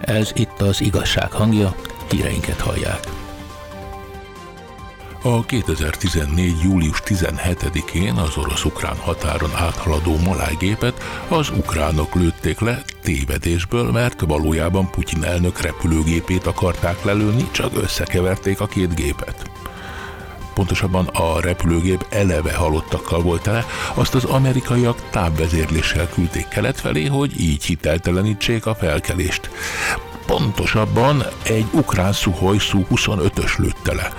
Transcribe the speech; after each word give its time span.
Ez 0.00 0.30
itt 0.34 0.60
az 0.60 0.80
igazság 0.80 1.32
hangja, 1.32 1.74
híreinket 2.10 2.60
hallják. 2.60 3.00
A 5.22 5.44
2014. 5.44 6.54
július 6.62 7.02
17-én 7.04 8.14
az 8.14 8.36
orosz-ukrán 8.36 8.96
határon 8.96 9.50
áthaladó 9.54 10.16
malájgépet 10.24 11.02
az 11.28 11.50
ukránok 11.50 12.14
lőtték 12.14 12.60
le 12.60 12.82
tévedésből, 13.02 13.90
mert 13.90 14.20
valójában 14.20 14.90
Putyin 14.90 15.24
elnök 15.24 15.60
repülőgépét 15.60 16.46
akarták 16.46 17.04
lelőni, 17.04 17.48
csak 17.50 17.82
összekeverték 17.82 18.60
a 18.60 18.66
két 18.66 18.94
gépet 18.94 19.50
pontosabban 20.56 21.06
a 21.06 21.40
repülőgép 21.40 22.06
eleve 22.08 22.54
halottakkal 22.54 23.22
volt 23.22 23.42
tele, 23.42 23.64
azt 23.94 24.14
az 24.14 24.24
amerikaiak 24.24 25.10
távvezérléssel 25.10 26.08
küldték 26.08 26.48
kelet 26.48 26.80
felé, 26.80 27.04
hogy 27.04 27.40
így 27.40 27.64
hiteltelenítsék 27.64 28.66
a 28.66 28.74
felkelést. 28.74 29.50
Pontosabban 30.26 31.24
egy 31.42 31.66
ukrán 31.72 32.12
Suhoj 32.12 32.58
Su-25-ös 32.58 33.58
lőtte 33.58 33.94
le. 33.94 34.12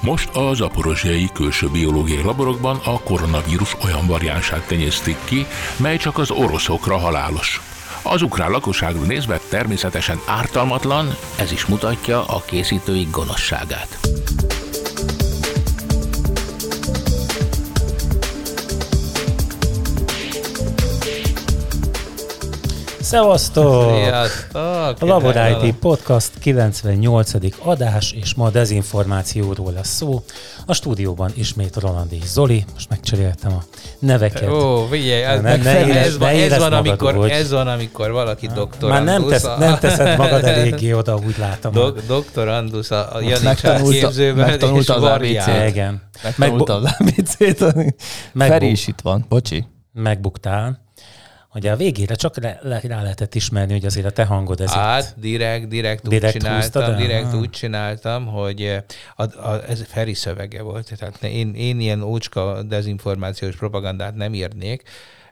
Most 0.00 0.36
a 0.36 0.54
zaporozsiai 0.54 1.28
külső 1.34 1.68
biológiai 1.68 2.22
laborokban 2.22 2.80
a 2.84 3.00
koronavírus 3.00 3.76
olyan 3.84 4.06
variánsát 4.06 4.66
tenyésztik 4.66 5.16
ki, 5.24 5.46
mely 5.76 5.96
csak 5.96 6.18
az 6.18 6.30
oroszokra 6.30 6.98
halálos. 6.98 7.60
Az 8.02 8.22
ukrán 8.22 8.50
lakosságra 8.50 9.02
nézve 9.02 9.40
természetesen 9.48 10.20
ártalmatlan, 10.26 11.16
ez 11.38 11.52
is 11.52 11.66
mutatja 11.66 12.24
a 12.26 12.42
készítői 12.46 13.08
gonoszságát. 13.10 13.98
Szevasztok! 23.10 23.94
Sziasztok! 23.94 25.02
A 25.02 25.04
Labor 25.06 25.34
IT 25.62 25.74
Podcast 25.74 26.30
98. 26.38 27.32
adás, 27.58 28.12
és 28.12 28.34
ma 28.34 28.50
dezinformációról 28.50 29.72
lesz 29.72 29.88
szó. 29.88 30.22
A 30.66 30.72
stúdióban 30.72 31.30
ismét 31.34 31.76
Roland 31.76 32.12
és 32.12 32.24
Zoli, 32.24 32.64
most 32.72 32.88
megcseréltem 32.88 33.52
a 33.52 33.62
neveket. 33.98 34.48
Ó, 34.48 34.86
figyelj, 34.90 35.22
ez, 35.22 35.40
ne, 35.40 35.56
ne, 35.56 35.86
ne 35.86 36.00
ez, 36.00 36.18
van, 36.18 36.28
ez, 36.28 36.58
van, 36.58 36.72
amikor, 36.72 37.14
hogy... 37.14 37.30
ez 37.30 37.50
van, 37.50 37.68
amikor 37.68 38.10
valaki 38.10 38.46
doktor 38.46 38.90
Már 38.90 39.04
nem, 39.04 39.26
tesz, 39.26 39.48
nem 39.58 39.78
teszed 39.78 40.16
magad 40.16 40.44
eléggé 40.54 40.92
oda, 40.92 41.16
úgy 41.26 41.38
látom. 41.38 41.72
Dok, 41.72 42.00
doktor 42.06 42.48
Andus 42.48 42.90
a, 42.90 43.14
a 43.14 43.20
Janik 43.20 43.60
képzőben, 43.90 44.46
megtanulta 44.46 44.94
az 44.94 45.02
ABC-t. 45.02 45.68
Igen. 45.68 46.02
Megtanulta 46.22 46.74
az 46.74 46.94
ABC-t. 46.98 47.64
Feri 48.34 48.70
is 48.70 48.86
itt 48.86 49.00
van, 49.00 49.24
bocsi. 49.28 49.66
Megbuktál. 49.92 50.88
Ugye 51.54 51.72
a 51.72 51.76
végére 51.76 52.14
csak 52.14 52.36
rá, 52.36 52.58
rá 52.82 53.02
lehetett 53.02 53.34
ismerni, 53.34 53.72
hogy 53.72 53.84
azért 53.84 54.06
a 54.06 54.10
te 54.10 54.24
hangod 54.24 54.60
ez 54.60 54.70
Hát, 54.70 55.02
itt. 55.02 55.22
direkt, 55.22 55.68
direkt, 55.68 56.08
direkt 56.08 56.34
úgy 56.34 56.40
csináltam, 56.42 56.96
direkt 56.96 57.34
úgy 57.34 57.50
csináltam, 57.50 58.26
hogy 58.26 58.62
eh, 58.62 58.82
a, 59.16 59.22
a, 59.22 59.68
ez 59.68 59.84
Feri 59.86 60.14
szövege 60.14 60.62
volt. 60.62 60.98
Tehát 60.98 61.22
én, 61.22 61.54
én 61.54 61.80
ilyen 61.80 62.02
ócska 62.02 62.62
dezinformációs 62.62 63.56
propagandát 63.56 64.14
nem 64.14 64.34
írnék. 64.34 64.82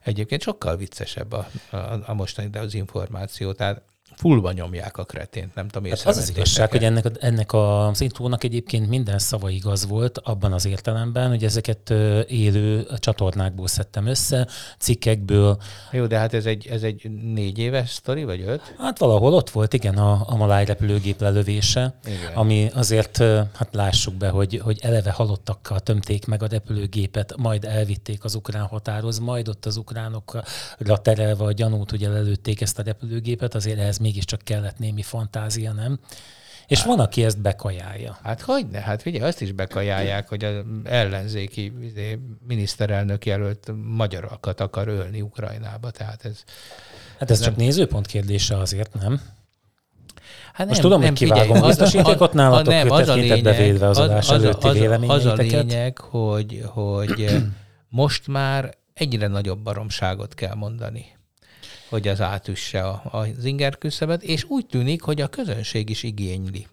Egyébként 0.02 0.42
sokkal 0.42 0.77
viccesebb 0.77 1.33
a, 1.33 1.48
a, 1.70 1.77
a 2.06 2.14
mostani 2.14 2.48
dezinformáció. 2.48 3.53
Tehát 3.53 3.82
fullba 4.19 4.52
nyomják 4.52 4.97
a 4.97 5.05
kretént, 5.05 5.55
nem 5.55 5.69
tudom, 5.69 5.91
hát 5.91 6.06
az 6.06 6.16
az 6.16 6.30
igazság, 6.30 6.70
hogy 6.70 6.84
ennek, 6.84 7.05
ennek 7.20 7.52
a 7.52 7.92
intrónak 7.98 8.44
egyébként 8.44 8.88
minden 8.88 9.19
szava 9.19 9.50
igaz 9.50 9.86
volt 9.86 10.19
abban 10.19 10.52
az 10.52 10.66
értelemben, 10.66 11.28
hogy 11.28 11.44
ezeket 11.44 11.91
élő 12.28 12.86
csatornákból 12.97 13.66
szedtem 13.66 14.06
össze, 14.06 14.47
cikkekből. 14.78 15.58
Jó, 15.91 16.06
de 16.06 16.19
hát 16.19 16.34
ez 16.34 16.47
egy, 16.47 16.66
ez 16.66 16.83
egy 16.83 17.10
négy 17.34 17.58
éves 17.58 17.91
sztori, 17.91 18.25
vagy 18.25 18.41
öt? 18.47 18.75
Hát 18.78 18.98
valahol 18.98 19.34
ott 19.34 19.50
volt, 19.50 19.72
igen, 19.72 19.98
a, 19.98 20.25
a 20.27 20.36
maláj 20.36 20.64
repülőgép 20.64 21.20
lelövése, 21.20 21.94
igen. 22.05 22.34
ami 22.34 22.70
azért, 22.75 23.16
hát 23.55 23.69
lássuk 23.72 24.14
be, 24.14 24.28
hogy, 24.28 24.60
hogy 24.64 24.78
eleve 24.82 25.10
halottakkal 25.10 25.80
tömték 25.80 26.27
meg 26.27 26.42
a 26.42 26.47
repülőgépet, 26.47 27.34
majd 27.37 27.65
elvitték 27.65 28.25
az 28.25 28.34
ukrán 28.34 28.66
határhoz, 28.66 29.19
majd 29.19 29.48
ott 29.48 29.66
az 29.66 29.76
ukránokra 29.76 30.42
terelve 31.03 31.44
a 31.44 31.53
gyanút, 31.53 31.91
hogy 31.91 32.00
lelőtték 32.00 32.60
ezt 32.60 32.78
a 32.78 32.82
repülőgépet, 32.82 33.54
azért 33.54 33.78
ehhez 33.78 33.98
mégiscsak 34.08 34.41
kellett 34.44 34.78
némi 34.78 35.02
fantázia, 35.02 35.72
nem? 35.72 35.98
És 36.66 36.78
hát, 36.78 36.86
van, 36.86 37.00
aki 37.00 37.24
ezt 37.24 37.41
bekajálja. 37.41 38.19
Hát 38.22 38.41
hogy 38.41 38.66
ne? 38.66 38.80
Hát 38.80 39.02
figyelj, 39.02 39.28
azt 39.28 39.41
is 39.41 39.52
bekajálják, 39.52 40.28
hogy 40.28 40.44
az 40.44 40.54
ellenzéki 40.84 41.72
izé, 41.82 42.18
miniszterelnök 42.47 43.26
jelölt 43.26 43.72
magyarokat 43.82 44.60
akar 44.60 44.88
ölni 44.88 45.20
Ukrajnába. 45.20 45.91
Tehát 45.91 46.24
ez, 46.24 46.44
hát 47.18 47.30
ez, 47.30 47.38
ez 47.38 47.44
csak 47.44 47.56
nem... 47.56 47.64
nézőpont 47.64 48.06
kérdése 48.06 48.58
azért, 48.58 48.94
nem? 48.94 49.20
Hát 50.52 50.66
Most 50.66 50.80
nem, 50.80 50.91
tudom, 50.91 51.00
nem, 51.00 51.08
hogy 51.08 51.18
kivágom 51.18 51.60
biztosítékot 51.60 52.32
nálatok, 52.32 52.72
nem, 52.72 52.91
az 52.91 53.08
a 53.08 53.14
lényeg, 53.14 53.42
bevédve 53.42 53.88
az, 53.88 53.98
adás 53.98 54.28
az, 54.28 54.42
előtti 54.42 54.68
az, 54.68 55.02
az, 55.02 55.08
az 55.08 55.24
a 55.24 55.34
lényeg, 55.34 55.98
hogy, 55.98 56.62
hogy 56.64 57.36
most 57.88 58.26
már 58.26 58.74
egyre 58.94 59.26
nagyobb 59.26 59.58
baromságot 59.58 60.34
kell 60.34 60.54
mondani 60.54 61.17
hogy 61.88 62.09
az 62.09 62.21
átüsse 62.21 62.82
a, 62.82 63.03
az 63.10 63.44
inger 63.44 63.78
küszöbet, 63.78 64.22
és 64.22 64.44
úgy 64.44 64.66
tűnik, 64.66 65.03
hogy 65.03 65.21
a 65.21 65.28
közönség 65.28 65.91
is 65.91 66.03
igényli. 66.03 66.66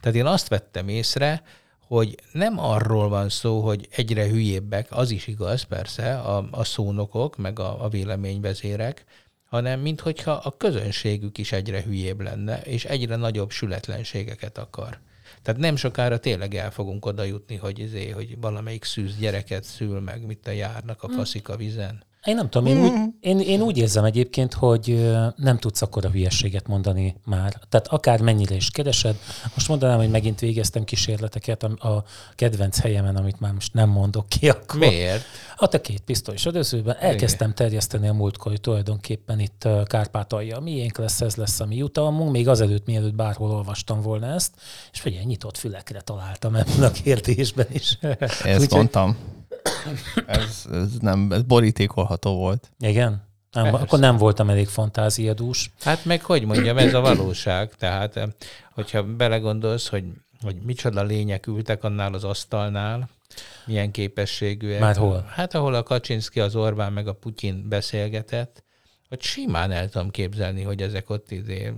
Tehát 0.00 0.16
én 0.16 0.26
azt 0.26 0.48
vettem 0.48 0.88
észre, 0.88 1.42
hogy 1.86 2.14
nem 2.32 2.58
arról 2.58 3.08
van 3.08 3.28
szó, 3.28 3.60
hogy 3.60 3.88
egyre 3.90 4.28
hülyébbek, 4.28 4.86
az 4.90 5.10
is 5.10 5.26
igaz 5.26 5.62
persze, 5.62 6.18
a, 6.18 6.48
a 6.50 6.64
szónokok, 6.64 7.36
meg 7.36 7.58
a, 7.58 7.84
a 7.84 7.88
véleményvezérek, 7.88 9.04
hanem 9.44 9.80
minthogyha 9.80 10.32
a 10.32 10.56
közönségük 10.56 11.38
is 11.38 11.52
egyre 11.52 11.82
hülyébb 11.82 12.20
lenne, 12.20 12.60
és 12.60 12.84
egyre 12.84 13.16
nagyobb 13.16 13.50
sületlenségeket 13.50 14.58
akar. 14.58 15.00
Tehát 15.42 15.60
nem 15.60 15.76
sokára 15.76 16.18
tényleg 16.18 16.54
el 16.54 16.70
fogunk 16.70 17.06
oda 17.06 17.22
jutni, 17.22 17.56
hogy, 17.56 17.78
izé, 17.78 18.08
hogy 18.08 18.40
valamelyik 18.40 18.84
szűz 18.84 19.16
gyereket 19.16 19.64
szül 19.64 20.00
meg, 20.00 20.26
mit 20.26 20.46
a 20.46 20.50
járnak 20.50 21.02
a 21.02 21.06
hm. 21.06 21.14
faszik 21.14 21.48
a 21.48 21.56
vizen. 21.56 22.04
Én 22.24 22.34
nem 22.34 22.50
tudom, 22.50 22.66
én, 22.66 22.76
mm. 22.76 22.84
úgy, 22.84 22.92
én, 23.20 23.40
én 23.40 23.60
úgy 23.60 23.78
érzem 23.78 24.04
egyébként, 24.04 24.54
hogy 24.54 25.10
nem 25.36 25.58
tudsz 25.58 25.82
akkor 25.82 26.04
a 26.04 26.08
hülyeséget 26.10 26.66
mondani 26.66 27.16
már. 27.24 27.60
Tehát 27.68 27.86
akár 27.88 28.20
mennyire 28.20 28.54
is 28.54 28.70
keresed. 28.70 29.16
Most 29.54 29.68
mondanám, 29.68 29.98
hogy 29.98 30.10
megint 30.10 30.40
végeztem 30.40 30.84
kísérleteket 30.84 31.62
a, 31.62 31.88
a 31.88 32.04
kedvenc 32.34 32.80
helyemen, 32.80 33.16
amit 33.16 33.40
már 33.40 33.52
most 33.52 33.74
nem 33.74 33.88
mondok 33.88 34.28
ki. 34.28 34.48
Akkor. 34.48 34.80
Miért? 34.80 35.24
Hát 35.56 35.74
a 35.74 35.80
két 35.80 36.00
pisztoly 36.00 36.36
sodözőben 36.36 36.96
elkezdtem 36.98 37.54
terjeszteni 37.54 38.08
a 38.08 38.12
múltkor, 38.12 38.50
hogy 38.50 38.60
tulajdonképpen 38.60 39.40
itt 39.40 39.68
Kárpátalja 39.84 40.60
miénk 40.60 40.98
lesz, 40.98 41.20
ez 41.20 41.34
lesz 41.34 41.60
a 41.60 41.66
mi 41.66 41.76
jutalmunk, 41.76 42.32
még 42.32 42.48
azelőtt, 42.48 42.86
mielőtt 42.86 43.14
bárhol 43.14 43.50
olvastam 43.50 44.00
volna 44.00 44.26
ezt, 44.26 44.54
és 44.92 45.00
figyelj, 45.00 45.24
nyitott 45.24 45.56
fülekre 45.56 46.00
találtam 46.00 46.54
ebben 46.54 46.82
a 46.82 46.90
kérdésben 46.90 47.66
is. 47.70 47.98
Ezt 48.44 48.60
Úgy, 48.60 48.70
mondtam 48.70 49.16
ez, 50.26 50.66
ez 50.72 50.92
nem, 51.00 51.32
ez 51.32 51.42
borítékolható 51.42 52.36
volt. 52.36 52.70
Igen? 52.78 53.28
Nem, 53.52 53.64
Persze. 53.64 53.78
akkor 53.78 53.98
nem 53.98 54.16
voltam 54.16 54.50
elég 54.50 54.68
fantáziadús. 54.68 55.70
Hát 55.80 56.04
meg 56.04 56.22
hogy 56.22 56.44
mondjam, 56.44 56.78
ez 56.78 56.94
a 56.94 57.00
valóság. 57.00 57.74
Tehát, 57.74 58.16
eh, 58.16 58.28
hogyha 58.74 59.02
belegondolsz, 59.02 59.88
hogy, 59.88 60.04
hogy 60.42 60.56
micsoda 60.62 61.02
lények 61.02 61.46
ültek 61.46 61.84
annál 61.84 62.14
az 62.14 62.24
asztalnál, 62.24 63.08
milyen 63.66 63.90
képességűek. 63.90 64.80
Már 64.80 64.96
hol? 64.96 65.24
Hát 65.34 65.54
ahol 65.54 65.74
a 65.74 65.82
Kaczynszki, 65.82 66.40
az 66.40 66.56
Orbán 66.56 66.92
meg 66.92 67.08
a 67.08 67.12
Putyin 67.12 67.68
beszélgetett, 67.68 68.64
hogy 69.08 69.22
simán 69.22 69.70
el 69.70 69.88
tudom 69.88 70.10
képzelni, 70.10 70.62
hogy 70.62 70.82
ezek 70.82 71.10
ott 71.10 71.30
izé 71.30 71.72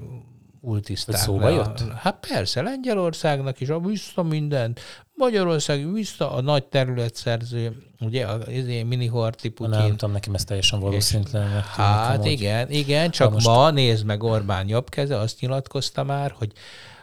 ultiszták. 0.63 1.17
Szóba 1.17 1.49
jött? 1.49 1.83
Hát 1.97 2.27
persze, 2.29 2.63
Lengyelországnak 2.63 3.61
is, 3.61 3.69
a 3.69 3.81
vissza 3.81 4.23
mindent, 4.23 4.81
Magyarország 5.15 5.93
vissza 5.93 6.33
a 6.33 6.41
nagy 6.41 6.65
területszerző, 6.65 7.83
ugye, 8.01 8.27
az 8.27 8.47
mini 8.87 9.07
horti 9.07 9.49
Putyin. 9.49 9.79
Nem 9.79 9.91
tudom, 9.91 10.13
nekem 10.13 10.35
ez 10.35 10.45
teljesen 10.45 10.81
valószínűtlen. 10.81 11.61
Hát 11.61 12.25
igen, 12.25 12.67
hogy... 12.67 12.77
igen, 12.77 13.11
csak 13.11 13.33
most... 13.33 13.47
ma 13.47 13.71
nézd 13.71 14.05
meg 14.05 14.23
Orbán 14.23 14.69
jobb 14.69 14.89
keze, 14.89 15.17
azt 15.17 15.41
nyilatkozta 15.41 16.05
már, 16.05 16.35
hogy 16.39 16.53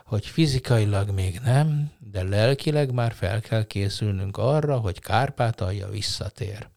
hogy 0.06 0.25
fizikailag 0.25 1.10
még 1.10 1.39
nem, 1.44 1.92
de 2.12 2.24
lelkileg 2.24 2.94
már 2.94 3.12
fel 3.12 3.39
kell 3.39 3.63
készülnünk 3.63 4.38
arra, 4.38 4.78
hogy 4.78 5.00
Kárpátalja 5.00 5.89
visszatér. 5.89 6.69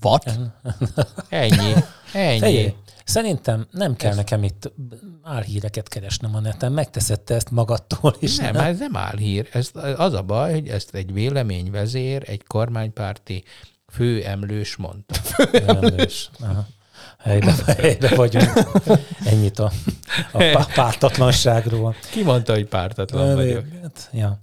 What? 0.00 0.38
Ennyi. 1.28 1.72
Ennyi. 2.12 2.38
Fejé, 2.38 2.74
Szerintem 3.04 3.66
nem 3.70 3.96
kell 3.96 4.10
ez... 4.10 4.16
nekem 4.16 4.42
itt 4.42 4.72
álhíreket 5.22 5.88
keresnem 5.88 6.34
a 6.34 6.40
neten, 6.40 6.72
megteszed 6.72 7.20
te 7.20 7.34
ezt 7.34 7.50
magadtól 7.50 8.16
is. 8.18 8.36
Nem, 8.36 8.52
nem? 8.52 8.64
ez 8.64 8.78
nem 8.78 8.96
álhír. 8.96 9.48
Ez, 9.52 9.70
az 9.96 10.12
a 10.12 10.22
baj, 10.22 10.52
hogy 10.52 10.68
ezt 10.68 10.94
egy 10.94 11.12
véleményvezér, 11.12 12.22
egy 12.26 12.44
kormánypárti 12.46 13.44
főemlős 13.92 14.76
mondta. 14.76 15.14
Főemlős. 15.34 16.30
Aha. 16.40 16.66
Helybe, 17.18 17.54
helybe 17.66 18.14
vagyunk. 18.14 18.52
Ennyit 19.24 19.58
a, 19.58 19.72
a 20.32 20.66
pártatlanságról. 20.74 21.94
Ki 22.10 22.22
mondta, 22.22 22.52
hogy 22.52 22.66
pártatlan 22.66 23.34
vagyok? 23.34 23.64
Ja. 24.12 24.42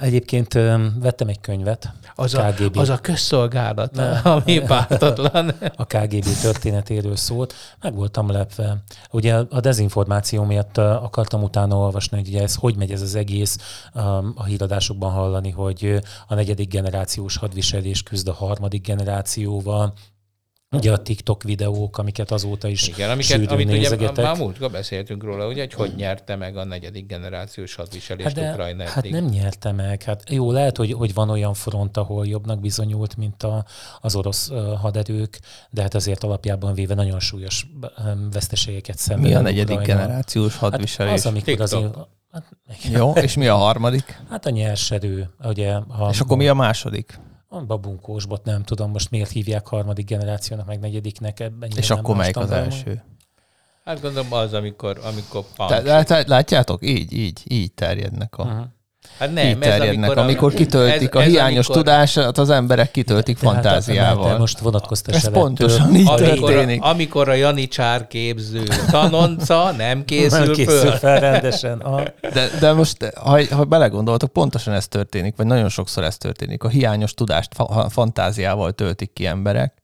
Egyébként 0.00 0.52
vettem 1.00 1.28
egy 1.28 1.40
könyvet. 1.40 1.92
Az 2.14 2.34
a, 2.34 2.52
KGB. 2.52 2.76
az 2.76 2.88
a 2.88 2.98
közszolgálat, 2.98 3.98
ami 4.24 4.60
pártatlan. 4.60 5.54
a 5.76 5.84
KGB 5.84 6.26
történetéről 6.40 7.16
szólt, 7.16 7.54
meg 7.80 7.94
voltam 7.94 8.30
lepve. 8.30 8.76
Ugye 9.10 9.34
a 9.34 9.60
dezinformáció 9.60 10.44
miatt 10.44 10.78
akartam 10.78 11.42
utána 11.42 11.76
olvasni, 11.76 12.18
hogy 12.18 12.28
ugye 12.28 12.42
ez 12.42 12.54
hogy 12.54 12.76
megy 12.76 12.90
ez 12.90 13.02
az 13.02 13.14
egész, 13.14 13.58
a 14.34 14.44
híradásokban 14.44 15.12
hallani, 15.12 15.50
hogy 15.50 16.00
a 16.28 16.34
negyedik 16.34 16.68
generációs 16.68 17.36
hadviselés 17.36 18.02
küzd 18.02 18.28
a 18.28 18.32
harmadik 18.32 18.86
generációval, 18.86 19.92
Ugye 20.72 20.92
a 20.92 20.96
TikTok 21.02 21.42
videók, 21.42 21.98
amiket 21.98 22.30
azóta 22.30 22.68
is 22.68 22.88
Igen, 22.88 23.10
amiket, 23.10 23.30
sűrűn 23.30 23.48
amit 23.48 23.66
ugye 23.66 23.76
nézegetek. 23.76 24.24
már 24.24 24.36
múltkor 24.36 24.70
beszéltünk 24.70 25.22
róla, 25.24 25.46
ugye, 25.46 25.60
hogy 25.60 25.72
hogy 25.74 25.94
nyerte 25.96 26.36
meg 26.36 26.56
a 26.56 26.64
negyedik 26.64 27.06
generációs 27.06 27.74
hadviselést 27.74 28.26
Hát, 28.26 28.36
de, 28.44 28.50
Ukrajna 28.50 28.84
hát 28.84 28.96
eddig. 28.96 29.12
nem 29.12 29.24
nyerte 29.24 29.72
meg. 29.72 30.02
Hát 30.02 30.22
jó, 30.30 30.52
lehet, 30.52 30.76
hogy, 30.76 30.92
hogy 30.92 31.14
van 31.14 31.30
olyan 31.30 31.54
front, 31.54 31.96
ahol 31.96 32.26
jobbnak 32.26 32.60
bizonyult, 32.60 33.16
mint 33.16 33.42
a, 33.42 33.64
az 34.00 34.14
orosz 34.16 34.50
haderők, 34.80 35.38
de 35.70 35.82
hát 35.82 35.94
azért 35.94 36.24
alapjában 36.24 36.74
véve 36.74 36.94
nagyon 36.94 37.20
súlyos 37.20 37.66
veszteségeket 38.32 38.98
szenved. 38.98 39.28
Mi 39.28 39.34
a 39.34 39.40
negyedik 39.40 39.78
Ukrajna. 39.78 40.00
generációs 40.02 40.52
Hát 40.52 40.60
hadviselés? 40.60 41.12
az, 41.12 41.26
amikor 41.26 41.60
az, 41.60 41.70
TikTok. 41.70 42.08
hát, 42.32 42.44
igen. 42.84 43.00
Jó, 43.00 43.12
és 43.12 43.34
mi 43.36 43.46
a 43.46 43.56
harmadik? 43.56 44.20
hát 44.30 44.46
a 44.46 44.50
nyerserő, 44.50 45.30
ugye. 45.44 45.72
A, 45.74 46.08
És 46.10 46.20
akkor 46.20 46.36
mi 46.36 46.48
a 46.48 46.54
második? 46.54 47.18
Babunkósbot, 47.60 48.44
nem 48.44 48.62
tudom 48.62 48.90
most 48.90 49.10
miért 49.10 49.30
hívják 49.30 49.66
harmadik 49.66 50.06
generációnak, 50.06 50.66
meg 50.66 50.80
negyediknek. 50.80 51.40
Ebben 51.40 51.70
És 51.76 51.90
akkor 51.90 52.16
melyik 52.16 52.36
az 52.36 52.50
első? 52.50 53.02
Hát 53.84 54.00
gondolom 54.00 54.32
az, 54.32 54.52
amikor, 54.52 55.00
amikor 55.04 55.44
punk. 55.56 55.68
Te, 55.68 55.80
lát- 55.80 56.28
látjátok? 56.28 56.86
Így, 56.86 57.12
így, 57.12 57.42
így 57.48 57.72
terjednek 57.72 58.38
a... 58.38 58.42
Uh-huh. 58.42 58.64
Hát 59.18 59.32
nem, 59.32 59.46
így 59.46 59.58
terjednek, 59.58 60.16
amikor, 60.16 60.52
kitöltik 60.52 61.14
a 61.14 61.20
hiányos 61.20 61.66
amikor, 61.68 61.76
tudását, 61.84 62.38
az 62.38 62.50
emberek 62.50 62.90
kitöltik 62.90 63.38
Tehát, 63.38 63.54
mert 63.54 63.66
fantáziával. 63.66 64.32
te 64.32 64.38
most 64.38 64.58
vonatkoztass 64.58 65.14
Ez 65.16 65.30
pontosan 65.30 65.94
így 65.94 66.08
Amikor, 66.08 66.50
történik. 66.50 66.82
a, 66.82 66.88
amikor 66.88 67.28
a 67.28 67.32
Janicsár 67.34 68.06
képző 68.06 68.62
tanonca 68.90 69.70
nem 69.76 70.04
készül, 70.04 70.38
nem 70.44 70.52
készül 70.52 70.78
föl. 70.80 70.90
fel 70.90 71.20
rendesen. 71.20 71.78
A, 71.78 72.02
De, 72.32 72.48
de 72.60 72.72
most, 72.72 73.04
ha, 73.14 73.54
ha 73.54 73.64
belegondoltok, 73.64 74.32
pontosan 74.32 74.74
ez 74.74 74.88
történik, 74.88 75.36
vagy 75.36 75.46
nagyon 75.46 75.68
sokszor 75.68 76.04
ez 76.04 76.16
történik. 76.16 76.62
A 76.64 76.68
hiányos 76.68 77.14
tudást 77.14 77.54
fa- 77.54 77.90
fantáziával 77.92 78.72
töltik 78.72 79.12
ki 79.12 79.26
emberek, 79.26 79.74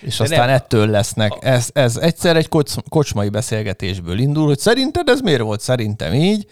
és 0.00 0.16
De 0.16 0.22
aztán 0.24 0.46
nem. 0.46 0.54
ettől 0.54 0.88
lesznek. 0.88 1.32
Ez, 1.40 1.68
ez 1.72 1.96
egyszer 1.96 2.36
egy 2.36 2.48
kocs, 2.48 2.72
kocsmai 2.88 3.28
beszélgetésből 3.28 4.18
indul, 4.18 4.46
hogy 4.46 4.58
szerinted 4.58 5.08
ez 5.08 5.20
miért 5.20 5.40
volt? 5.40 5.60
Szerintem 5.60 6.14
így. 6.14 6.46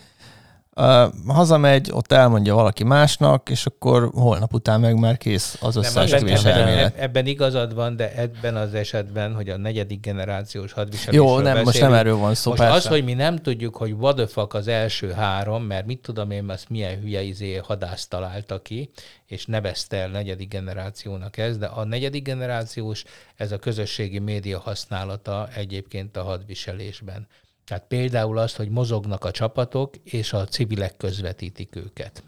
Hazamegy, 1.26 1.90
ott 1.92 2.12
elmondja 2.12 2.54
valaki 2.54 2.84
másnak, 2.84 3.50
és 3.50 3.66
akkor 3.66 4.10
holnap 4.12 4.52
után 4.54 4.80
meg 4.80 4.98
már 4.98 5.16
kész 5.16 5.58
az 5.60 5.76
összeesküvés 5.76 6.44
elmélet. 6.44 6.96
ebben 6.96 7.26
igazad 7.26 7.74
van, 7.74 7.96
de 7.96 8.14
ebben 8.14 8.56
az 8.56 8.74
esetben, 8.74 9.34
hogy 9.34 9.48
a 9.48 9.56
negyedik 9.56 10.00
generációs 10.00 10.72
hadviselésről 10.72 11.26
Jó, 11.26 11.38
nem, 11.38 11.52
most 11.52 11.64
beszélünk, 11.64 11.90
nem 11.90 12.00
erről 12.00 12.16
van 12.16 12.34
szó, 12.34 12.50
Most 12.50 12.62
persze. 12.62 12.76
az, 12.76 12.86
hogy 12.86 13.04
mi 13.04 13.14
nem 13.14 13.36
tudjuk, 13.36 13.76
hogy 13.76 13.94
fuck 14.28 14.54
az 14.54 14.68
első 14.68 15.10
három, 15.10 15.62
mert 15.62 15.86
mit 15.86 15.98
tudom 15.98 16.30
én, 16.30 16.50
azt 16.50 16.68
milyen 16.68 17.00
hülye 17.00 17.22
izé 17.22 17.56
hadász 17.56 18.06
találta 18.06 18.62
ki, 18.62 18.90
és 19.26 19.46
nevezte 19.46 19.96
el 19.96 20.08
negyedik 20.08 20.48
generációnak 20.48 21.36
ez, 21.36 21.58
de 21.58 21.66
a 21.66 21.84
negyedik 21.84 22.22
generációs, 22.22 23.04
ez 23.36 23.52
a 23.52 23.58
közösségi 23.58 24.18
média 24.18 24.60
használata 24.60 25.48
egyébként 25.54 26.16
a 26.16 26.22
hadviselésben. 26.22 27.26
Tehát 27.64 27.84
például 27.88 28.38
azt, 28.38 28.56
hogy 28.56 28.68
mozognak 28.68 29.24
a 29.24 29.30
csapatok, 29.30 29.96
és 29.96 30.32
a 30.32 30.44
civilek 30.44 30.96
közvetítik 30.96 31.76
őket. 31.76 32.22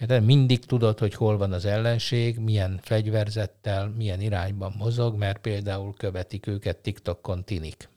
Érted? 0.00 0.24
Mindig 0.24 0.64
tudod, 0.64 0.98
hogy 0.98 1.14
hol 1.14 1.36
van 1.36 1.52
az 1.52 1.64
ellenség, 1.64 2.38
milyen 2.38 2.80
fegyverzettel, 2.82 3.88
milyen 3.96 4.20
irányban 4.20 4.74
mozog, 4.78 5.16
mert 5.16 5.38
például 5.38 5.94
követik 5.94 6.46
őket 6.46 6.76
TikTokon 6.76 7.44
tinik. 7.44 7.88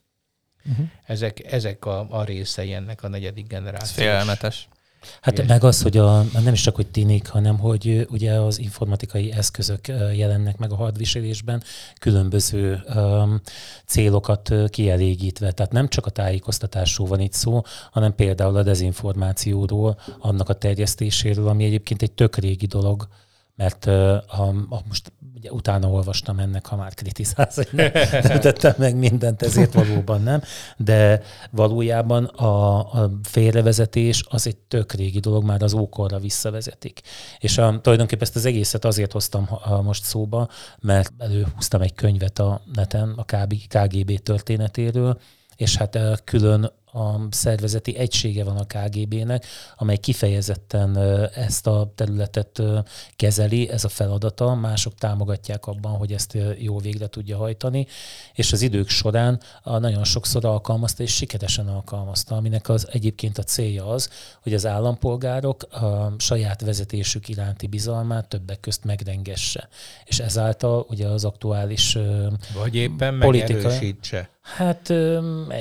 Uh-huh. 0.71 0.85
Ezek, 1.05 1.51
ezek 1.53 1.85
a, 1.85 2.07
a 2.09 2.23
részei 2.23 2.73
ennek 2.73 3.03
a 3.03 3.07
negyedik 3.07 3.43
Ez 3.43 3.49
generációs. 3.49 3.91
félelmetes. 3.91 4.67
Hát 5.21 5.33
Igen. 5.33 5.45
meg 5.45 5.63
az, 5.63 5.81
hogy 5.81 5.97
a, 5.97 6.23
nem 6.43 6.53
is 6.53 6.61
csak, 6.61 6.75
hogy 6.75 6.87
tinik, 6.87 7.27
hanem 7.27 7.57
hogy 7.59 8.07
ugye 8.09 8.33
az 8.33 8.59
informatikai 8.59 9.31
eszközök 9.31 9.87
jelennek 10.15 10.57
meg 10.57 10.71
a 10.71 10.75
hadviselésben, 10.75 11.63
különböző 11.99 12.83
um, 12.95 13.41
célokat 13.85 14.53
kielégítve. 14.69 15.51
Tehát 15.51 15.71
nem 15.71 15.87
csak 15.87 16.05
a 16.05 16.09
tájékoztatásról 16.09 17.07
van 17.07 17.19
itt 17.19 17.33
szó, 17.33 17.61
hanem 17.91 18.15
például 18.15 18.55
a 18.55 18.63
dezinformációról, 18.63 19.99
annak 20.19 20.49
a 20.49 20.53
terjesztéséről, 20.53 21.47
ami 21.47 21.63
egyébként 21.63 22.01
egy 22.01 22.11
tök 22.11 22.35
régi 22.35 22.65
dolog, 22.65 23.07
mert 23.55 23.85
uh, 23.85 23.93
a, 24.27 24.47
a, 24.69 24.81
most 24.87 25.11
ugye 25.35 25.51
utána 25.51 25.89
olvastam 25.89 26.39
ennek, 26.39 26.65
ha 26.65 26.75
már 26.75 26.93
kritizálsz, 26.93 27.55
hogy 27.55 27.67
nem, 27.71 27.91
nem 28.23 28.39
tettem 28.39 28.73
meg 28.77 28.95
mindent, 28.95 29.41
ezért 29.41 29.73
valóban 29.73 30.21
nem, 30.21 30.41
de 30.77 31.21
valójában 31.51 32.25
a, 32.25 32.77
a 32.79 33.11
félrevezetés 33.23 34.23
az 34.29 34.47
egy 34.47 34.57
tök 34.57 34.93
régi 34.93 35.19
dolog, 35.19 35.43
már 35.43 35.63
az 35.63 35.73
ókorra 35.73 36.19
visszavezetik. 36.19 37.01
És 37.39 37.57
a, 37.57 37.79
tulajdonképpen 37.81 38.23
ezt 38.23 38.35
az 38.35 38.45
egészet 38.45 38.85
azért 38.85 39.11
hoztam 39.11 39.47
a, 39.63 39.81
most 39.81 40.03
szóba, 40.03 40.47
mert 40.79 41.13
előhúztam 41.17 41.81
egy 41.81 41.93
könyvet 41.93 42.39
a 42.39 42.61
neten 42.73 43.13
a 43.17 43.23
KB, 43.23 43.53
KGB 43.67 44.19
történetéről, 44.19 45.19
és 45.55 45.75
hát 45.77 46.21
külön 46.23 46.71
a 46.93 47.27
szervezeti 47.29 47.97
egysége 47.97 48.43
van 48.43 48.57
a 48.57 48.65
KGB-nek, 48.65 49.45
amely 49.77 49.97
kifejezetten 49.97 50.97
ezt 51.35 51.67
a 51.67 51.91
területet 51.95 52.61
kezeli, 53.15 53.69
ez 53.69 53.83
a 53.83 53.89
feladata, 53.89 54.55
mások 54.55 54.95
támogatják 54.95 55.65
abban, 55.67 55.91
hogy 55.91 56.11
ezt 56.13 56.37
jó 56.57 56.79
végre 56.79 57.07
tudja 57.07 57.37
hajtani, 57.37 57.87
és 58.33 58.51
az 58.51 58.61
idők 58.61 58.89
során 58.89 59.39
nagyon 59.63 60.03
sokszor 60.03 60.45
alkalmazta, 60.45 61.03
és 61.03 61.13
sikeresen 61.15 61.67
alkalmazta, 61.67 62.35
aminek 62.35 62.69
az 62.69 62.87
egyébként 62.91 63.37
a 63.37 63.43
célja 63.43 63.87
az, 63.87 64.09
hogy 64.41 64.53
az 64.53 64.65
állampolgárok 64.65 65.63
a 65.63 66.13
saját 66.17 66.61
vezetésük 66.61 67.29
iránti 67.29 67.67
bizalmát 67.67 68.27
többek 68.27 68.59
közt 68.59 68.83
megrengesse. 68.83 69.69
És 70.05 70.19
ezáltal 70.19 70.85
ugye 70.89 71.07
az 71.07 71.25
aktuális 71.25 71.97
Vagy 72.53 72.75
éppen 72.75 73.19
Politika. 73.19 73.53
megerősítse. 73.53 74.29
Hát 74.41 74.89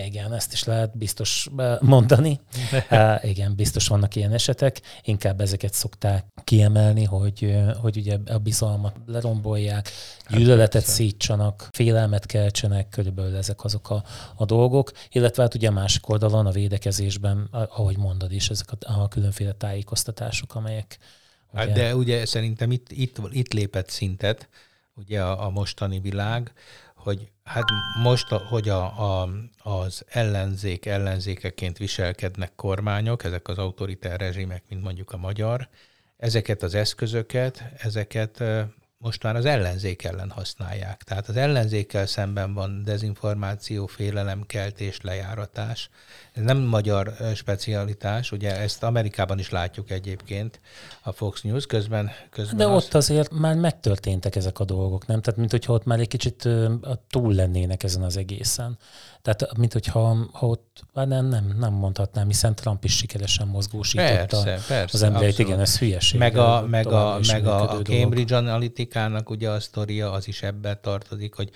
igen, 0.06 0.32
ezt 0.32 0.52
is 0.52 0.64
lehet 0.64 0.96
biztos 0.96 1.19
ö, 1.56 1.74
mondani. 1.80 2.40
Há, 2.88 3.20
igen, 3.32 3.54
biztos 3.54 3.88
vannak 3.88 4.16
ilyen 4.16 4.32
esetek. 4.32 4.80
Inkább 5.02 5.40
ezeket 5.40 5.74
szokták 5.74 6.24
kiemelni, 6.44 7.04
hogy, 7.04 7.44
ö, 7.44 7.72
hogy 7.80 7.96
ugye 7.96 8.18
a 8.26 8.38
bizalmat 8.38 8.96
lerombolják, 9.06 9.90
gyűlöletet 10.28 10.72
persze. 10.72 10.90
szítsanak, 10.90 11.68
félelmet 11.72 12.26
keltsenek, 12.26 12.88
körülbelül 12.88 13.36
ezek 13.36 13.64
azok 13.64 13.90
a, 13.90 14.04
a 14.36 14.44
dolgok. 14.44 14.92
Illetve 15.10 15.42
hát 15.42 15.54
ugye 15.54 15.68
a 15.68 15.72
másik 15.72 16.08
oldalon 16.08 16.46
a 16.46 16.50
védekezésben, 16.50 17.48
ahogy 17.50 17.98
mondod 17.98 18.32
is, 18.32 18.50
ezek 18.50 18.68
a, 18.72 19.00
a 19.00 19.08
különféle 19.08 19.52
tájékoztatások, 19.52 20.54
amelyek 20.54 20.98
Hát 21.54 21.70
ugye, 21.70 21.74
de 21.74 21.96
ugye 21.96 22.26
szerintem 22.26 22.72
itt, 22.72 22.92
itt, 22.92 23.18
itt 23.30 23.52
lépett 23.52 23.88
szintet 23.88 24.48
ugye 24.94 25.22
a, 25.22 25.44
a 25.44 25.50
mostani 25.50 26.00
világ, 26.00 26.52
hogy 26.94 27.30
hát 27.52 27.64
most, 28.02 28.28
hogy 28.28 28.68
a, 28.68 28.82
a, 29.22 29.28
az 29.58 30.04
ellenzék 30.08 30.86
ellenzékeként 30.86 31.78
viselkednek 31.78 32.52
kormányok, 32.56 33.24
ezek 33.24 33.48
az 33.48 33.58
autoritár 33.58 34.20
rezsimek, 34.20 34.62
mint 34.68 34.82
mondjuk 34.82 35.10
a 35.12 35.16
magyar, 35.16 35.68
ezeket 36.16 36.62
az 36.62 36.74
eszközöket, 36.74 37.64
ezeket 37.76 38.44
most 39.02 39.22
már 39.22 39.36
az 39.36 39.44
ellenzék 39.44 40.04
ellen 40.04 40.30
használják. 40.30 41.02
Tehát 41.02 41.28
az 41.28 41.36
ellenzékkel 41.36 42.06
szemben 42.06 42.54
van 42.54 42.82
dezinformáció, 42.84 43.86
félelemkeltés, 43.86 45.00
lejáratás. 45.00 45.90
Ez 46.32 46.42
nem 46.42 46.58
magyar 46.58 47.14
specialitás, 47.34 48.32
ugye 48.32 48.56
ezt 48.56 48.82
Amerikában 48.82 49.38
is 49.38 49.50
látjuk 49.50 49.90
egyébként 49.90 50.60
a 51.02 51.12
Fox 51.12 51.42
News, 51.42 51.66
közben, 51.66 52.10
közben 52.30 52.56
De 52.56 52.66
az- 52.66 52.84
ott 52.84 52.94
azért 52.94 53.32
már 53.32 53.54
megtörténtek 53.54 54.36
ezek 54.36 54.58
a 54.58 54.64
dolgok, 54.64 55.06
nem? 55.06 55.20
Tehát, 55.20 55.38
mint 55.38 55.50
hogyha 55.50 55.72
ott 55.72 55.84
már 55.84 56.00
egy 56.00 56.08
kicsit 56.08 56.48
túl 57.08 57.32
lennének 57.34 57.82
ezen 57.82 58.02
az 58.02 58.16
egészen. 58.16 58.78
Tehát, 59.22 59.56
mint 59.56 59.72
hogyha 59.72 60.28
ha 60.32 60.46
ott, 60.46 60.82
hát 60.94 61.06
nem, 61.06 61.26
nem, 61.26 61.54
nem 61.58 61.72
mondhatnám, 61.72 62.26
hiszen 62.26 62.54
Trump 62.54 62.84
is 62.84 62.96
sikeresen 62.96 63.48
mozgósította 63.48 64.42
Persze, 64.42 64.74
persze, 64.74 64.96
az 64.96 65.02
embereit. 65.02 65.28
abszolút. 65.28 65.50
Igen, 65.50 65.60
ez 65.60 65.78
hülyeség. 65.78 66.18
meg 66.18 66.36
a, 66.36 66.66
meg 66.66 66.86
a, 66.86 67.18
meg 67.26 67.46
a, 67.46 67.62
a 67.62 67.66
dolog. 67.66 67.86
Cambridge 67.86 68.36
Analytica-nak 68.36 69.30
ugye 69.30 69.50
a 69.50 69.60
sztoria 69.60 70.12
az 70.12 70.28
is 70.28 70.42
ebben 70.42 70.78
tartozik, 70.82 71.34
hogy 71.34 71.50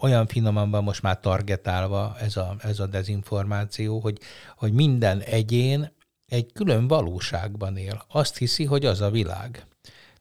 olyan 0.00 0.26
finoman 0.26 0.70
van 0.70 0.82
most 0.82 1.02
már 1.02 1.20
targetálva 1.20 2.16
ez 2.20 2.36
a, 2.36 2.56
ez 2.58 2.78
a 2.78 2.86
dezinformáció, 2.86 3.98
hogy, 4.00 4.18
hogy 4.56 4.72
minden 4.72 5.20
egyén 5.20 5.96
egy 6.26 6.52
külön 6.52 6.88
valóságban 6.88 7.76
él. 7.76 8.04
Azt 8.08 8.36
hiszi, 8.36 8.64
hogy 8.64 8.86
az 8.86 9.00
a 9.00 9.10
világ. 9.10 9.66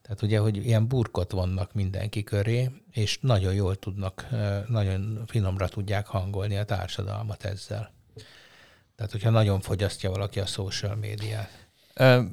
Tehát 0.08 0.22
ugye, 0.22 0.40
hogy 0.40 0.66
ilyen 0.66 0.88
burkot 0.88 1.32
vannak 1.32 1.74
mindenki 1.74 2.24
köré, 2.24 2.72
és 2.92 3.20
nagyon 3.22 3.54
jól 3.54 3.76
tudnak, 3.76 4.28
nagyon 4.68 5.24
finomra 5.26 5.68
tudják 5.68 6.08
hangolni 6.08 6.58
a 6.58 6.64
társadalmat 6.64 7.44
ezzel. 7.44 7.92
Tehát, 8.96 9.12
hogyha 9.12 9.30
nagyon 9.30 9.62
fogyasztja 9.62 10.10
valaki 10.10 10.40
a 10.40 10.46
social 10.46 10.96
médiát. 10.96 11.68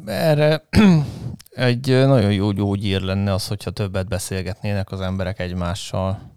Erre 0.06 0.68
egy 1.50 1.86
nagyon 1.86 2.32
jó 2.32 2.50
gyógyír 2.50 3.00
lenne 3.00 3.32
az, 3.32 3.46
hogyha 3.46 3.70
többet 3.70 4.08
beszélgetnének 4.08 4.90
az 4.90 5.00
emberek 5.00 5.40
egymással. 5.40 6.32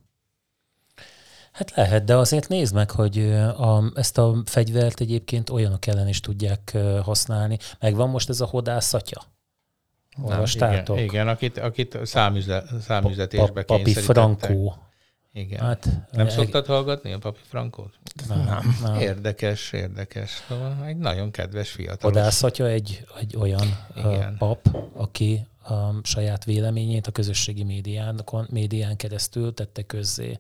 Hát 1.51 1.75
lehet, 1.75 2.03
de 2.03 2.15
azért 2.15 2.47
nézd 2.47 2.73
meg, 2.73 2.91
hogy 2.91 3.31
a, 3.57 3.91
ezt 3.95 4.17
a 4.17 4.41
fegyvert 4.45 4.99
egyébként 4.99 5.49
olyanok 5.49 5.87
ellen 5.87 6.07
is 6.07 6.19
tudják 6.19 6.77
használni. 7.03 7.57
Megvan 7.79 8.09
most 8.09 8.29
ez 8.29 8.41
a 8.41 8.45
hodászatja? 8.45 9.21
Olvastátok? 10.21 10.95
Igen, 10.95 11.09
igen 11.09 11.27
akit, 11.27 11.57
akit 11.57 11.99
számüze, 12.03 12.63
számüzetésbe 12.81 13.63
pa, 13.63 13.77
Papi 13.77 13.93
Frankó. 13.93 14.75
Igen. 15.33 15.59
Hát, 15.59 15.89
nem 16.11 16.25
e... 16.25 16.29
szoktad 16.29 16.65
hallgatni 16.65 17.13
a 17.13 17.17
Papi 17.17 17.39
Frankót? 17.47 17.93
Nem, 18.27 18.75
nem. 18.83 18.99
Érdekes, 18.99 19.71
érdekes. 19.71 20.43
Szóval 20.47 20.85
egy 20.85 20.97
nagyon 20.97 21.31
kedves 21.31 21.71
fiatal. 21.71 22.11
Hodászatja 22.11 22.67
egy, 22.67 23.05
egy 23.19 23.35
olyan 23.35 23.85
igen. 23.95 24.35
pap, 24.37 24.67
aki 24.93 25.47
a 25.69 25.99
saját 26.03 26.45
véleményét 26.45 27.07
a 27.07 27.11
közösségi 27.11 27.63
médián, 27.63 28.23
médián 28.49 28.95
keresztül 28.95 29.53
tette 29.53 29.81
közzé 29.81 30.39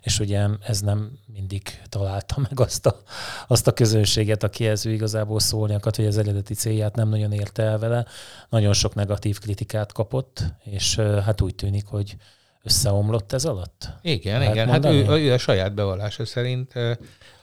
és 0.00 0.18
ugye 0.18 0.46
ez 0.60 0.80
nem 0.80 1.18
mindig 1.26 1.62
találta 1.88 2.34
meg 2.48 2.60
azt 2.60 2.86
a, 2.86 3.02
azt 3.46 3.66
a 3.66 3.72
közönséget, 3.72 4.42
akihez 4.42 4.86
ő 4.86 4.92
igazából 4.92 5.40
szólni 5.40 5.74
akart, 5.74 5.96
hogy 5.96 6.06
az 6.06 6.18
eredeti 6.18 6.54
célját 6.54 6.94
nem 6.94 7.08
nagyon 7.08 7.32
érte 7.32 7.62
el 7.62 7.78
vele. 7.78 8.06
Nagyon 8.48 8.72
sok 8.72 8.94
negatív 8.94 9.38
kritikát 9.38 9.92
kapott, 9.92 10.44
és 10.64 10.96
hát 10.96 11.40
úgy 11.40 11.54
tűnik, 11.54 11.86
hogy 11.86 12.16
összeomlott 12.62 13.32
ez 13.32 13.44
alatt? 13.44 13.88
Igen, 14.02 14.38
Lehet 14.38 14.54
igen. 14.54 14.68
Hát 14.68 14.84
ő, 14.84 15.06
ő 15.08 15.32
a 15.32 15.38
saját 15.38 15.74
bevallása 15.74 16.24
szerint 16.24 16.72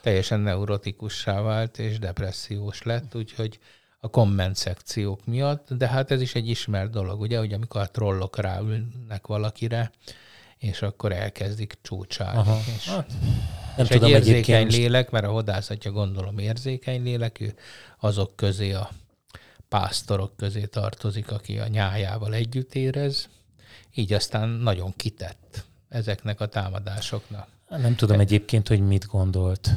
teljesen 0.00 0.40
neurotikussá 0.40 1.40
vált, 1.40 1.78
és 1.78 1.98
depressziós 1.98 2.82
lett, 2.82 3.14
úgyhogy 3.14 3.58
a 4.04 4.08
komment 4.08 4.56
szekciók 4.56 5.26
miatt, 5.26 5.74
de 5.74 5.88
hát 5.88 6.10
ez 6.10 6.20
is 6.20 6.34
egy 6.34 6.48
ismert 6.48 6.90
dolog, 6.90 7.20
ugye, 7.20 7.38
hogy 7.38 7.52
amikor 7.52 7.80
a 7.80 7.90
trollok 7.90 8.38
ráülnek 8.38 9.26
valakire, 9.26 9.90
és 10.58 10.82
akkor 10.82 11.12
elkezdik 11.12 11.78
csúcsálni. 11.82 12.38
Aha. 12.38 12.58
És, 12.76 12.88
hát, 12.88 13.12
nem 13.76 13.86
és 13.86 13.88
tudom, 13.88 14.04
egy 14.04 14.10
érzékeny 14.10 14.66
lélek, 14.66 15.10
mert 15.10 15.24
a 15.24 15.30
hodászatja 15.30 15.90
gondolom 15.90 16.38
érzékeny 16.38 17.02
lélek, 17.02 17.40
ő 17.40 17.54
azok 18.00 18.36
közé 18.36 18.72
a 18.72 18.90
pásztorok 19.68 20.36
közé 20.36 20.64
tartozik, 20.64 21.30
aki 21.30 21.58
a 21.58 21.68
nyájával 21.68 22.34
együtt 22.34 22.74
érez, 22.74 23.28
így 23.94 24.12
aztán 24.12 24.48
nagyon 24.48 24.92
kitett 24.96 25.64
ezeknek 25.88 26.40
a 26.40 26.46
támadásoknak. 26.46 27.48
Nem 27.68 27.94
tudom 27.94 28.20
egyébként, 28.20 28.68
hogy 28.68 28.80
mit 28.80 29.06
gondolt. 29.06 29.70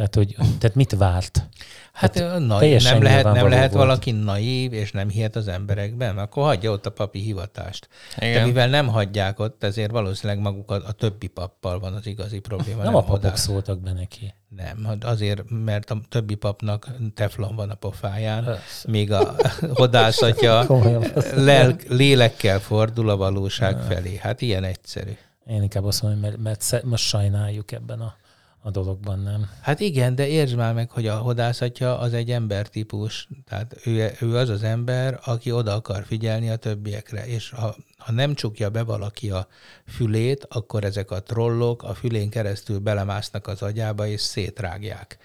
Tehát, 0.00 0.14
hogy, 0.14 0.36
tehát 0.58 0.76
mit 0.76 0.96
várt? 0.96 1.48
Hát, 1.92 2.18
hát 2.18 2.38
naív, 2.38 2.82
nem 2.82 3.02
lehet, 3.02 3.24
nem 3.24 3.48
lehet 3.48 3.72
volt. 3.72 3.84
valaki 3.84 4.10
naív, 4.10 4.72
és 4.72 4.92
nem 4.92 5.08
hihet 5.08 5.36
az 5.36 5.48
emberekben, 5.48 6.18
akkor 6.18 6.44
hagyja 6.44 6.70
ott 6.70 6.86
a 6.86 6.90
papi 6.90 7.18
hivatást. 7.18 7.88
Igen. 8.16 8.32
De 8.32 8.44
mivel 8.44 8.68
nem 8.68 8.88
hagyják 8.88 9.38
ott, 9.38 9.64
ezért 9.64 9.90
valószínűleg 9.90 10.42
maguk 10.42 10.70
a, 10.70 10.92
többi 10.92 11.26
pappal 11.26 11.78
van 11.78 11.94
az 11.94 12.06
igazi 12.06 12.38
probléma. 12.38 12.76
Nem, 12.76 12.84
nem 12.84 12.94
a 12.94 13.00
papok 13.00 13.22
hodás. 13.22 13.38
szóltak 13.38 13.80
be 13.80 13.92
neki. 13.92 14.34
Nem, 14.48 14.98
azért, 15.00 15.42
mert 15.48 15.90
a 15.90 16.00
többi 16.08 16.34
papnak 16.34 16.88
teflon 17.14 17.56
van 17.56 17.70
a 17.70 17.74
pofáján, 17.74 18.44
Persze. 18.44 18.90
míg 18.90 19.12
a 19.12 19.34
hodászatja 19.72 20.66
lel, 21.34 21.76
lélekkel 21.88 22.60
fordul 22.60 23.08
a 23.08 23.16
valóság 23.16 23.80
felé. 23.88 24.16
Hát 24.16 24.40
ilyen 24.40 24.64
egyszerű. 24.64 25.12
Én 25.46 25.62
inkább 25.62 25.84
azt 25.84 26.02
mondom, 26.02 26.20
mert, 26.20 26.36
mert 26.36 26.82
most 26.84 27.04
sajnáljuk 27.04 27.72
ebben 27.72 28.00
a 28.00 28.14
a 28.62 28.70
dologban, 28.70 29.18
nem? 29.18 29.50
Hát 29.60 29.80
igen, 29.80 30.14
de 30.14 30.26
értsd 30.26 30.56
már 30.56 30.74
meg, 30.74 30.90
hogy 30.90 31.06
a 31.06 31.16
hodászatja 31.16 31.98
az 31.98 32.12
egy 32.12 32.30
embertípus. 32.30 33.28
Tehát 33.48 33.86
ő, 33.86 34.10
ő 34.20 34.36
az 34.36 34.48
az 34.48 34.62
ember, 34.62 35.20
aki 35.24 35.52
oda 35.52 35.74
akar 35.74 36.04
figyelni 36.04 36.50
a 36.50 36.56
többiekre, 36.56 37.26
és 37.26 37.50
ha, 37.50 37.76
ha 37.98 38.12
nem 38.12 38.34
csukja 38.34 38.70
be 38.70 38.82
valaki 38.82 39.30
a 39.30 39.46
fülét, 39.86 40.46
akkor 40.50 40.84
ezek 40.84 41.10
a 41.10 41.22
trollok 41.22 41.82
a 41.82 41.94
fülén 41.94 42.30
keresztül 42.30 42.78
belemásznak 42.78 43.46
az 43.46 43.62
agyába, 43.62 44.06
és 44.06 44.20
szétrágják. 44.20 45.18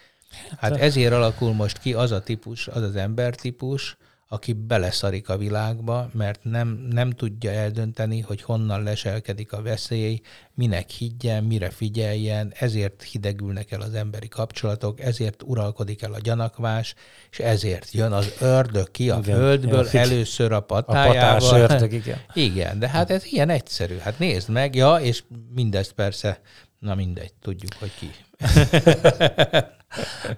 Hát 0.57 0.75
ezért 0.75 1.13
alakul 1.13 1.53
most 1.53 1.79
ki 1.79 1.93
az 1.93 2.11
a 2.11 2.21
típus, 2.21 2.67
az 2.67 2.81
az 2.81 2.95
embertípus, 2.95 3.97
aki 4.27 4.53
beleszarik 4.53 5.29
a 5.29 5.37
világba, 5.37 6.09
mert 6.13 6.43
nem, 6.43 6.87
nem 6.89 7.11
tudja 7.11 7.51
eldönteni, 7.51 8.19
hogy 8.19 8.41
honnan 8.41 8.83
leselkedik 8.83 9.53
a 9.53 9.61
veszély, 9.61 10.21
minek 10.53 10.89
higgyen, 10.89 11.43
mire 11.43 11.69
figyeljen, 11.69 12.53
ezért 12.59 13.03
hidegülnek 13.03 13.71
el 13.71 13.81
az 13.81 13.93
emberi 13.93 14.27
kapcsolatok, 14.27 14.99
ezért 14.99 15.43
uralkodik 15.43 16.01
el 16.01 16.13
a 16.13 16.19
gyanakvás, 16.19 16.95
és 17.31 17.39
ezért 17.39 17.91
jön 17.91 18.11
az 18.11 18.33
ördög 18.39 18.91
ki 18.91 19.09
a 19.09 19.17
igen, 19.17 19.37
földből 19.37 19.85
igen, 19.85 20.03
először 20.03 20.51
a 20.51 20.59
patájával. 20.59 21.49
A 21.49 21.57
ördög, 21.57 21.93
igen. 21.93 22.19
igen, 22.49 22.79
de 22.79 22.89
hát 22.89 23.09
ez 23.09 23.25
ilyen 23.25 23.49
egyszerű. 23.49 23.97
Hát 23.97 24.19
nézd 24.19 24.49
meg, 24.49 24.75
ja, 24.75 24.95
és 24.95 25.23
mindezt 25.53 25.91
persze, 25.91 26.41
na 26.79 26.95
mindegy, 26.95 27.33
tudjuk, 27.41 27.73
hogy 27.79 27.91
ki. 27.99 28.09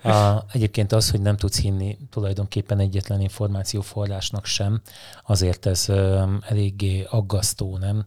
A, 0.03 0.43
egyébként 0.51 0.91
az, 0.91 1.11
hogy 1.11 1.21
nem 1.21 1.37
tudsz 1.37 1.59
hinni 1.61 1.97
tulajdonképpen 2.09 2.79
egyetlen 2.79 3.21
információforrásnak 3.21 4.45
sem, 4.45 4.81
azért 5.25 5.65
ez 5.65 5.85
um, 5.89 6.39
eléggé 6.47 7.05
aggasztó, 7.09 7.77
nem? 7.77 8.05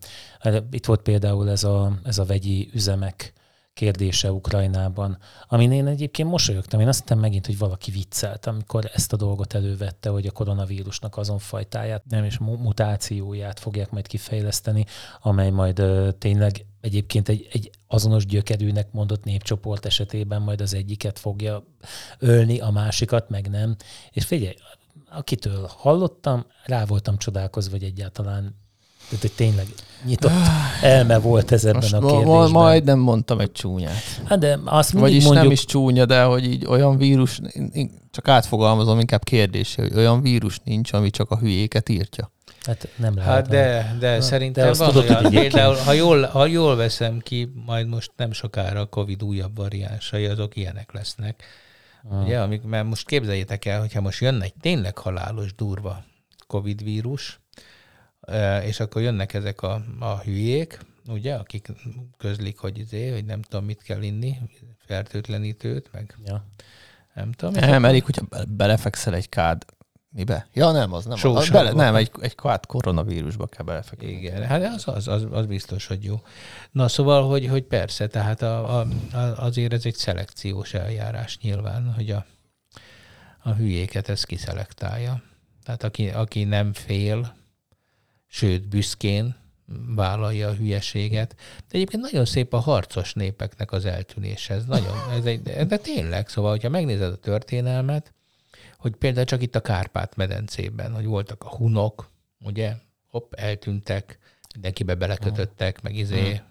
Itt 0.71 0.87
volt 0.87 1.03
például 1.03 1.51
ez 1.51 1.65
a, 1.65 1.99
ez 2.05 2.19
a 2.19 2.25
vegyi 2.25 2.71
üzemek 2.73 3.33
kérdése 3.73 4.33
Ukrajnában, 4.33 5.19
amin 5.49 5.73
én 5.73 5.87
egyébként 5.87 6.29
mosolyogtam. 6.29 6.81
Én 6.81 6.89
azt 6.89 6.99
hittem 6.99 7.19
megint, 7.19 7.47
hogy 7.47 7.59
valaki 7.59 7.91
viccelt, 7.91 8.47
amikor 8.47 8.91
ezt 8.93 9.13
a 9.13 9.17
dolgot 9.17 9.55
elővette, 9.55 10.09
hogy 10.09 10.27
a 10.27 10.31
koronavírusnak 10.31 11.17
azon 11.17 11.39
fajtáját, 11.39 12.03
nem 12.09 12.25
is 12.25 12.39
mutációját 12.39 13.61
fogják 13.61 13.91
majd 13.91 14.07
kifejleszteni, 14.07 14.85
amely 15.21 15.51
majd 15.51 15.81
uh, 15.81 16.09
tényleg 16.19 16.65
egyébként 16.81 17.29
egy, 17.29 17.49
egy 17.53 17.71
azonos 17.93 18.27
gyökerűnek 18.27 18.93
mondott 18.93 19.25
népcsoport 19.25 19.87
esetében 19.87 20.43
majd 20.43 20.61
az 20.61 20.75
egyiket 20.75 21.19
fogja 21.19 21.65
ölni, 22.19 22.59
a 22.59 22.71
másikat 22.71 23.29
meg 23.29 23.49
nem. 23.49 23.77
És 24.11 24.25
figyelj, 24.25 24.55
akitől 25.11 25.71
hallottam, 25.77 26.47
rá 26.65 26.85
voltam 26.85 27.19
csodálkozva, 27.19 27.73
hogy 27.73 27.85
egyáltalán 27.85 28.55
tehát, 29.11 29.21
hogy 29.25 29.33
tényleg 29.33 29.67
nyitott 30.05 30.31
elme 30.83 31.19
volt 31.19 31.53
ez 31.53 31.65
ebben 31.65 31.81
Most 31.81 31.93
a 31.93 31.99
kérdésben. 31.99 32.51
Majd 32.51 32.85
nem 32.85 32.99
mondtam 32.99 33.41
egy 33.41 33.53
csúnyát. 33.53 34.03
Hát 34.25 34.39
de 34.39 34.59
azt 34.65 34.93
mindig 34.93 35.11
Vagyis 35.11 35.25
mondjuk... 35.25 35.45
nem 35.45 35.53
is 35.53 35.65
csúnya, 35.65 36.07
de 36.07 36.23
hogy 36.23 36.45
így 36.45 36.67
olyan 36.67 36.97
vírus, 36.97 37.41
csak 38.11 38.29
átfogalmazom 38.29 38.99
inkább 38.99 39.25
kérdése, 39.25 39.83
hogy 39.83 39.97
olyan 39.97 40.21
vírus 40.21 40.61
nincs, 40.65 40.93
ami 40.93 41.11
csak 41.11 41.31
a 41.31 41.39
hülyéket 41.39 41.89
írtja. 41.89 42.33
Hát 42.65 42.89
nem 42.97 43.17
lehet. 43.17 43.33
Hát 43.33 43.49
de, 43.49 43.97
de 43.99 44.15
ha, 44.15 44.21
szerintem 44.21 44.73
de 44.73 44.79
van 44.79 44.93
tudod, 44.93 45.11
olyan, 45.11 45.31
például, 45.31 45.75
ha 45.75 45.93
jól, 45.93 46.23
ha 46.23 46.47
jól 46.47 46.77
veszem 46.77 47.19
ki, 47.19 47.53
majd 47.67 47.87
most 47.87 48.13
nem 48.17 48.33
sokára 48.33 48.81
a 48.81 48.87
Covid 48.87 49.23
újabb 49.23 49.57
variánsai, 49.57 50.27
azok 50.27 50.57
ilyenek 50.57 50.93
lesznek. 50.93 51.45
Ah. 52.11 52.23
Ugye, 52.23 52.41
amik, 52.41 52.63
mert 52.63 52.87
most 52.87 53.07
képzeljétek 53.07 53.65
el, 53.65 53.81
hogyha 53.81 54.01
most 54.01 54.21
jönne 54.21 54.45
egy 54.45 54.55
tényleg 54.61 54.99
halálos, 54.99 55.55
durva 55.55 56.05
Covid 56.47 56.83
vírus, 56.83 57.41
és 58.65 58.81
akkor 58.81 59.03
jönnek 59.03 59.35
ezek 59.35 59.63
a, 59.63 59.83
a 59.99 60.19
hülyék, 60.19 60.79
ugye, 61.07 61.35
akik 61.35 61.69
közlik, 62.19 62.59
hogy, 62.59 62.79
izé, 62.79 63.11
hogy 63.11 63.25
nem 63.25 63.43
tudom, 63.43 63.65
mit 63.65 63.83
kell 63.83 64.03
inni, 64.03 64.39
fertőtlenítőt, 64.87 65.93
meg 65.93 66.17
ja. 66.25 66.45
nem 67.15 67.33
tudom. 67.33 67.55
Nem, 67.55 67.85
elég, 67.85 68.05
hogyha 68.05 68.27
belefekszel 68.49 69.15
egy 69.15 69.29
kád 69.29 69.65
Mibe? 70.13 70.47
Ja, 70.53 70.71
nem, 70.71 70.93
az 70.93 71.05
nem. 71.05 71.37
Az, 71.37 71.49
bele, 71.49 71.73
nem, 71.73 71.95
egy, 71.95 72.11
egy 72.21 72.35
kvát 72.35 72.67
koronavírusba 72.67 73.47
kell 73.47 73.65
belefeküdni. 73.65 74.13
Igen, 74.13 74.47
hát 74.47 74.63
az, 74.63 74.89
az, 74.89 75.09
az, 75.09 75.27
az, 75.31 75.47
biztos, 75.47 75.87
hogy 75.87 76.05
jó. 76.05 76.23
Na 76.71 76.89
szóval, 76.89 77.29
hogy, 77.29 77.47
hogy 77.47 77.63
persze, 77.63 78.07
tehát 78.07 78.43
a, 78.43 78.81
a, 78.81 78.87
azért 79.37 79.73
ez 79.73 79.87
egy 79.87 79.95
szelekciós 79.95 80.75
eljárás 80.75 81.39
nyilván, 81.39 81.93
hogy 81.95 82.11
a, 82.11 82.27
a 83.43 83.51
hülyéket 83.53 84.09
ez 84.09 84.25
kiszelektálja. 84.25 85.23
Tehát 85.65 85.83
aki, 85.83 86.09
aki 86.09 86.45
nem 86.45 86.73
fél, 86.73 87.37
sőt 88.27 88.69
büszkén 88.69 89.37
vállalja 89.95 90.49
a 90.49 90.55
hülyeséget. 90.55 91.35
De 91.39 91.77
egyébként 91.77 92.03
nagyon 92.03 92.25
szép 92.25 92.53
a 92.53 92.59
harcos 92.59 93.13
népeknek 93.13 93.73
az 93.73 93.85
eltűnése. 93.85 94.55
Ez 94.55 94.65
nagyon, 94.65 94.97
ez 95.19 95.25
egy, 95.25 95.43
de 95.43 95.77
tényleg, 95.77 96.29
szóval, 96.29 96.51
hogyha 96.51 96.69
megnézed 96.69 97.13
a 97.13 97.17
történelmet, 97.17 98.13
hogy 98.81 98.95
például 98.97 99.27
csak 99.27 99.43
itt 99.43 99.57
a 99.57 99.61
Kárpát-medencében, 99.61 100.95
hogy 100.95 101.05
voltak 101.05 101.45
a 101.45 101.49
hunok, 101.49 102.11
ugye, 102.45 102.75
hopp, 103.11 103.33
eltűntek, 103.35 104.19
mindenkibe 104.55 104.95
belekötöttek, 104.95 105.83
meg 105.83 105.95
izé, 105.95 106.29
hmm. 106.29 106.49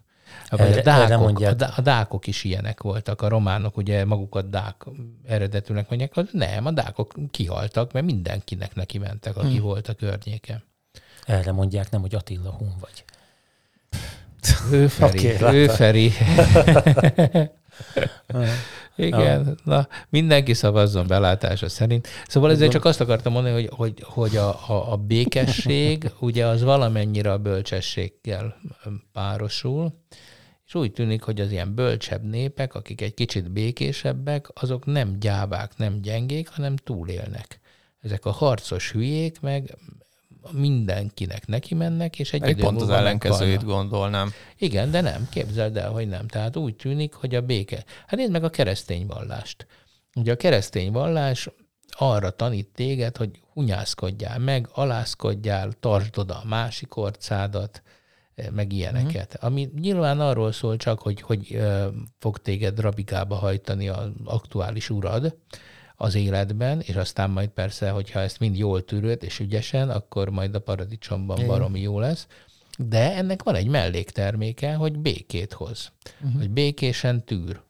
Vagy 0.49 0.77
a, 0.77 0.81
dákok, 0.81 1.39
a, 1.39 1.55
a 1.75 1.81
dákok 1.81 2.27
is 2.27 2.43
ilyenek 2.43 2.81
voltak. 2.81 3.21
A 3.21 3.27
románok 3.27 3.77
ugye 3.77 4.05
magukat 4.05 4.49
dák 4.49 4.85
eredetűnek 5.25 5.89
mondják, 5.89 6.13
hogy 6.13 6.29
nem, 6.31 6.65
a 6.65 6.71
dákok 6.71 7.13
kihaltak, 7.31 7.91
mert 7.91 8.05
mindenkinek 8.05 8.75
neki 8.75 8.97
mentek, 8.97 9.37
aki 9.37 9.55
hmm. 9.55 9.61
volt 9.61 9.87
a 9.87 9.93
környéken. 9.93 10.63
Erre 11.25 11.51
mondják, 11.51 11.89
nem, 11.89 12.01
hogy 12.01 12.15
Attila 12.15 12.51
Hun 12.51 12.73
vagy. 12.79 13.03
Ő 14.71 14.87
Feri. 14.87 15.35
Okay, 15.35 15.55
ő 15.55 15.67
Feri. 15.67 16.11
Igen, 18.95 19.59
na 19.63 19.87
mindenki 20.09 20.53
szavazzon 20.53 21.07
belátása 21.07 21.69
szerint. 21.69 22.07
Szóval 22.27 22.51
ezért 22.51 22.71
csak 22.71 22.85
azt 22.85 23.01
akartam 23.01 23.33
mondani, 23.33 23.53
hogy, 23.53 23.69
hogy, 23.75 24.03
hogy 24.05 24.35
a, 24.35 24.49
a, 24.49 24.91
a 24.91 24.95
békesség 24.95 26.11
ugye 26.19 26.45
az 26.45 26.63
valamennyire 26.63 27.31
a 27.31 27.37
bölcsességgel 27.37 28.55
párosul, 29.13 29.93
és 30.65 30.75
úgy 30.75 30.91
tűnik, 30.91 31.21
hogy 31.21 31.41
az 31.41 31.51
ilyen 31.51 31.75
bölcsebb 31.75 32.23
népek, 32.23 32.73
akik 32.73 33.01
egy 33.01 33.13
kicsit 33.13 33.51
békésebbek, 33.51 34.47
azok 34.53 34.85
nem 34.85 35.19
gyávák, 35.19 35.77
nem 35.77 36.01
gyengék, 36.01 36.47
hanem 36.47 36.75
túlélnek. 36.75 37.59
Ezek 38.01 38.25
a 38.25 38.31
harcos 38.31 38.91
hülyék 38.91 39.39
meg 39.39 39.77
mindenkinek 40.51 41.47
neki 41.47 41.75
mennek, 41.75 42.19
és 42.19 42.33
egy 42.33 42.43
egy 42.43 42.55
pont 42.55 42.81
az 42.81 42.89
ellenkezőjét 42.89 43.63
gondolnám. 43.63 44.31
Igen, 44.57 44.91
de 44.91 45.01
nem, 45.01 45.27
képzeld 45.31 45.77
el, 45.77 45.91
hogy 45.91 46.07
nem. 46.07 46.27
Tehát 46.27 46.55
úgy 46.55 46.75
tűnik, 46.75 47.13
hogy 47.13 47.35
a 47.35 47.41
béke. 47.41 47.83
Hát 48.07 48.19
nézd 48.19 48.31
meg 48.31 48.43
a 48.43 48.49
keresztény 48.49 49.05
vallást. 49.05 49.67
Ugye 50.15 50.31
a 50.31 50.35
keresztény 50.35 50.91
vallás 50.91 51.49
arra 51.89 52.29
tanít 52.29 52.67
téged, 52.67 53.17
hogy 53.17 53.41
hunyászkodjál 53.53 54.39
meg, 54.39 54.69
alászkodjál, 54.71 55.71
tartsd 55.79 56.17
oda 56.17 56.33
a 56.43 56.47
másik 56.47 56.95
orcádat, 56.95 57.81
eh, 58.35 58.49
meg 58.49 58.73
ilyeneket. 58.73 59.37
Mm. 59.37 59.47
Ami 59.47 59.69
nyilván 59.79 60.19
arról 60.19 60.51
szól 60.51 60.77
csak, 60.77 60.99
hogy 60.99 61.21
hogy 61.21 61.53
eh, 61.53 61.85
fog 62.19 62.37
téged 62.37 62.79
rabigába 62.79 63.35
hajtani 63.35 63.87
az 63.87 64.09
aktuális 64.23 64.89
urad, 64.89 65.35
az 66.01 66.15
életben, 66.15 66.79
és 66.79 66.95
aztán 66.95 67.29
majd 67.29 67.49
persze, 67.49 67.89
hogyha 67.89 68.19
ezt 68.19 68.39
mind 68.39 68.57
jól 68.57 68.85
tűröd 68.85 69.23
és 69.23 69.39
ügyesen, 69.39 69.89
akkor 69.89 70.29
majd 70.29 70.55
a 70.55 70.59
paradicsomban 70.59 71.47
baromi 71.47 71.81
jó 71.81 71.99
lesz. 71.99 72.27
De 72.77 73.15
ennek 73.15 73.43
van 73.43 73.55
egy 73.55 73.67
mellékterméke, 73.67 74.73
hogy 74.73 74.97
békét 74.97 75.53
hoz. 75.53 75.91
Uh-huh. 76.21 76.39
Hogy 76.39 76.49
békésen 76.49 77.25
tűr. 77.25 77.61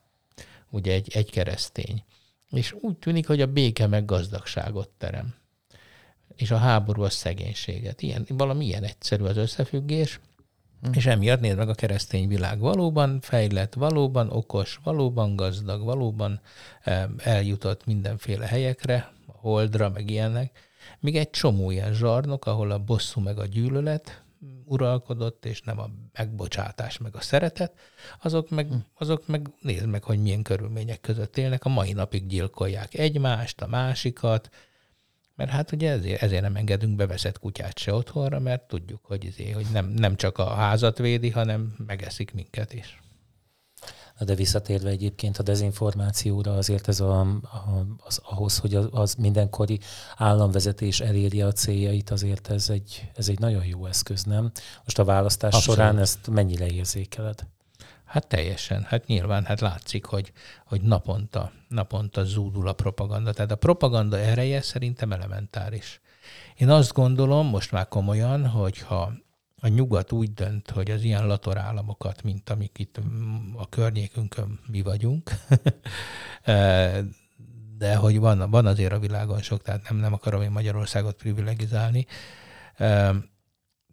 Ugye 0.69 0.93
egy, 0.93 1.11
egy 1.13 1.31
keresztény. 1.31 2.03
És 2.49 2.75
úgy 2.81 2.97
tűnik, 2.97 3.27
hogy 3.27 3.41
a 3.41 3.45
béke 3.45 3.87
meg 3.87 4.05
gazdagságot 4.05 4.89
terem. 4.97 5.35
És 6.35 6.51
a 6.51 6.57
háború 6.57 7.01
a 7.03 7.09
szegénységet. 7.09 8.01
Ilyen, 8.01 8.25
valami 8.27 8.65
ilyen 8.65 8.83
egyszerű 8.83 9.23
az 9.23 9.37
összefüggés. 9.37 10.19
Hm. 10.81 10.89
És 10.93 11.05
emiatt 11.05 11.39
nézd 11.39 11.57
meg 11.57 11.69
a 11.69 11.73
keresztény 11.73 12.27
világ 12.27 12.59
valóban 12.59 13.19
fejlett, 13.21 13.73
valóban 13.73 14.29
okos, 14.31 14.79
valóban 14.83 15.35
gazdag, 15.35 15.83
valóban 15.83 16.41
eljutott 17.17 17.85
mindenféle 17.85 18.45
helyekre, 18.45 19.11
holdra, 19.27 19.89
meg 19.89 20.09
ilyenek. 20.09 20.67
Míg 20.99 21.15
egy 21.15 21.29
csomó 21.29 21.71
ilyen 21.71 21.93
zsarnok, 21.93 22.45
ahol 22.45 22.71
a 22.71 22.79
bosszú 22.79 23.21
meg 23.21 23.39
a 23.39 23.45
gyűlölet 23.45 24.23
uralkodott, 24.65 25.45
és 25.45 25.61
nem 25.61 25.79
a 25.79 25.89
megbocsátás 26.13 26.97
meg 26.97 27.15
a 27.15 27.21
szeretet, 27.21 27.73
azok 28.21 28.49
meg, 28.49 28.67
hm. 28.67 28.75
azok 28.97 29.27
meg 29.27 29.47
nézd 29.61 29.85
meg, 29.85 30.03
hogy 30.03 30.21
milyen 30.21 30.41
körülmények 30.41 31.01
között 31.01 31.37
élnek. 31.37 31.65
A 31.65 31.69
mai 31.69 31.93
napig 31.93 32.27
gyilkolják 32.27 32.93
egymást, 32.93 33.61
a 33.61 33.67
másikat, 33.67 34.49
mert 35.39 35.51
hát 35.51 35.71
ugye 35.71 35.91
ezért, 35.91 36.21
ezért 36.21 36.41
nem 36.41 36.55
engedünk 36.55 36.95
beveszett 36.95 37.39
kutyát 37.39 37.77
se 37.77 37.93
otthonra, 37.93 38.39
mert 38.39 38.67
tudjuk, 38.67 38.99
hogy, 39.03 39.25
ezért, 39.25 39.53
hogy 39.53 39.65
nem, 39.71 39.85
nem 39.85 40.15
csak 40.15 40.37
a 40.37 40.49
házat 40.49 40.97
védi, 40.97 41.29
hanem 41.29 41.75
megeszik 41.87 42.33
minket 42.33 42.73
is. 42.73 42.99
De 44.19 44.35
visszatérve 44.35 44.89
egyébként 44.89 45.37
a 45.37 45.43
dezinformációra, 45.43 46.53
azért 46.53 46.87
ez 46.87 46.99
a, 46.99 47.19
a, 47.19 47.85
az, 48.05 48.21
ahhoz, 48.23 48.57
hogy 48.57 48.75
az, 48.75 48.87
az 48.91 49.15
mindenkori 49.15 49.79
államvezetés 50.15 50.99
elérje 50.99 51.45
a 51.45 51.51
céljait, 51.51 52.09
azért 52.09 52.49
ez 52.49 52.69
egy, 52.69 53.09
ez 53.15 53.29
egy 53.29 53.39
nagyon 53.39 53.65
jó 53.65 53.85
eszköz, 53.85 54.23
nem? 54.23 54.51
Most 54.83 54.99
a 54.99 55.03
választás 55.03 55.53
Abszolút. 55.53 55.79
során 55.79 55.99
ezt 55.99 56.27
mennyire 56.27 56.65
érzékeled? 56.65 57.47
Hát 58.09 58.27
teljesen. 58.27 58.83
Hát 58.83 59.05
nyilván 59.05 59.45
hát 59.45 59.59
látszik, 59.59 60.05
hogy, 60.05 60.31
hogy 60.65 60.81
naponta, 60.81 61.51
naponta 61.67 62.23
zúdul 62.23 62.67
a 62.67 62.73
propaganda. 62.73 63.33
Tehát 63.33 63.51
a 63.51 63.55
propaganda 63.55 64.17
ereje 64.17 64.61
szerintem 64.61 65.11
elementáris. 65.11 66.01
Én 66.55 66.69
azt 66.69 66.93
gondolom, 66.93 67.47
most 67.47 67.71
már 67.71 67.87
komolyan, 67.87 68.47
hogyha 68.47 69.13
a 69.61 69.67
nyugat 69.67 70.11
úgy 70.11 70.33
dönt, 70.33 70.69
hogy 70.69 70.91
az 70.91 71.03
ilyen 71.03 71.27
latorállamokat, 71.27 72.23
mint 72.23 72.49
amik 72.49 72.79
itt 72.79 72.99
a 73.57 73.69
környékünkön 73.69 74.59
mi 74.67 74.81
vagyunk, 74.81 75.31
de 77.77 77.95
hogy 77.95 78.19
van, 78.19 78.49
van 78.49 78.65
azért 78.65 78.93
a 78.93 78.99
világon 78.99 79.41
sok, 79.41 79.61
tehát 79.61 79.89
nem, 79.89 79.99
nem 79.99 80.13
akarom 80.13 80.41
én 80.41 80.51
Magyarországot 80.51 81.15
privilegizálni, 81.15 82.05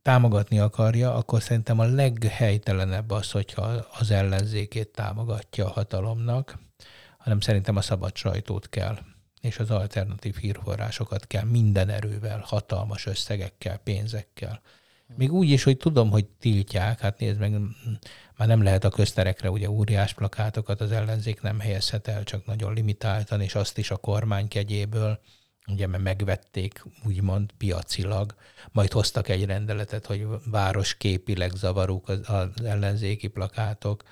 támogatni 0.07 0.59
akarja, 0.59 1.15
akkor 1.15 1.43
szerintem 1.43 1.79
a 1.79 1.85
leghelytelenebb 1.85 3.11
az, 3.11 3.31
hogyha 3.31 3.63
az 3.99 4.11
ellenzékét 4.11 4.89
támogatja 4.89 5.67
a 5.67 5.71
hatalomnak, 5.71 6.59
hanem 7.19 7.41
szerintem 7.41 7.77
a 7.77 7.81
szabad 7.81 8.17
sajtót 8.17 8.69
kell, 8.69 8.99
és 9.41 9.59
az 9.59 9.71
alternatív 9.71 10.37
hírforrásokat 10.37 11.27
kell 11.27 11.45
minden 11.45 11.89
erővel, 11.89 12.43
hatalmas 12.45 13.07
összegekkel, 13.07 13.77
pénzekkel. 13.77 14.61
Még 15.17 15.33
úgy 15.33 15.51
is, 15.51 15.63
hogy 15.63 15.77
tudom, 15.77 16.11
hogy 16.11 16.27
tiltják, 16.27 17.01
hát 17.01 17.19
nézd 17.19 17.39
meg, 17.39 17.53
már 18.37 18.49
nem 18.49 18.63
lehet 18.63 18.85
a 18.85 18.91
közterekre 18.91 19.51
ugye 19.51 19.71
óriás 19.71 20.15
plakátokat 20.15 20.81
az 20.81 20.93
ellenzék 20.93 21.41
nem 21.41 21.61
helyezhet 21.61 22.09
el, 22.09 22.25
csak 22.25 22.47
nagyon 22.47 22.73
limitáltan, 22.73 23.41
és 23.41 23.55
azt 23.55 23.79
is 23.79 23.91
a 23.91 23.97
kormány 23.97 24.49
kegyéből 24.49 25.21
ugye 25.67 25.87
mert 25.87 26.03
megvették 26.03 26.85
úgymond 27.05 27.51
piacilag, 27.59 28.35
majd 28.73 28.93
hoztak 28.93 29.29
egy 29.29 29.45
rendeletet, 29.45 30.07
hogy 30.07 30.27
városképileg 30.51 31.51
zavarók 31.51 32.09
az, 32.09 32.21
az 32.25 32.65
ellenzéki 32.65 33.27
plakátok. 33.27 34.03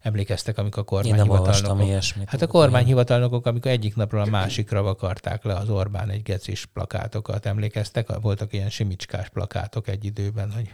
Emlékeztek, 0.00 0.58
amikor 0.58 0.82
a 0.82 0.84
kormányhivatalnokok... 0.84 1.86
ilyesmit. 1.86 2.28
Hát 2.28 2.42
a 2.42 2.46
kormányhivatalnokok, 2.46 3.46
amikor 3.46 3.70
egyik 3.70 3.96
napról 3.96 4.20
a 4.20 4.26
másikra 4.26 4.82
vakarták 4.82 5.44
le 5.44 5.54
az 5.54 5.68
Orbán 5.68 6.10
egy 6.10 6.22
gecis 6.22 6.66
plakátokat. 6.66 7.46
Emlékeztek? 7.46 8.20
Voltak 8.20 8.52
ilyen 8.52 8.70
simicskás 8.70 9.28
plakátok 9.28 9.88
egy 9.88 10.04
időben, 10.04 10.52
hogy 10.52 10.70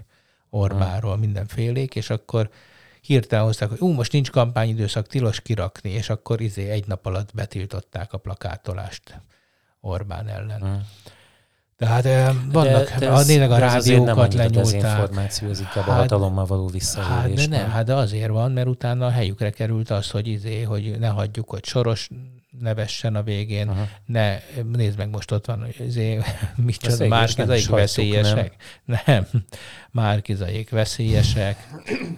Orbánról 0.51 1.17
mindenfélék, 1.17 1.95
és 1.95 2.11
akkor 2.11 2.51
hirtelen 3.01 3.45
hozták, 3.45 3.69
hogy 3.69 3.81
ú, 3.81 3.93
most 3.93 4.13
nincs 4.13 4.31
kampányidőszak, 4.31 5.07
tilos 5.07 5.41
kirakni, 5.41 5.91
és 5.91 6.09
akkor 6.11 6.41
izé 6.41 6.69
egy 6.71 6.87
nap 6.87 7.07
alatt 7.07 7.35
betiltották 7.35 8.13
a 8.13 8.19
plakátolást 8.19 9.21
Orbán 9.85 10.29
ellen. 10.29 10.61
Hmm. 10.61 10.81
Tehát 11.77 12.35
vannak, 12.53 12.89
de, 12.89 12.99
de 12.99 13.11
ez, 13.11 13.27
nézek 13.27 13.51
a 13.51 13.59
rádiókat 13.59 14.35
lenyúlták. 14.35 14.65
Az 14.65 14.73
információ, 14.73 15.49
az 15.49 15.59
inkább 15.59 15.85
hát, 15.85 15.89
a 15.89 15.93
hatalommal 15.93 16.45
való 16.45 16.67
visszaélés. 16.67 17.41
Hát 17.41 17.49
de 17.49 17.57
nem, 17.57 17.71
hát 17.71 17.85
de 17.85 17.95
azért 17.95 18.31
van, 18.31 18.53
mert 18.53 18.67
utána 18.67 19.07
a 19.07 19.11
helyükre 19.11 19.51
került 19.51 19.91
az, 19.91 20.11
hogy 20.11 20.27
izé, 20.27 20.63
hogy 20.63 20.99
ne 20.99 21.09
hagyjuk, 21.09 21.51
hogy 21.51 21.65
soros 21.65 22.09
nevessen 22.61 23.17
a 23.17 23.23
végén, 23.23 23.69
Aha. 23.69 23.89
ne, 24.07 24.39
nézd 24.73 24.99
meg, 24.99 25.11
most 25.11 25.31
ott 25.31 25.47
van, 25.47 25.61
hogy 25.61 25.87
azért, 25.89 26.27
micsoda, 26.57 27.07
márkizaik 27.07 27.69
veszélyesek. 27.69 28.57
Nem. 28.85 29.01
nem, 29.07 29.27
márkizaik 29.95 30.71
veszélyesek, 30.71 31.69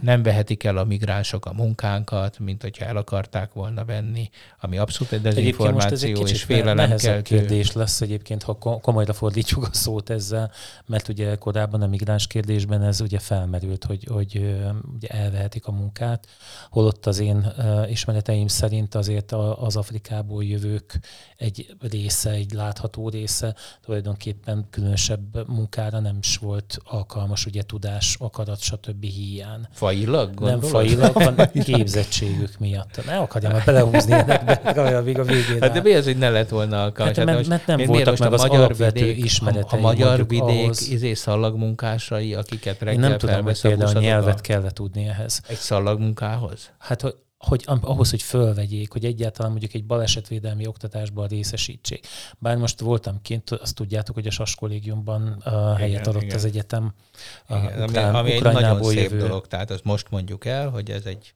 nem 0.01 0.23
vehetik 0.23 0.65
el 0.65 0.77
a 0.77 0.85
migránsok 0.85 1.47
a 1.47 1.53
munkánkat, 1.53 2.39
mint 2.39 2.63
hogyha 2.63 2.85
el 2.85 2.97
akarták 2.97 3.53
volna 3.53 3.85
venni, 3.85 4.29
ami 4.61 4.79
abszolút 4.79 5.13
egy 5.13 5.21
dezinformáció 5.21 6.27
és 6.27 6.43
félelemkeltő. 6.43 7.23
kérdés 7.23 7.73
lesz 7.73 8.01
egyébként, 8.01 8.43
ha 8.43 8.55
komolyra 8.59 9.13
fordítjuk 9.13 9.65
a 9.65 9.75
szót 9.75 10.11
ezzel, 10.11 10.51
mert 10.87 11.09
ugye 11.09 11.35
korábban 11.35 11.83
a 11.83 11.87
migráns 11.87 12.27
kérdésben 12.27 12.83
ez 12.83 13.01
ugye 13.01 13.19
felmerült, 13.19 13.85
hogy, 13.85 14.07
hogy 14.11 14.57
ugye 14.95 15.09
elvehetik 15.09 15.67
a 15.67 15.73
munkát, 15.73 16.27
holott 16.71 17.07
az 17.07 17.19
én 17.19 17.53
ismereteim 17.89 18.49
szerint 18.49 18.95
azért 18.95 19.33
az 19.59 19.77
Afrikából 19.77 20.45
jövők 20.45 21.01
egy 21.37 21.77
része, 21.81 22.31
egy 22.31 22.53
látható 22.53 23.09
része 23.09 23.55
tulajdonképpen 23.85 24.67
különösebb 24.71 25.49
munkára 25.49 26.01
nem 26.01 26.17
is 26.21 26.37
volt 26.37 26.79
alkalmas, 26.85 27.47
ugye 27.47 27.65
tudás, 27.67 28.17
akarat, 28.19 28.61
stb. 28.61 29.05
hiány. 29.05 29.61
Failag 29.73 30.35
gondolod? 30.35 30.61
Nem 30.61 30.71
failag, 30.71 31.13
hanem 31.23 31.51
képzettségük 31.65 32.59
miatt. 32.59 33.05
Ne 33.07 33.19
akarjam 33.19 33.53
már 33.53 33.63
belehúzni 33.65 34.13
ennek 34.13 35.05
még 35.05 35.19
a 35.19 35.25
végén. 35.25 35.61
Hát 35.61 35.73
de 35.73 35.81
mi 35.81 35.95
az, 35.95 36.05
hogy 36.05 36.17
ne 36.19 36.31
lett 36.31 36.49
volna 36.49 36.83
alkalmas? 36.83 37.17
Hát, 37.17 37.27
mert, 37.27 37.49
mert 37.49 37.67
nem 37.67 37.77
miért 37.77 37.91
voltak 37.91 38.19
meg 38.19 38.33
a 38.33 38.37
magyar 38.37 38.77
vidék, 38.77 39.25
ismeretei. 39.25 39.79
A, 39.79 39.83
magyar 39.83 40.27
vidék 40.27 40.65
ahhoz... 40.65 40.91
izé 40.91 41.15
szallagmunkásai, 41.15 42.35
akiket 42.35 42.79
reggel 42.79 42.95
Én 42.95 43.01
nem 43.01 43.19
tudom, 43.19 43.43
hogy 43.43 43.61
például 43.61 43.97
a 43.97 44.01
nyelvet 44.01 44.41
kellett 44.41 44.75
tudni 44.75 45.07
ehhez. 45.07 45.41
Egy 45.49 45.57
szallagmunkához? 45.57 46.71
Hát, 46.79 47.01
hogy 47.01 47.15
hogy 47.39 47.65
ahhoz, 47.67 48.11
hogy 48.11 48.23
fölvegyék, 48.23 48.93
hogy 48.93 49.05
egyáltalán 49.05 49.51
mondjuk 49.51 49.75
egy 49.75 49.85
balesetvédelmi 49.85 50.67
oktatásban 50.67 51.29
részesítsék. 51.29 52.07
Bár 52.39 52.57
most 52.57 52.81
voltam 52.81 53.23
kint, 53.23 53.51
azt 53.51 53.75
tudjátok, 53.75 54.15
hogy 54.15 54.27
a 54.27 54.31
SAS 54.31 54.55
kollégiumban 54.55 55.43
uh, 55.45 55.53
helyet 55.77 56.01
igen, 56.01 56.03
adott 56.03 56.23
igen. 56.23 56.37
az 56.37 56.45
egyetem. 56.45 56.95
Uh, 57.49 57.65
igen, 57.65 57.83
ukrán, 57.83 58.15
ami, 58.15 58.19
ami 58.19 58.33
egy 58.33 58.43
nagyon 58.43 58.83
szép 58.83 59.11
jövő. 59.11 59.19
dolog, 59.19 59.47
tehát 59.47 59.71
azt 59.71 59.85
most 59.85 60.11
mondjuk 60.11 60.45
el, 60.45 60.69
hogy 60.69 60.91
ez 60.91 61.05
egy, 61.05 61.35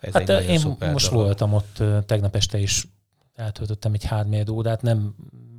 ez 0.00 0.12
hát 0.12 0.28
egy 0.28 0.48
én 0.48 0.58
szuper 0.58 0.92
most 0.92 1.10
dolog. 1.10 1.24
voltam 1.24 1.52
ott 1.52 1.82
tegnap 2.06 2.36
este 2.36 2.58
is 2.58 2.86
eltöltöttem 3.34 3.92
egy 3.92 4.04
hármér 4.04 4.50
órát, 4.50 4.82
nem 4.82 5.14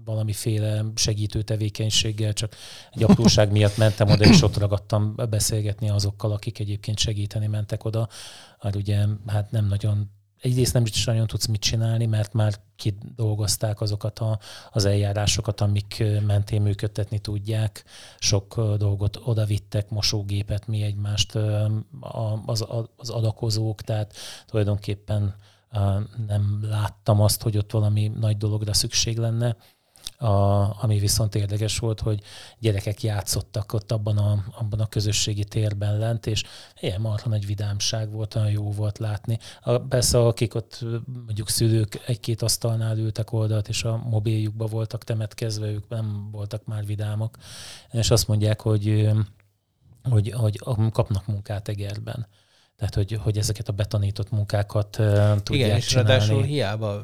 valamiféle 0.05 0.85
segítő 0.95 1.41
tevékenységgel, 1.41 2.33
csak 2.33 2.55
egy 2.91 3.03
apróság 3.03 3.51
miatt 3.51 3.77
mentem 3.77 4.09
oda, 4.09 4.23
és 4.23 4.41
ott 4.41 4.57
ragadtam 4.57 5.15
beszélgetni 5.29 5.89
azokkal, 5.89 6.31
akik 6.31 6.59
egyébként 6.59 6.97
segíteni 6.97 7.47
mentek 7.47 7.83
oda. 7.85 8.07
Hát 8.65 8.75
ugye 8.75 9.05
hát 9.27 9.51
nem 9.51 9.67
nagyon 9.67 10.09
egyrészt 10.41 10.73
nem 10.73 10.83
is 10.85 11.05
nagyon 11.05 11.27
tudsz 11.27 11.45
mit 11.45 11.61
csinálni, 11.61 12.05
mert 12.05 12.33
már 12.33 12.53
kidolgozták 12.75 13.81
azokat 13.81 14.19
a, 14.19 14.39
az 14.71 14.85
eljárásokat, 14.85 15.61
amik 15.61 16.03
mentén 16.25 16.61
működtetni 16.61 17.19
tudják. 17.19 17.83
Sok 18.19 18.55
dolgot 18.77 19.19
odavittek, 19.23 19.89
mosógépet, 19.89 20.67
mi 20.67 20.81
egymást 20.81 21.35
az, 22.45 22.65
az 22.95 23.09
adakozók, 23.09 23.81
tehát 23.81 24.13
tulajdonképpen 24.45 25.35
nem 26.27 26.59
láttam 26.61 27.21
azt, 27.21 27.41
hogy 27.41 27.57
ott 27.57 27.71
valami 27.71 28.07
nagy 28.07 28.37
dologra 28.37 28.73
szükség 28.73 29.17
lenne. 29.17 29.55
A, 30.17 30.83
ami 30.83 30.99
viszont 30.99 31.35
érdekes 31.35 31.79
volt, 31.79 31.99
hogy 31.99 32.21
gyerekek 32.59 33.03
játszottak 33.03 33.73
ott 33.73 33.91
abban 33.91 34.17
a, 34.17 34.43
abban 34.59 34.79
a 34.79 34.87
közösségi 34.87 35.43
térben 35.43 35.97
lent, 35.97 36.25
és 36.25 36.43
ilyen 36.79 37.01
marha 37.01 37.29
nagy 37.29 37.45
vidámság 37.45 38.11
volt, 38.11 38.35
olyan 38.35 38.49
jó 38.49 38.71
volt 38.71 38.97
látni. 38.97 39.39
A, 39.61 39.77
persze, 39.77 40.19
akik 40.19 40.55
ott 40.55 40.85
mondjuk 41.25 41.49
szülők 41.49 42.01
egy-két 42.05 42.41
asztalnál 42.41 42.97
ültek 42.97 43.31
oldalt, 43.31 43.67
és 43.67 43.83
a 43.83 43.97
mobiljukba 43.97 44.65
voltak 44.65 45.03
temetkezve, 45.03 45.67
ők 45.67 45.87
nem 45.89 46.29
voltak 46.31 46.65
már 46.65 46.85
vidámak, 46.85 47.37
és 47.91 48.11
azt 48.11 48.27
mondják, 48.27 48.61
hogy, 48.61 49.09
hogy, 50.03 50.31
hogy 50.31 50.59
kapnak 50.91 51.27
munkát 51.27 51.67
Egerben. 51.67 52.27
Tehát, 52.75 52.95
hogy, 52.95 53.19
hogy 53.23 53.37
ezeket 53.37 53.67
a 53.67 53.71
betanított 53.73 54.31
munkákat 54.31 54.89
tudják 54.89 55.43
Igen, 55.49 55.75
és 55.75 55.85
csinálni. 55.85 56.09
ráadásul 56.09 56.43
hiába 56.43 57.01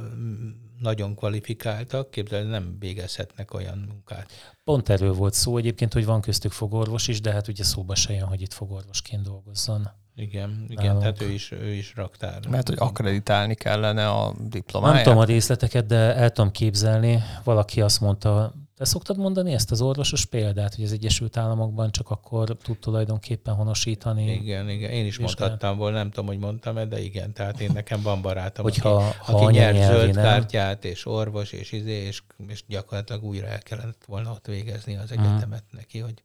nagyon 0.81 1.15
kvalifikáltak, 1.15 2.11
képzelni 2.11 2.49
nem 2.49 2.75
végezhetnek 2.79 3.53
olyan 3.53 3.85
munkát. 3.89 4.31
Pont 4.63 4.89
erről 4.89 5.13
volt 5.13 5.33
szó 5.33 5.57
egyébként, 5.57 5.93
hogy 5.93 6.05
van 6.05 6.21
köztük 6.21 6.51
fogorvos 6.51 7.07
is, 7.07 7.21
de 7.21 7.31
hát 7.31 7.47
ugye 7.47 7.63
szóba 7.63 7.95
se 7.95 8.13
jön, 8.13 8.27
hogy 8.27 8.41
itt 8.41 8.53
fogorvosként 8.53 9.23
dolgozzon. 9.23 9.89
Igen, 10.15 10.65
igen 10.69 10.85
Nálunk. 10.85 11.01
tehát 11.01 11.21
ő 11.21 11.29
is, 11.29 11.51
ő 11.51 11.71
is 11.71 11.95
raktár. 11.95 12.47
Mert 12.47 12.67
hogy 12.67 12.77
akreditálni 12.79 13.55
kellene 13.55 14.09
a 14.09 14.33
diplomáját. 14.39 14.95
Nem 14.95 15.03
tudom 15.03 15.19
a 15.19 15.25
részleteket, 15.25 15.85
de 15.85 16.15
el 16.15 16.31
tudom 16.31 16.51
képzelni. 16.51 17.23
Valaki 17.43 17.81
azt 17.81 17.99
mondta, 18.01 18.53
te 18.81 18.87
szoktad 18.87 19.17
mondani 19.17 19.53
ezt 19.53 19.71
az 19.71 19.81
orvosos 19.81 20.25
példát, 20.25 20.75
hogy 20.75 20.83
az 20.83 20.91
Egyesült 20.91 21.37
Államokban 21.37 21.91
csak 21.91 22.09
akkor 22.09 22.57
tud 22.63 22.77
tulajdonképpen 22.77 23.53
honosítani? 23.53 24.31
Igen, 24.31 24.69
igen. 24.69 24.91
Én 24.91 25.05
is 25.05 25.19
mondhattam 25.19 25.77
volna, 25.77 25.97
nem 25.97 26.09
tudom, 26.09 26.25
hogy 26.25 26.37
mondtam-e, 26.37 26.85
de 26.85 27.01
igen. 27.01 27.33
Tehát 27.33 27.59
én 27.59 27.69
nekem 27.73 28.01
van 28.01 28.21
barátom, 28.21 28.63
Hogyha, 28.63 28.95
aki, 28.95 29.17
ha 29.19 29.37
aki 29.37 29.53
nyert 29.53 29.85
zöld 29.85 30.13
nem. 30.13 30.23
kártyát, 30.23 30.85
és 30.85 31.05
orvos, 31.05 31.51
és 31.51 31.71
izé, 31.71 31.91
és, 31.91 32.23
és 32.47 32.63
gyakorlatilag 32.67 33.23
újra 33.23 33.47
el 33.47 33.59
kellett 33.59 34.03
volna 34.07 34.31
ott 34.31 34.45
végezni 34.45 34.95
az 34.95 35.11
egyetemet 35.11 35.63
mm. 35.75 35.77
neki, 35.77 35.99
hogy 35.99 36.23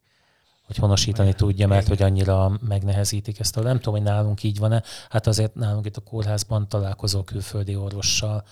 hogy 0.65 0.75
honosítani 0.75 1.27
mert, 1.27 1.37
tudja, 1.37 1.67
mert 1.67 1.85
igen. 1.85 1.97
hogy 1.97 2.05
annyira 2.05 2.51
megnehezítik 2.67 3.39
ezt. 3.39 3.55
Nem 3.55 3.79
tudom, 3.79 3.93
hogy 3.93 4.03
nálunk 4.03 4.43
így 4.43 4.57
van-e. 4.57 4.83
Hát 5.09 5.27
azért 5.27 5.55
nálunk 5.55 5.85
itt 5.85 5.97
a 5.97 6.01
kórházban 6.01 6.69
találkozó 6.69 7.23
külföldi 7.23 7.75
orvossal, 7.75 8.43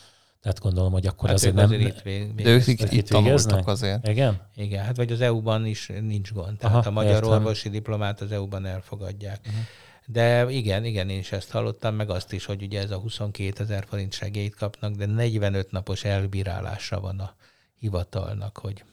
tehát 0.46 0.60
gondolom, 0.60 0.92
hogy 0.92 1.08
akkor 1.08 1.28
hát 1.28 1.38
azért 1.38 1.54
nem... 1.54 1.66
Azért 1.66 1.82
itt 1.82 2.02
vég, 2.02 2.46
ők 2.46 2.68
itt, 2.68 2.92
itt 2.92 3.08
tanultak 3.08 3.68
azért. 3.68 4.08
Igen? 4.08 4.42
Igen, 4.56 4.84
hát 4.84 4.96
vagy 4.96 5.12
az 5.12 5.22
EU-ban 5.22 5.66
is 5.66 5.92
nincs 6.02 6.34
gond. 6.34 6.58
Tehát 6.58 6.76
Aha, 6.76 6.88
a 6.88 6.92
magyar 6.92 7.14
értem. 7.14 7.30
orvosi 7.30 7.70
diplomát 7.70 8.22
az 8.22 8.32
EU-ban 8.32 8.66
elfogadják. 8.66 9.40
Uh-huh. 9.46 9.62
De 10.06 10.52
igen, 10.52 10.86
igen, 10.86 11.10
én 11.10 11.20
is 11.20 11.32
ezt 11.32 11.52
hallottam, 11.52 11.96
meg 11.96 12.10
azt 12.10 12.34
is, 12.34 12.46
hogy 12.46 12.64
ugye 12.64 12.82
ez 12.82 12.92
a 12.92 12.98
22 12.98 13.64
ezer 13.64 13.86
forint 13.90 14.14
segélyt 14.14 14.56
kapnak, 14.56 14.94
de 14.96 15.06
45 15.06 15.72
napos 15.72 16.04
elbírálása 16.04 17.00
van 17.00 17.20
a 17.20 17.36
hivatalnak, 17.80 18.58
hogy 18.58 18.84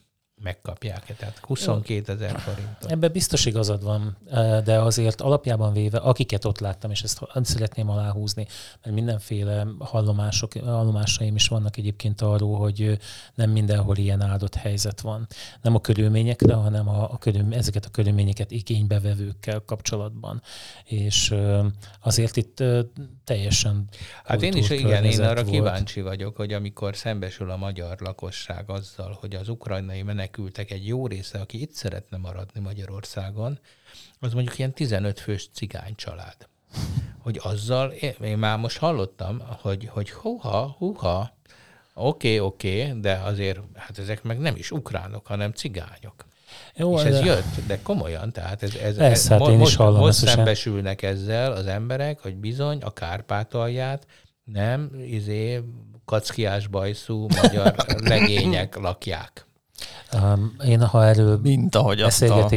megkapják-e. 0.42 1.14
Tehát 1.14 1.38
22 1.42 2.12
ezer 2.12 2.38
forintot. 2.38 2.90
Ebben 2.90 3.12
biztos 3.12 3.44
igazad 3.46 3.82
van, 3.82 4.16
de 4.64 4.80
azért 4.80 5.20
alapjában 5.20 5.72
véve, 5.72 5.98
akiket 5.98 6.44
ott 6.44 6.58
láttam, 6.58 6.90
és 6.90 7.02
ezt 7.02 7.20
szeretném 7.42 7.90
aláhúzni, 7.90 8.46
mert 8.82 8.96
mindenféle 8.96 9.66
hallomások, 9.78 10.52
hallomásaim 10.52 11.34
is 11.34 11.48
vannak 11.48 11.76
egyébként 11.76 12.20
arról, 12.20 12.58
hogy 12.58 12.98
nem 13.34 13.50
mindenhol 13.50 13.96
ilyen 13.96 14.20
áldott 14.20 14.54
helyzet 14.54 15.00
van. 15.00 15.26
Nem 15.62 15.74
a 15.74 15.80
körülményekre, 15.80 16.54
hanem 16.54 16.88
a, 16.88 17.12
a 17.12 17.18
körül, 17.18 17.54
ezeket 17.54 17.84
a 17.84 17.90
körülményeket 17.90 18.50
igénybevevőkkel 18.50 19.62
kapcsolatban. 19.66 20.42
És 20.84 21.34
azért 22.00 22.36
itt 22.36 22.62
teljesen 23.24 23.88
Hát 24.24 24.42
én 24.42 24.52
is 24.52 24.70
igen, 24.70 25.04
én 25.04 25.20
arra 25.20 25.34
volt. 25.34 25.50
kíváncsi 25.50 26.00
vagyok, 26.00 26.36
hogy 26.36 26.52
amikor 26.52 26.96
szembesül 26.96 27.50
a 27.50 27.56
magyar 27.56 28.00
lakosság 28.00 28.70
azzal, 28.70 29.16
hogy 29.20 29.34
az 29.34 29.48
ukrajnai 29.48 30.02
menek 30.02 30.31
menekültek 30.36 30.70
egy 30.70 30.86
jó 30.86 31.06
része, 31.06 31.38
aki 31.38 31.60
itt 31.60 31.72
szeretne 31.72 32.16
maradni 32.16 32.60
Magyarországon, 32.60 33.58
az 34.20 34.32
mondjuk 34.32 34.58
ilyen 34.58 34.72
15 34.72 35.20
fős 35.20 35.48
cigány 35.52 35.94
család. 35.94 36.48
Hogy 37.18 37.40
azzal, 37.42 37.90
én 38.22 38.38
már 38.38 38.58
most 38.58 38.78
hallottam, 38.78 39.42
hogy, 39.60 39.88
hogy 39.92 40.10
huha, 40.10 40.74
huha, 40.78 41.36
oké, 41.94 42.38
okay, 42.38 42.40
oké, 42.40 42.82
okay, 42.86 43.00
de 43.00 43.12
azért, 43.12 43.60
hát 43.74 43.98
ezek 43.98 44.22
meg 44.22 44.38
nem 44.38 44.56
is 44.56 44.70
ukránok, 44.70 45.26
hanem 45.26 45.52
cigányok. 45.52 46.26
Jó, 46.74 46.98
és 46.98 47.04
ez 47.04 47.18
de... 47.18 47.24
jött, 47.24 47.66
de 47.66 47.82
komolyan, 47.82 48.32
tehát 48.32 48.62
ez, 48.62 48.74
ez, 48.74 48.96
ez 48.96 49.28
hát 49.28 49.48
én 49.48 49.56
most, 49.56 49.78
most 49.78 50.12
szembesülnek 50.12 51.02
ezzel 51.02 51.52
az 51.52 51.66
emberek, 51.66 52.20
hogy 52.20 52.36
bizony 52.36 52.82
a 52.82 52.92
Kárpátalját 52.92 54.06
nem 54.44 54.90
izé 55.06 55.62
kackiás 56.04 56.66
bajszú 56.66 57.26
magyar 57.42 57.74
legények 58.14 58.76
lakják. 58.76 59.46
Um, 60.14 60.56
én 60.64 60.86
ha 60.86 61.04
erről 61.04 61.38
Mint 61.42 61.74
ahogy 61.74 62.00
azt 62.00 62.22
a 62.22 62.48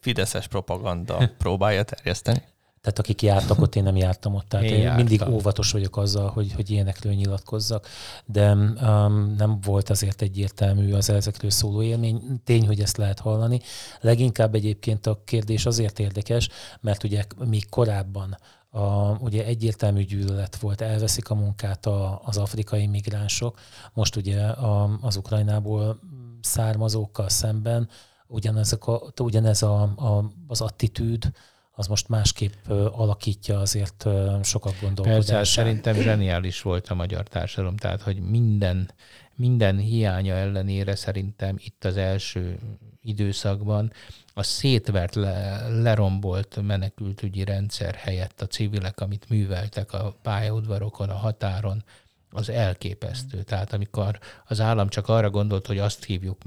fideszes 0.00 0.48
propaganda 0.48 1.30
próbálja 1.38 1.82
terjeszteni. 1.82 2.42
Tehát 2.84 2.98
akik 2.98 3.22
jártak 3.22 3.60
ott, 3.60 3.74
én 3.74 3.82
nem 3.82 3.96
jártam 3.96 4.34
ott. 4.34 4.48
Tehát 4.48 4.66
én, 4.66 4.80
én 4.80 4.92
mindig 4.92 5.22
óvatos 5.28 5.72
vagyok 5.72 5.96
azzal, 5.96 6.30
hogy, 6.30 6.52
hogy 6.52 6.70
ilyenekről 6.70 7.12
nyilatkozzak, 7.12 7.86
de 8.24 8.52
um, 8.52 9.34
nem 9.38 9.58
volt 9.62 9.90
azért 9.90 10.22
egyértelmű 10.22 10.92
az 10.92 11.10
ezekről 11.10 11.50
szóló 11.50 11.82
élmény. 11.82 12.40
Tény, 12.44 12.66
hogy 12.66 12.80
ezt 12.80 12.96
lehet 12.96 13.20
hallani. 13.20 13.60
Leginkább 14.00 14.54
egyébként 14.54 15.06
a 15.06 15.20
kérdés 15.24 15.66
azért 15.66 15.98
érdekes, 15.98 16.48
mert 16.80 17.04
ugye 17.04 17.24
még 17.44 17.68
korábban 17.68 18.36
a, 18.70 19.16
ugye 19.20 19.44
egyértelmű 19.44 20.04
gyűlölet 20.04 20.56
volt, 20.56 20.80
elveszik 20.80 21.30
a 21.30 21.34
munkát 21.34 21.86
a, 21.86 22.20
az 22.24 22.36
afrikai 22.36 22.86
migránsok, 22.86 23.58
most 23.92 24.16
ugye 24.16 24.40
a, 24.46 24.98
az 25.00 25.16
Ukrajnából 25.16 25.98
származókkal 26.44 27.28
szemben 27.28 27.88
ugyanezek 28.26 28.86
a, 28.86 29.02
ugyanez 29.18 29.62
a, 29.62 29.82
a, 29.82 30.32
az 30.46 30.60
attitűd, 30.60 31.32
az 31.76 31.86
most 31.86 32.08
másképp 32.08 32.68
alakítja 32.92 33.60
azért 33.60 34.06
sokak 34.42 34.80
gondolkodását. 34.80 35.26
Persze, 35.26 35.52
szerintem 35.52 35.94
zseniális 35.94 36.62
volt 36.62 36.88
a 36.88 36.94
magyar 36.94 37.28
társadalom, 37.28 37.76
tehát 37.76 38.02
hogy 38.02 38.20
minden, 38.20 38.90
minden 39.34 39.78
hiánya 39.78 40.34
ellenére 40.34 40.94
szerintem 40.94 41.56
itt 41.58 41.84
az 41.84 41.96
első 41.96 42.58
időszakban 43.02 43.92
a 44.34 44.42
szétvert, 44.42 45.14
le, 45.14 45.68
lerombolt 45.68 46.62
menekültügyi 46.62 47.44
rendszer 47.44 47.94
helyett 47.94 48.40
a 48.40 48.46
civilek, 48.46 49.00
amit 49.00 49.28
műveltek 49.28 49.92
a 49.92 50.16
pályaudvarokon, 50.22 51.08
a 51.08 51.14
határon, 51.14 51.84
az 52.34 52.48
elképesztő. 52.48 53.42
Tehát 53.42 53.72
amikor 53.72 54.18
az 54.46 54.60
állam 54.60 54.88
csak 54.88 55.08
arra 55.08 55.30
gondolt, 55.30 55.66
hogy 55.66 55.78
azt 55.78 56.04
hívjuk 56.04 56.42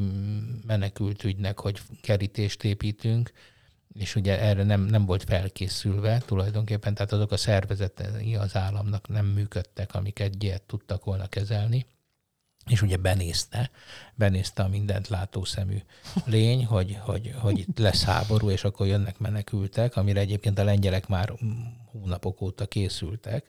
menekültügynek, 0.65 1.59
hogy 1.59 1.79
kerítést 2.01 2.63
építünk, 2.63 3.31
és 3.93 4.15
ugye 4.15 4.39
erre 4.39 4.63
nem, 4.63 4.81
nem 4.81 5.05
volt 5.05 5.23
felkészülve 5.23 6.17
tulajdonképpen, 6.25 6.93
tehát 6.93 7.11
azok 7.11 7.31
a 7.31 7.37
szervezetei 7.37 8.35
az 8.35 8.55
államnak 8.55 9.07
nem 9.07 9.25
működtek, 9.25 9.95
amik 9.95 10.19
egy 10.19 10.43
ilyet 10.43 10.61
tudtak 10.61 11.03
volna 11.03 11.27
kezelni. 11.27 11.85
És 12.65 12.81
ugye 12.81 12.97
benézte, 12.97 13.71
benézte 14.15 14.63
a 14.63 14.67
mindent 14.67 15.07
látószemű 15.07 15.77
lény, 16.25 16.65
hogy, 16.65 16.97
hogy, 16.99 17.33
hogy 17.37 17.59
itt 17.59 17.77
lesz 17.77 18.03
háború, 18.03 18.49
és 18.49 18.63
akkor 18.63 18.87
jönnek 18.87 19.19
menekültek, 19.19 19.95
amire 19.95 20.19
egyébként 20.19 20.59
a 20.59 20.63
lengyelek 20.63 21.07
már 21.07 21.33
hónapok 21.91 22.41
óta 22.41 22.65
készültek, 22.65 23.45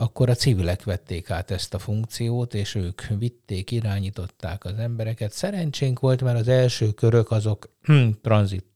akkor 0.00 0.28
a 0.28 0.34
civilek 0.34 0.84
vették 0.84 1.30
át 1.30 1.50
ezt 1.50 1.74
a 1.74 1.78
funkciót, 1.78 2.54
és 2.54 2.74
ők 2.74 3.02
vitték, 3.18 3.70
irányították 3.70 4.64
az 4.64 4.78
embereket. 4.78 5.32
Szerencsénk 5.32 6.00
volt, 6.00 6.22
mert 6.22 6.38
az 6.38 6.48
első 6.48 6.90
körök 6.90 7.30
azok 7.30 7.76
tranzit 8.22 8.66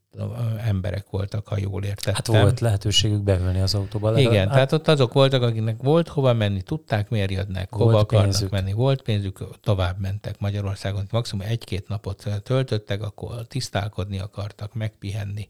emberek 0.65 1.09
voltak, 1.09 1.47
ha 1.47 1.57
jól 1.57 1.83
értettem. 1.83 2.33
Hát 2.35 2.43
volt 2.43 2.59
lehetőségük 2.59 3.23
beülni 3.23 3.59
az 3.59 3.75
autóba. 3.75 4.19
Igen, 4.19 4.45
hát, 4.45 4.53
tehát 4.53 4.71
ott 4.71 4.87
azok 4.87 5.13
voltak, 5.13 5.41
akiknek 5.41 5.81
volt 5.81 6.07
hova 6.07 6.33
menni, 6.33 6.61
tudták, 6.61 7.09
miért 7.09 7.31
jönnek, 7.31 7.73
hova 7.73 7.97
akarnak 7.97 8.29
pénzük. 8.29 8.49
menni, 8.49 8.73
volt 8.73 9.01
pénzük, 9.01 9.43
tovább 9.61 9.99
mentek 9.99 10.39
Magyarországon. 10.39 11.07
Maximum 11.11 11.47
egy-két 11.47 11.87
napot 11.87 12.25
töltöttek, 12.43 13.01
akkor 13.03 13.47
tisztálkodni 13.47 14.19
akartak, 14.19 14.73
megpihenni, 14.73 15.47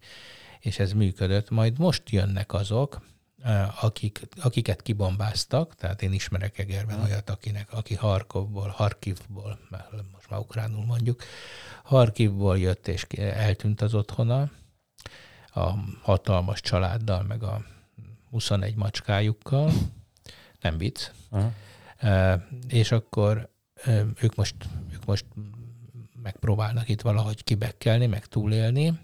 és 0.59 0.79
ez 0.79 0.91
működött. 0.91 1.49
Majd 1.49 1.79
most 1.79 2.09
jönnek 2.09 2.53
azok, 2.53 3.01
akik, 3.81 4.27
akiket 4.41 4.81
kibombáztak, 4.81 5.75
tehát 5.75 6.01
én 6.01 6.13
ismerek 6.13 6.57
Egerben 6.57 7.01
olyat, 7.01 7.29
akinek, 7.29 7.73
aki 7.73 7.95
Harkovból, 7.95 8.67
Harkivból, 8.67 9.59
most 10.13 10.29
már 10.29 10.39
ukránul 10.39 10.85
mondjuk, 10.85 11.23
Harkivból 11.83 12.59
jött 12.59 12.87
és 12.87 13.03
eltűnt 13.17 13.81
az 13.81 13.93
otthona, 13.93 14.51
a 15.53 15.73
hatalmas 16.01 16.61
családdal, 16.61 17.23
meg 17.23 17.43
a 17.43 17.65
21 18.29 18.75
macskájukkal. 18.75 19.71
nem 20.61 20.77
vicc. 20.77 21.09
Uh-huh. 21.29 21.51
És 22.67 22.91
akkor 22.91 23.49
ők 24.21 24.35
most, 24.35 24.55
ők 24.93 25.05
most 25.05 25.25
megpróbálnak 26.21 26.89
itt 26.89 27.01
valahogy 27.01 27.43
kibekkelni, 27.43 28.05
meg 28.05 28.25
túlélni. 28.25 28.99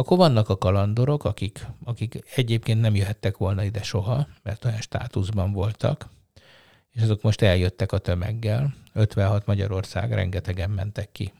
Akkor 0.00 0.18
vannak 0.18 0.48
a 0.48 0.58
kalandorok, 0.58 1.24
akik, 1.24 1.66
akik 1.84 2.18
egyébként 2.34 2.80
nem 2.80 2.94
jöhettek 2.94 3.36
volna 3.36 3.62
ide 3.62 3.82
soha, 3.82 4.26
mert 4.42 4.64
olyan 4.64 4.80
státuszban 4.80 5.52
voltak, 5.52 6.08
és 6.90 7.02
azok 7.02 7.22
most 7.22 7.42
eljöttek 7.42 7.92
a 7.92 7.98
tömeggel. 7.98 8.74
56 8.92 9.46
Magyarország, 9.46 10.12
rengetegen 10.12 10.70
mentek 10.70 11.12
ki 11.12 11.32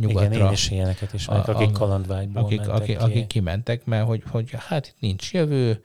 nyugatra. 0.00 0.34
Igen, 0.34 0.46
én 0.46 0.52
is 0.52 0.70
ilyeneket 0.70 1.12
is, 1.12 1.28
a, 1.28 1.44
akik 1.46 1.72
kalandvágyból 1.72 2.42
akik, 2.42 2.58
mentek 2.58 2.74
akik, 2.74 2.96
ki. 2.96 3.02
akik 3.02 3.26
kimentek, 3.26 3.84
mert 3.84 4.06
hogy, 4.06 4.22
hogy 4.30 4.50
hát 4.56 4.86
itt 4.86 5.00
nincs 5.00 5.32
jövő, 5.32 5.82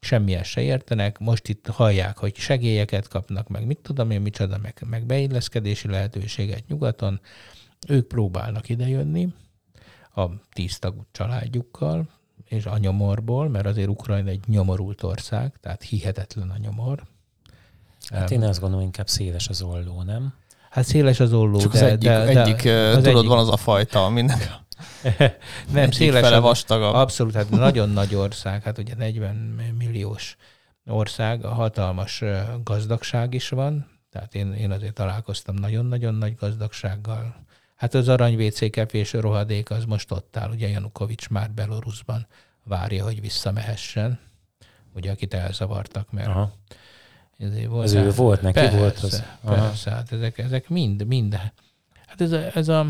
semmilyen 0.00 0.44
se 0.44 0.60
értenek, 0.60 1.18
most 1.18 1.48
itt 1.48 1.66
hallják, 1.66 2.18
hogy 2.18 2.36
segélyeket 2.36 3.08
kapnak, 3.08 3.48
meg 3.48 3.66
mit 3.66 3.78
tudom 3.82 4.10
én, 4.10 4.20
micsoda, 4.20 4.58
meg, 4.58 4.82
meg 4.86 5.06
beilleszkedési 5.06 5.88
lehetőséget 5.88 6.66
nyugaton, 6.66 7.20
ők 7.88 8.06
próbálnak 8.06 8.68
idejönni 8.68 9.28
a 10.20 10.30
tíztagú 10.52 11.04
családjukkal, 11.12 12.08
és 12.44 12.66
a 12.66 12.78
nyomorból, 12.78 13.48
mert 13.48 13.66
azért 13.66 13.88
Ukrajna 13.88 14.30
egy 14.30 14.40
nyomorult 14.46 15.02
ország, 15.02 15.52
tehát 15.60 15.82
hihetetlen 15.82 16.50
a 16.50 16.56
nyomor. 16.58 17.02
Hát 18.08 18.30
én 18.30 18.42
azt 18.42 18.60
gondolom, 18.60 18.84
inkább 18.84 19.08
széles 19.08 19.48
az 19.48 19.62
olló, 19.62 20.02
nem? 20.02 20.34
Hát 20.70 20.84
széles 20.84 21.20
az 21.20 21.32
olló, 21.32 21.58
Csak 21.58 21.72
de, 21.72 21.78
az 21.78 21.90
egyik, 21.90 22.08
de, 22.08 22.24
de 22.24 22.40
egyik 22.40 22.64
az 22.64 23.02
tudod, 23.02 23.16
egyik. 23.16 23.28
van 23.28 23.38
az 23.38 23.48
a 23.48 23.56
fajta, 23.56 24.04
aminek 24.04 24.60
nem, 25.72 25.90
széles 26.00 26.22
fele 26.22 26.36
a- 26.36 26.40
vastagabb. 26.40 26.94
Abszolút, 26.94 27.34
hát 27.34 27.50
nagyon 27.50 27.90
nagy 27.90 28.14
ország, 28.14 28.62
hát 28.62 28.78
ugye 28.78 28.94
40 28.94 29.36
milliós 29.78 30.36
ország, 30.86 31.44
hatalmas 31.44 32.20
ö, 32.20 32.38
gazdagság 32.64 33.34
is 33.34 33.48
van, 33.48 33.86
tehát 34.10 34.34
én, 34.34 34.52
én 34.52 34.70
azért 34.70 34.94
találkoztam 34.94 35.54
nagyon-nagyon 35.54 36.14
nagy 36.14 36.34
gazdagsággal. 36.34 37.34
Hát 37.80 37.94
az 37.94 38.08
arany 38.08 38.46
WC 38.46 39.12
rohadék 39.12 39.70
az 39.70 39.84
most 39.84 40.10
ott 40.10 40.36
áll, 40.36 40.50
ugye 40.50 40.68
Janukovics 40.68 41.28
már 41.28 41.50
Belarusban 41.50 42.26
várja, 42.64 43.04
hogy 43.04 43.20
visszamehessen, 43.20 44.18
ugye 44.94 45.10
akit 45.10 45.34
elzavartak, 45.34 46.12
mert 46.12 46.28
Aha. 46.28 46.52
ezért 47.38 47.66
volt. 47.66 47.84
Az 47.84 47.92
ő 47.92 48.10
volt, 48.10 48.42
neki 48.42 48.58
persze, 48.58 48.78
volt 48.78 48.98
az. 48.98 49.22
Aha. 49.40 49.54
Persze, 49.54 49.90
hát 49.90 50.12
ezek, 50.12 50.38
ezek 50.38 50.68
mind, 50.68 51.06
mind. 51.06 51.34
Hát 52.06 52.20
ez 52.20 52.32
a, 52.32 52.56
ez 52.56 52.68
a 52.68 52.86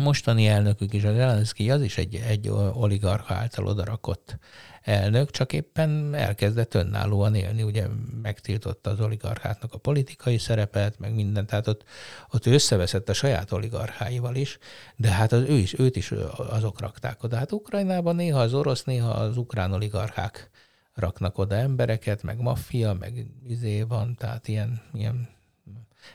mostani 0.00 0.46
elnökük 0.46 0.92
is, 0.92 1.04
az 1.04 1.14
Zelenszky, 1.14 1.70
az 1.70 1.82
is 1.82 1.98
egy, 1.98 2.14
egy 2.14 2.48
oligarcha 2.72 3.34
által 3.34 3.66
odarakott 3.66 4.38
elnök, 4.82 5.30
csak 5.30 5.52
éppen 5.52 6.14
elkezdett 6.14 6.74
önállóan 6.74 7.34
élni, 7.34 7.62
ugye 7.62 7.86
megtiltotta 8.22 8.90
az 8.90 9.00
oligarcháknak 9.00 9.74
a 9.74 9.78
politikai 9.78 10.38
szerepet, 10.38 10.98
meg 10.98 11.14
mindent, 11.14 11.46
tehát 11.46 11.66
ott, 11.66 11.84
ott 12.30 12.46
összeveszett 12.46 13.08
a 13.08 13.12
saját 13.12 13.52
oligarcháival 13.52 14.34
is, 14.34 14.58
de 14.96 15.08
hát 15.10 15.32
az 15.32 15.42
ő 15.48 15.56
is, 15.56 15.78
őt 15.78 15.96
is 15.96 16.12
azok 16.36 16.80
rakták 16.80 17.22
oda. 17.22 17.36
Hát 17.36 17.52
Ukrajnában 17.52 18.16
néha 18.16 18.40
az 18.40 18.54
orosz, 18.54 18.84
néha 18.84 19.10
az 19.10 19.36
ukrán 19.36 19.72
oligarchák 19.72 20.50
raknak 20.94 21.38
oda 21.38 21.54
embereket, 21.54 22.22
meg 22.22 22.40
maffia, 22.40 22.92
meg 22.92 23.26
izé 23.46 23.82
van, 23.82 24.14
tehát 24.14 24.48
ilyen, 24.48 24.82
ilyen 24.92 25.28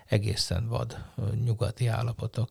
egészen 0.06 0.68
vad 0.68 0.98
nyugati 1.44 1.88
állapotok. 1.88 2.50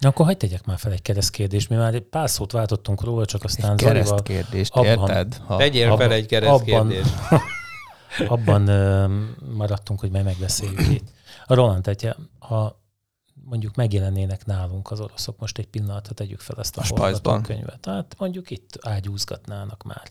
Na, 0.00 0.08
akkor 0.08 0.26
hagyd 0.26 0.38
tegyek 0.38 0.64
már 0.64 0.78
fel 0.78 0.92
egy 0.92 1.02
keresztkérdést. 1.02 1.68
Mi 1.68 1.76
már 1.76 1.94
egy 1.94 2.02
pár 2.02 2.30
szót 2.30 2.52
váltottunk 2.52 3.02
róla, 3.02 3.24
csak 3.24 3.44
aztán 3.44 3.70
Egy 3.72 3.78
Zolival 3.78 4.02
keresztkérdést, 4.04 4.72
abban- 4.74 4.86
érted? 5.08 5.36
Ha, 5.46 5.56
Tegyél 5.56 5.86
abban- 5.86 5.98
fel 5.98 6.12
egy 6.12 6.26
keresztkérdést. 6.26 7.10
abban 8.28 8.68
ö, 8.78 9.06
maradtunk, 9.54 10.00
hogy 10.00 10.10
majd 10.10 10.24
megbeszéljük 10.24 10.88
itt. 10.88 11.08
A 11.46 11.54
Roland, 11.54 11.82
tetje, 11.82 12.16
ha 12.38 12.82
mondjuk 13.44 13.74
megjelennének 13.74 14.44
nálunk 14.46 14.90
az 14.90 15.00
oroszok, 15.00 15.38
most 15.38 15.58
egy 15.58 15.66
pillanatra 15.66 16.14
tegyük 16.14 16.40
fel 16.40 16.56
ezt 16.58 16.76
a, 16.76 16.82
A 17.22 17.40
könyvet. 17.40 17.86
Hát 17.86 18.14
mondjuk 18.18 18.50
itt 18.50 18.78
ágyúzgatnának 18.80 19.82
már. 19.82 20.10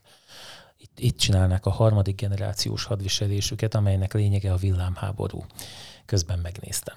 Itt, 0.78 1.00
itt 1.00 1.18
csinálnák 1.18 1.66
a 1.66 1.70
harmadik 1.70 2.16
generációs 2.16 2.84
hadviselésüket, 2.84 3.76
amelynek 3.76 4.14
lényege 4.14 4.52
a 4.52 4.56
villámháború. 4.56 5.46
Közben 6.06 6.40
megnéztem. 6.40 6.96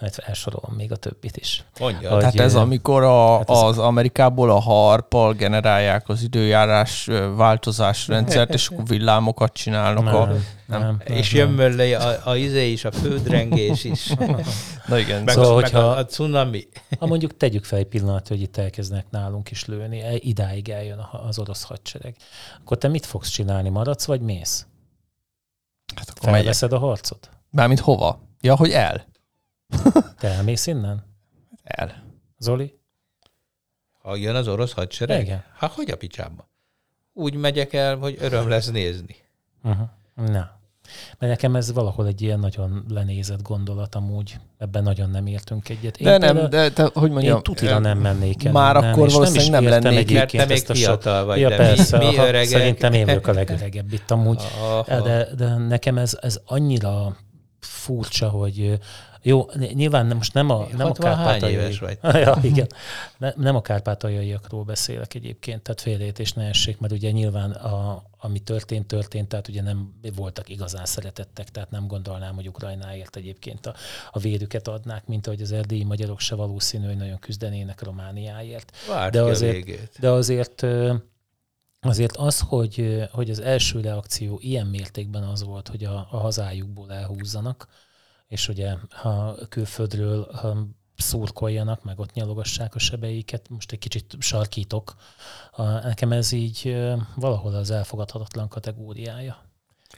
Majd 0.00 0.14
elsorolom 0.26 0.74
még 0.76 0.92
a 0.92 0.96
többit 0.96 1.36
is. 1.36 1.64
Mondja. 1.80 2.10
Hogy- 2.10 2.18
Tehát 2.18 2.40
ez 2.40 2.54
amikor 2.54 3.02
a, 3.02 3.36
hát 3.36 3.50
ez- 3.50 3.56
az 3.62 3.78
Amerikából 3.78 4.50
a 4.50 4.58
harppal 4.60 5.32
generálják 5.32 6.08
az 6.08 6.22
időjárás 6.22 7.08
változás 7.36 8.08
rendszert, 8.08 8.54
és 8.54 8.68
akkor 8.68 8.84
villámokat 8.86 9.52
csinálnak. 9.52 10.06
A, 10.14 10.26
Nem, 10.26 10.40
nem, 10.66 10.80
nem, 10.80 11.00
és 11.04 11.32
nem. 11.32 11.40
jön 11.46 11.54
mellé 11.54 11.92
a, 11.92 12.26
a 12.28 12.36
izé 12.36 12.70
is, 12.70 12.84
a 12.84 12.92
földrengés 12.92 13.84
is. 13.84 14.06
na 14.88 14.98
igen, 14.98 15.22
Meg, 15.22 15.34
Szóval, 15.34 15.44
szóval, 15.48 15.60
meg 15.60 15.70
hogyha- 15.70 15.86
a, 15.88 15.96
a 15.96 16.06
cunami. 16.06 16.68
Ha 16.98 17.06
mondjuk 17.06 17.36
tegyük 17.36 17.64
fel 17.64 17.78
egy 17.78 17.86
pillanat, 17.86 18.28
hogy 18.28 18.40
itt 18.42 18.56
elkezdenek 18.56 19.06
nálunk 19.10 19.50
is 19.50 19.64
lőni, 19.64 20.00
e- 20.00 20.12
idáig 20.18 20.68
eljön 20.68 20.98
a- 20.98 21.24
az 21.26 21.38
orosz 21.38 21.62
hadsereg, 21.62 22.14
akkor 22.60 22.78
te 22.78 22.88
mit 22.88 23.06
fogsz 23.06 23.28
csinálni? 23.28 23.68
Maradsz 23.68 24.04
vagy 24.04 24.20
mész? 24.20 24.66
hát 25.96 26.08
akkor 26.10 26.22
megyek. 26.24 26.38
Felveszed 26.40 26.72
a 26.72 26.78
harcot? 26.78 27.30
Mármint 27.50 27.80
hova? 27.80 28.20
Ja, 28.40 28.56
hogy 28.56 28.70
el. 28.70 29.08
Te 30.18 30.28
elmész 30.28 30.66
innen? 30.66 31.04
El. 31.64 32.02
Zoli? 32.38 32.78
Ha 34.02 34.16
jön 34.16 34.34
az 34.34 34.48
orosz 34.48 34.72
hadsereg? 34.72 35.22
Igen. 35.22 35.44
Hát 35.56 35.72
hogy 35.72 35.90
a 35.90 35.96
picsába? 35.96 36.48
Úgy 37.12 37.34
megyek 37.34 37.72
el, 37.72 37.96
hogy 37.96 38.16
öröm 38.20 38.48
lesz 38.48 38.70
nézni. 38.70 39.16
Uh-huh. 39.62 39.86
Na. 40.14 40.58
Mert 41.18 41.32
nekem 41.32 41.56
ez 41.56 41.72
valahol 41.72 42.06
egy 42.06 42.22
ilyen 42.22 42.38
nagyon 42.38 42.84
lenézett 42.88 43.42
gondolat 43.42 43.94
amúgy. 43.94 44.38
Ebben 44.58 44.82
nagyon 44.82 45.10
nem 45.10 45.26
értünk 45.26 45.68
egyet. 45.68 45.96
Én 45.96 46.06
De 46.06 46.10
például- 46.18 46.40
nem, 46.40 46.50
de 46.50 46.70
te, 46.70 46.90
hogy 46.94 47.10
mondjam, 47.10 47.36
én 47.36 47.42
tutira 47.42 47.78
nem 47.78 47.98
mennék 47.98 48.44
el. 48.44 48.52
már 48.52 48.76
innen, 48.76 48.92
akkor 48.92 49.10
valószínűleg 49.10 49.50
nem 49.50 49.62
értem 49.62 49.82
lennék. 49.82 50.12
Mert 50.12 50.30
te 50.30 50.36
egyébként 50.42 50.48
még 50.48 50.58
a 50.70 50.74
sok- 50.74 50.76
fiatal 51.02 51.24
vagy, 51.24 51.38
ja, 51.40 51.48
de 51.48 51.56
persze, 51.56 51.98
mi, 51.98 52.06
mi 52.06 52.16
aha, 52.16 52.26
öregek. 52.26 52.48
Szerintem 52.58 52.92
én 52.92 53.06
vagyok 53.06 53.26
a 53.26 53.32
legöregebb 53.32 53.92
itt 53.92 54.10
amúgy. 54.10 54.42
Aha. 54.60 55.00
De, 55.02 55.34
de 55.34 55.56
nekem 55.56 55.98
ez, 55.98 56.18
ez 56.20 56.40
annyira 56.46 57.16
furcsa, 57.60 58.28
hogy 58.28 58.78
jó, 59.22 59.48
nyilván 59.72 60.06
most 60.06 60.34
nem 60.34 60.50
a, 60.50 60.66
nem 60.76 60.86
a 60.86 60.88
60 60.88 61.14
hány 61.14 61.24
kárpátaljai... 61.24 61.76
vagy? 61.80 61.98
Ja, 62.20 62.38
igen. 62.42 62.66
Ne, 63.18 63.32
nem 63.36 63.56
a 63.56 63.60
kárpátaljaiakról 63.60 64.64
beszélek 64.64 65.14
egyébként, 65.14 65.62
tehát 65.62 65.80
félreértés 65.80 66.32
ne 66.32 66.48
essék, 66.48 66.78
mert 66.78 66.92
ugye 66.92 67.10
nyilván 67.10 67.50
a, 67.50 68.02
ami 68.18 68.38
történt, 68.38 68.86
történt, 68.86 69.28
tehát 69.28 69.48
ugye 69.48 69.62
nem 69.62 69.94
voltak 70.16 70.48
igazán 70.48 70.84
szeretettek, 70.86 71.48
tehát 71.48 71.70
nem 71.70 71.86
gondolnám, 71.86 72.34
hogy 72.34 72.48
Ukrajnáért 72.48 73.16
egyébként 73.16 73.66
a, 73.66 73.74
a 74.10 74.18
vérüket 74.18 74.68
adnák, 74.68 75.06
mint 75.06 75.26
ahogy 75.26 75.40
az 75.42 75.52
erdélyi 75.52 75.84
magyarok 75.84 76.20
se 76.20 76.34
valószínű, 76.34 76.86
hogy 76.86 76.96
nagyon 76.96 77.18
küzdenének 77.18 77.82
Romániáért. 77.82 78.72
Várd 78.88 79.12
De 79.12 79.20
a 79.22 79.28
azért- 79.28 79.52
végét. 79.52 79.90
De 80.00 80.10
azért 80.10 80.66
azért 81.80 82.16
az, 82.16 82.40
hogy, 82.40 83.04
hogy 83.12 83.30
az 83.30 83.40
első 83.40 83.80
reakció 83.80 84.38
ilyen 84.42 84.66
mértékben 84.66 85.22
az 85.22 85.44
volt, 85.44 85.68
hogy 85.68 85.84
a, 85.84 86.06
a 86.10 86.16
hazájukból 86.16 86.92
elhúzzanak, 86.92 87.68
és 88.30 88.48
ugye 88.48 88.74
ha 88.90 89.34
külföldről 89.48 90.28
ha 90.32 90.66
szurkoljanak, 90.96 91.84
meg 91.84 91.98
ott 91.98 92.12
nyalogassák 92.12 92.74
a 92.74 92.78
sebeiket, 92.78 93.48
most 93.48 93.72
egy 93.72 93.78
kicsit 93.78 94.16
sarkítok, 94.18 94.94
nekem 95.82 96.12
ez 96.12 96.32
így 96.32 96.76
valahol 97.14 97.54
az 97.54 97.70
elfogadhatatlan 97.70 98.48
kategóriája. 98.48 99.42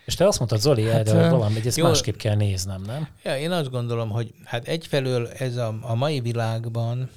És 0.04 0.14
te 0.14 0.26
azt 0.26 0.38
mondtad, 0.38 0.60
Zoli, 0.60 0.84
hát, 0.84 1.08
erre 1.08 1.30
valami, 1.30 1.54
hogy 1.54 1.66
ezt 1.66 1.76
jó. 1.76 1.86
másképp 1.86 2.16
kell 2.16 2.34
néznem, 2.34 2.82
nem? 2.82 3.08
Ja, 3.22 3.38
én 3.38 3.50
azt 3.50 3.70
gondolom, 3.70 4.10
hogy 4.10 4.34
hát 4.44 4.68
egyfelől 4.68 5.28
ez 5.28 5.56
a, 5.56 5.78
a 5.80 5.94
mai 5.94 6.20
világban 6.20 7.10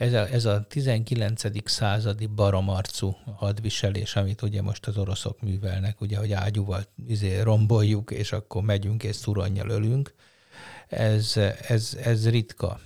ez 0.00 0.12
a, 0.12 0.28
ez 0.28 0.44
a 0.44 0.64
19. 0.68 1.68
századi 1.70 2.26
baromarcú 2.26 3.16
hadviselés, 3.36 4.16
amit 4.16 4.42
ugye 4.42 4.62
most 4.62 4.86
az 4.86 4.96
oroszok 4.96 5.40
művelnek, 5.40 6.00
ugye, 6.00 6.18
hogy 6.18 6.32
ágyúval 6.32 6.82
izé, 7.06 7.40
romboljuk, 7.40 8.10
és 8.10 8.32
akkor 8.32 8.62
megyünk 8.62 9.02
és 9.02 9.16
szuronnyal 9.16 9.68
ölünk, 9.68 10.14
ez, 10.88 11.36
ez, 11.68 11.98
ez 12.02 12.28
ritka. 12.28 12.80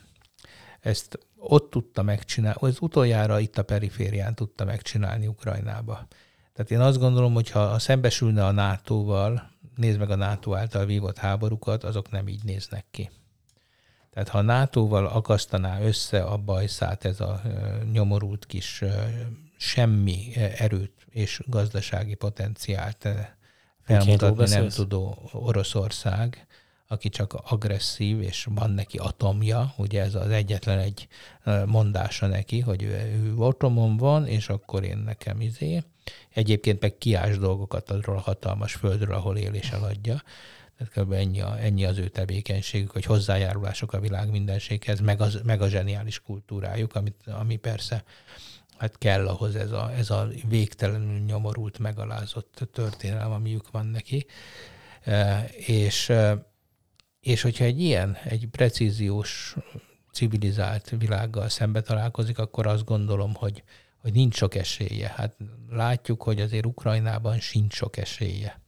Ezt 0.81 1.19
ott 1.37 1.71
tudta 1.71 2.03
megcsinálni, 2.03 2.59
az 2.61 2.77
utoljára 2.81 3.41
itt 3.41 3.59
a 3.59 3.63
periférián 3.63 4.35
tudta 4.35 4.65
megcsinálni 4.65 5.27
Ukrajnába. 5.27 6.07
Tehát 6.53 6.71
én 6.71 6.81
azt 6.81 6.99
gondolom, 6.99 7.35
hogy 7.35 7.51
ha 7.51 7.79
szembesülne 7.79 8.47
a 8.47 8.51
NATO-val, 8.51 9.51
nézd 9.77 9.99
meg 9.99 10.11
a 10.11 10.17
NATO 10.17 10.55
által 10.55 10.87
vívott 10.87 11.19
háborúkat, 11.19 11.85
azok 11.85 12.11
nem 12.11 12.29
így 12.29 12.45
néznek 12.45 12.85
ki. 12.91 13.11
Tehát 14.15 14.29
ha 14.29 14.39
a 14.39 14.43
NATO-val 14.43 15.07
akasztaná 15.07 15.81
össze 15.81 16.23
a 16.23 16.37
bajszát 16.37 17.05
ez 17.05 17.21
a 17.21 17.43
nyomorult 17.93 18.47
kis 18.47 18.85
semmi 19.57 20.31
erőt 20.57 21.07
és 21.11 21.43
gazdasági 21.47 22.15
potenciált 22.15 23.09
felmutatni 23.83 24.49
nem 24.49 24.69
tudó 24.69 25.31
Oroszország, 25.33 26.47
aki 26.89 27.09
csak 27.09 27.35
agresszív, 27.35 28.21
és 28.21 28.47
van 28.51 28.71
neki 28.71 28.99
atomja, 28.99 29.75
ugye 29.77 30.03
ez 30.03 30.15
az 30.15 30.31
egyetlen 30.31 30.79
egy 30.79 31.09
mondása 31.67 32.27
neki, 32.27 32.61
hogy 32.61 32.83
ő, 32.83 33.23
ő 33.25 33.35
atomom 33.39 33.97
van, 33.97 34.27
és 34.27 34.49
akkor 34.49 34.85
én 34.85 34.99
nekem 34.99 35.41
izé, 35.41 35.83
Egyébként 36.35 36.81
meg 36.81 36.99
kiás 36.99 37.39
dolgokat 37.39 37.91
arról 37.91 38.17
a 38.17 38.21
hatalmas 38.21 38.75
földről, 38.75 39.15
ahol 39.15 39.37
él 39.37 39.55
és 39.55 39.71
eladja. 39.71 40.23
Tehát 40.77 40.93
kb. 40.93 41.13
Ennyi, 41.13 41.41
a, 41.41 41.59
ennyi 41.59 41.85
az 41.85 41.99
ő 41.99 42.09
tevékenységük, 42.09 42.91
hogy 42.91 43.05
hozzájárulások 43.05 43.93
a 43.93 44.01
világ 44.01 44.31
mindenséghez, 44.31 45.01
meg, 45.01 45.21
az, 45.21 45.41
meg 45.45 45.63
a 45.63 45.69
zseniális 45.69 46.21
kultúrájuk, 46.21 46.95
amit, 46.95 47.27
ami 47.27 47.57
persze 47.57 48.05
hát 48.79 48.99
kell 48.99 49.29
ahhoz 49.29 49.57
ez 49.57 49.73
a, 49.73 49.93
ez 49.93 50.11
a 50.11 50.29
végtelenül 50.49 51.19
nyomorult, 51.19 51.79
megalázott 51.79 52.69
történelem, 52.73 53.33
amiük 53.33 53.71
van 53.71 53.87
neki. 53.87 54.27
E, 55.05 55.45
és, 55.67 56.09
e, 56.09 56.47
és 57.21 57.43
hogyha 57.43 57.65
egy 57.65 57.81
ilyen, 57.81 58.17
egy 58.25 58.49
precíziós, 58.51 59.57
civilizált 60.13 60.95
világgal 60.99 61.49
szembe 61.49 61.81
találkozik, 61.81 62.39
akkor 62.39 62.67
azt 62.67 62.85
gondolom, 62.85 63.35
hogy, 63.35 63.63
hogy 63.99 64.13
nincs 64.13 64.37
sok 64.37 64.55
esélye. 64.55 65.13
Hát 65.17 65.37
látjuk, 65.69 66.23
hogy 66.23 66.41
azért 66.41 66.67
Ukrajnában 66.67 67.41
sincs 67.41 67.75
sok 67.75 67.97
esélye. 67.97 68.64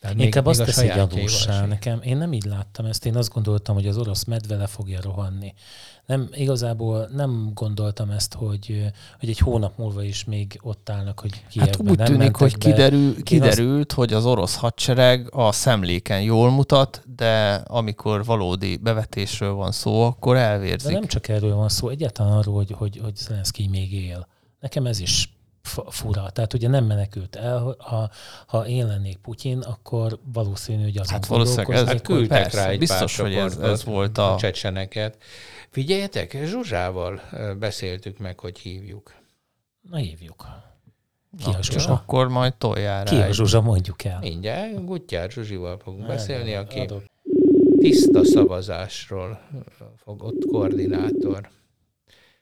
Tehát 0.00 0.20
Inkább 0.20 0.46
még, 0.46 0.60
azt 0.60 0.64
teszi 0.64 0.86
gyanúsá 0.86 1.66
nekem. 1.66 2.00
Én 2.02 2.16
nem 2.16 2.32
így 2.32 2.44
láttam 2.44 2.84
ezt. 2.84 3.06
Én 3.06 3.16
azt 3.16 3.32
gondoltam, 3.32 3.74
hogy 3.74 3.86
az 3.86 3.96
orosz 3.96 4.24
medve 4.24 4.56
le 4.56 4.66
fogja 4.66 5.00
rohanni. 5.02 5.54
Nem, 6.06 6.28
igazából 6.32 7.08
nem 7.12 7.50
gondoltam 7.54 8.10
ezt, 8.10 8.34
hogy, 8.34 8.92
hogy 9.20 9.28
egy 9.28 9.38
hónap 9.38 9.78
múlva 9.78 10.02
is 10.02 10.24
még 10.24 10.58
ott 10.62 10.90
állnak, 10.90 11.20
hogy 11.20 11.44
Kievben 11.48 11.74
Hát 11.74 11.90
úgy 11.90 11.98
nem 11.98 12.06
tűnik, 12.06 12.36
hogy 12.36 12.52
be. 12.52 12.58
kiderül, 12.58 13.22
kiderült, 13.22 13.88
azt... 13.88 13.96
hogy 13.96 14.12
az 14.12 14.26
orosz 14.26 14.56
hadsereg 14.56 15.28
a 15.34 15.52
szemléken 15.52 16.22
jól 16.22 16.50
mutat, 16.50 17.02
de 17.16 17.54
amikor 17.54 18.24
valódi 18.24 18.76
bevetésről 18.76 19.52
van 19.52 19.72
szó, 19.72 20.02
akkor 20.02 20.36
elvérzik. 20.36 20.92
De 20.92 20.98
nem 20.98 21.06
csak 21.06 21.28
erről 21.28 21.54
van 21.54 21.68
szó, 21.68 21.88
egyáltalán 21.88 22.32
arról, 22.32 22.54
hogy, 22.54 22.70
hogy, 22.70 23.00
hogy 23.02 23.16
Zelenszky 23.16 23.68
még 23.68 23.92
él. 23.92 24.26
Nekem 24.60 24.86
ez 24.86 25.00
is 25.00 25.37
fura. 25.88 26.30
Tehát 26.30 26.54
ugye 26.54 26.68
nem 26.68 26.84
menekült 26.84 27.36
el, 27.36 27.76
ha, 27.78 28.10
ha 28.46 28.66
én 28.66 28.86
lennék 28.86 29.16
Putyin, 29.16 29.58
akkor 29.58 30.18
valószínű, 30.32 30.82
hogy 30.82 30.98
az 30.98 31.10
Hát 31.10 31.26
valószínűleg 31.26 31.76
ez, 31.76 31.86
hát 31.86 32.02
küldtek 32.02 32.42
persze, 32.42 32.64
rá 32.64 32.68
egy 32.68 32.78
biztos, 32.78 33.18
hogy 33.18 33.34
ez, 33.34 33.56
ez 33.56 33.84
volt 33.84 34.18
a... 34.18 34.34
a 34.34 34.36
csecseneket. 34.36 35.16
Figyeljetek, 35.70 36.38
Zsuzsával 36.44 37.20
beszéltük 37.58 38.18
meg, 38.18 38.40
hogy 38.40 38.58
hívjuk. 38.58 39.14
Na 39.90 39.96
hívjuk. 39.96 40.46
Ki 41.44 41.50
a 41.58 41.62
Zsuzsa? 41.62 41.92
Akkor 41.92 42.28
majd 42.28 42.54
toljál 42.54 43.04
Ki 43.04 43.16
a 43.16 43.32
Zsuzsa, 43.32 43.60
mondjuk 43.60 44.04
el. 44.04 44.18
Mindjárt 44.20 44.84
Gutyár 44.84 45.30
Zsuzsival 45.30 45.78
fogunk 45.78 46.06
Nem, 46.06 46.16
beszélni, 46.16 46.54
aki 46.54 46.78
adok. 46.78 47.02
tiszta 47.78 48.24
szavazásról 48.24 49.40
fog 49.96 50.22
ott 50.22 50.44
koordinátor. 50.50 51.48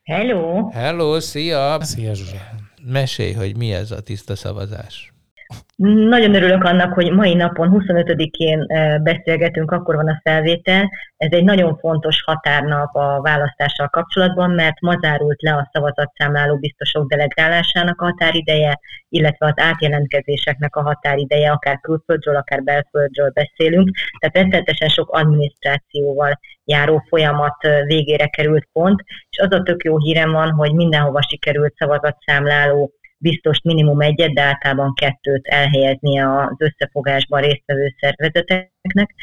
Hello! 0.03 0.69
Hello, 0.71 1.21
szia! 1.21 1.79
Szia 1.81 2.15
Zsuzsa! 2.15 2.41
Mesélj, 2.89 3.33
hogy 3.33 3.57
mi 3.57 3.73
ez 3.73 3.91
a 3.91 4.01
tiszta 4.01 4.37
szavazás. 4.37 5.16
Nagyon 6.09 6.35
örülök 6.35 6.65
annak, 6.65 6.93
hogy 6.93 7.13
mai 7.13 7.35
napon, 7.35 7.85
25-én 7.87 8.67
beszélgetünk, 9.03 9.71
akkor 9.71 9.95
van 9.95 10.09
a 10.09 10.21
felvétel. 10.23 10.91
Ez 11.17 11.31
egy 11.31 11.45
nagyon 11.45 11.77
fontos 11.77 12.23
határnap 12.23 12.95
a 12.95 13.21
választással 13.21 13.89
kapcsolatban, 13.89 14.51
mert 14.51 14.81
ma 14.81 14.99
zárult 15.01 15.43
le 15.43 15.53
a 15.53 15.71
szavazatszámláló 15.73 16.57
biztosok 16.57 17.09
delegálásának 17.09 18.01
a 18.01 18.05
határideje, 18.05 18.81
illetve 19.09 19.47
az 19.47 19.53
átjelentkezéseknek 19.57 20.77
a 20.77 20.83
határideje, 20.83 21.51
akár 21.51 21.81
külföldről, 21.81 22.37
akár 22.37 22.63
belföldről 22.63 23.31
beszélünk. 23.31 23.91
Tehát 24.19 24.37
rettenetesen 24.37 24.89
sok 24.89 25.11
adminisztrációval 25.11 26.41
járó 26.65 27.05
folyamat 27.09 27.57
végére 27.87 28.27
került 28.27 28.69
pont, 28.73 29.05
és 29.31 29.39
az 29.39 29.53
a 29.53 29.63
tök 29.63 29.85
jó 29.85 29.99
hírem 29.99 30.33
van, 30.33 30.51
hogy 30.51 30.73
mindenhova 30.73 31.23
sikerült 31.23 31.75
szavazatszámláló 31.77 32.93
biztos 33.31 33.61
minimum 33.63 34.01
egyet, 34.01 34.33
de 34.33 34.43
általában 34.43 34.95
kettőt 34.95 35.47
elhelyezni 35.47 36.21
az 36.21 36.57
összefogásban 36.59 37.41
résztvevő 37.41 37.95
szervezeteknek. 38.01 39.15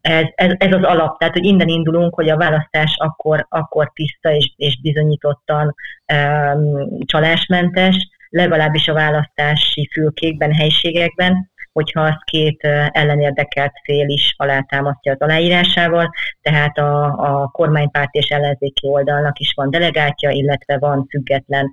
Ez, 0.00 0.24
ez, 0.34 0.52
ez 0.58 0.72
az 0.72 0.82
alap, 0.82 1.18
tehát 1.18 1.34
hogy 1.34 1.44
innen 1.44 1.68
indulunk, 1.68 2.14
hogy 2.14 2.28
a 2.28 2.36
választás 2.36 2.94
akkor, 2.98 3.46
akkor 3.48 3.90
tiszta 3.94 4.32
és, 4.34 4.52
és 4.56 4.80
bizonyítottan 4.80 5.74
um, 6.12 6.98
csalásmentes, 7.04 8.08
legalábbis 8.28 8.88
a 8.88 8.92
választási 8.92 9.88
fülkékben, 9.92 10.52
helyiségekben, 10.52 11.50
hogyha 11.72 12.00
az 12.00 12.18
két 12.24 12.62
ellenérdekelt 12.90 13.72
fél 13.84 14.08
is 14.08 14.34
alátámasztja 14.36 15.12
az 15.12 15.20
aláírásával, 15.20 16.10
tehát 16.42 16.78
a, 16.78 17.04
a 17.04 17.48
kormánypárt 17.52 18.14
és 18.14 18.28
ellenzéki 18.28 18.88
oldalnak 18.88 19.38
is 19.38 19.52
van 19.56 19.70
delegátja, 19.70 20.30
illetve 20.30 20.78
van 20.78 21.06
független 21.10 21.70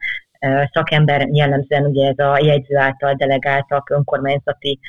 szakember, 0.74 1.28
jellemzően 1.32 1.86
ugye 1.86 2.08
ez 2.08 2.26
a 2.26 2.40
jegyző 2.44 2.78
által 2.78 3.14
delegáltak 3.14 3.90
önkormányzati 3.90 4.80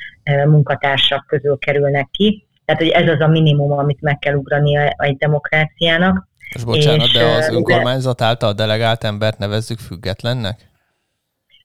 munkatársak 0.45 1.25
közül 1.27 1.57
kerülnek 1.57 2.07
ki. 2.11 2.47
Tehát, 2.65 2.81
hogy 2.81 2.91
ez 2.91 3.09
az 3.09 3.19
a 3.19 3.27
minimum, 3.27 3.71
amit 3.71 4.01
meg 4.01 4.19
kell 4.19 4.33
ugrani 4.33 4.77
egy 4.97 5.17
demokráciának. 5.17 6.27
Most 6.53 6.65
bocsánat, 6.65 7.05
és, 7.05 7.11
de 7.11 7.23
az 7.23 7.49
önkormányzat 7.49 8.21
által 8.21 8.53
delegált 8.53 9.03
embert 9.03 9.37
nevezzük 9.37 9.79
függetlennek? 9.79 10.59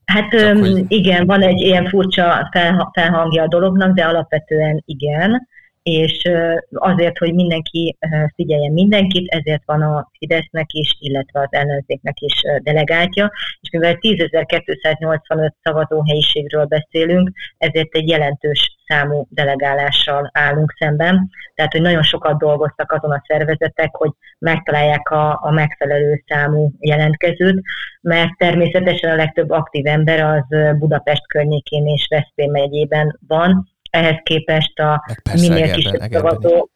Hát 0.04 0.30
Csak, 0.30 0.58
hogy... 0.58 0.84
igen, 0.88 1.26
van 1.26 1.42
egy 1.42 1.60
ilyen 1.60 1.88
furcsa 1.88 2.48
felhangja 2.92 3.42
a 3.42 3.48
dolognak, 3.48 3.94
de 3.94 4.04
alapvetően 4.04 4.82
igen 4.86 5.48
és 5.84 6.30
azért, 6.70 7.18
hogy 7.18 7.34
mindenki 7.34 7.96
figyeljen 8.34 8.72
mindenkit, 8.72 9.28
ezért 9.28 9.62
van 9.64 9.82
a 9.82 10.10
Fidesznek 10.18 10.72
is, 10.72 10.96
illetve 10.98 11.40
az 11.40 11.48
ellenzéknek 11.50 12.20
is 12.20 12.40
delegáltja, 12.62 13.32
és 13.60 13.70
mivel 13.70 13.96
10.285 14.00 15.50
szavazóhelyiségről 15.62 16.64
beszélünk, 16.64 17.30
ezért 17.58 17.94
egy 17.94 18.08
jelentős 18.08 18.76
számú 18.86 19.26
delegálással 19.30 20.30
állunk 20.32 20.74
szemben. 20.78 21.30
Tehát, 21.54 21.72
hogy 21.72 21.80
nagyon 21.80 22.02
sokat 22.02 22.38
dolgoztak 22.38 22.92
azon 22.92 23.10
a 23.10 23.22
szervezetek, 23.26 23.94
hogy 23.94 24.10
megtalálják 24.38 25.10
a, 25.10 25.38
a 25.42 25.50
megfelelő 25.50 26.22
számú 26.26 26.72
jelentkezőt, 26.78 27.62
mert 28.00 28.36
természetesen 28.36 29.10
a 29.10 29.16
legtöbb 29.16 29.50
aktív 29.50 29.86
ember 29.86 30.20
az 30.20 30.76
Budapest 30.78 31.26
környékén 31.26 31.86
és 31.86 32.06
Veszprém 32.10 32.50
megyében 32.50 33.18
van, 33.26 33.73
ehhez 33.94 34.20
képest 34.22 34.78
a 34.78 35.04
minél 35.32 35.72
kisebb 35.72 36.10
szavazó... 36.10 36.68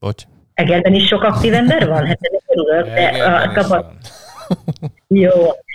Bocs. 0.00 0.22
Egerben 0.54 0.94
is 0.94 1.06
sok 1.06 1.22
aktív 1.22 1.54
ember 1.54 1.88
van? 1.88 2.06
Hát 2.06 2.18
ez 2.20 2.42
örülök, 2.46 2.94
de 2.94 3.24
a 3.24 3.60
szabad... 3.60 3.86
Jó, 5.08 5.32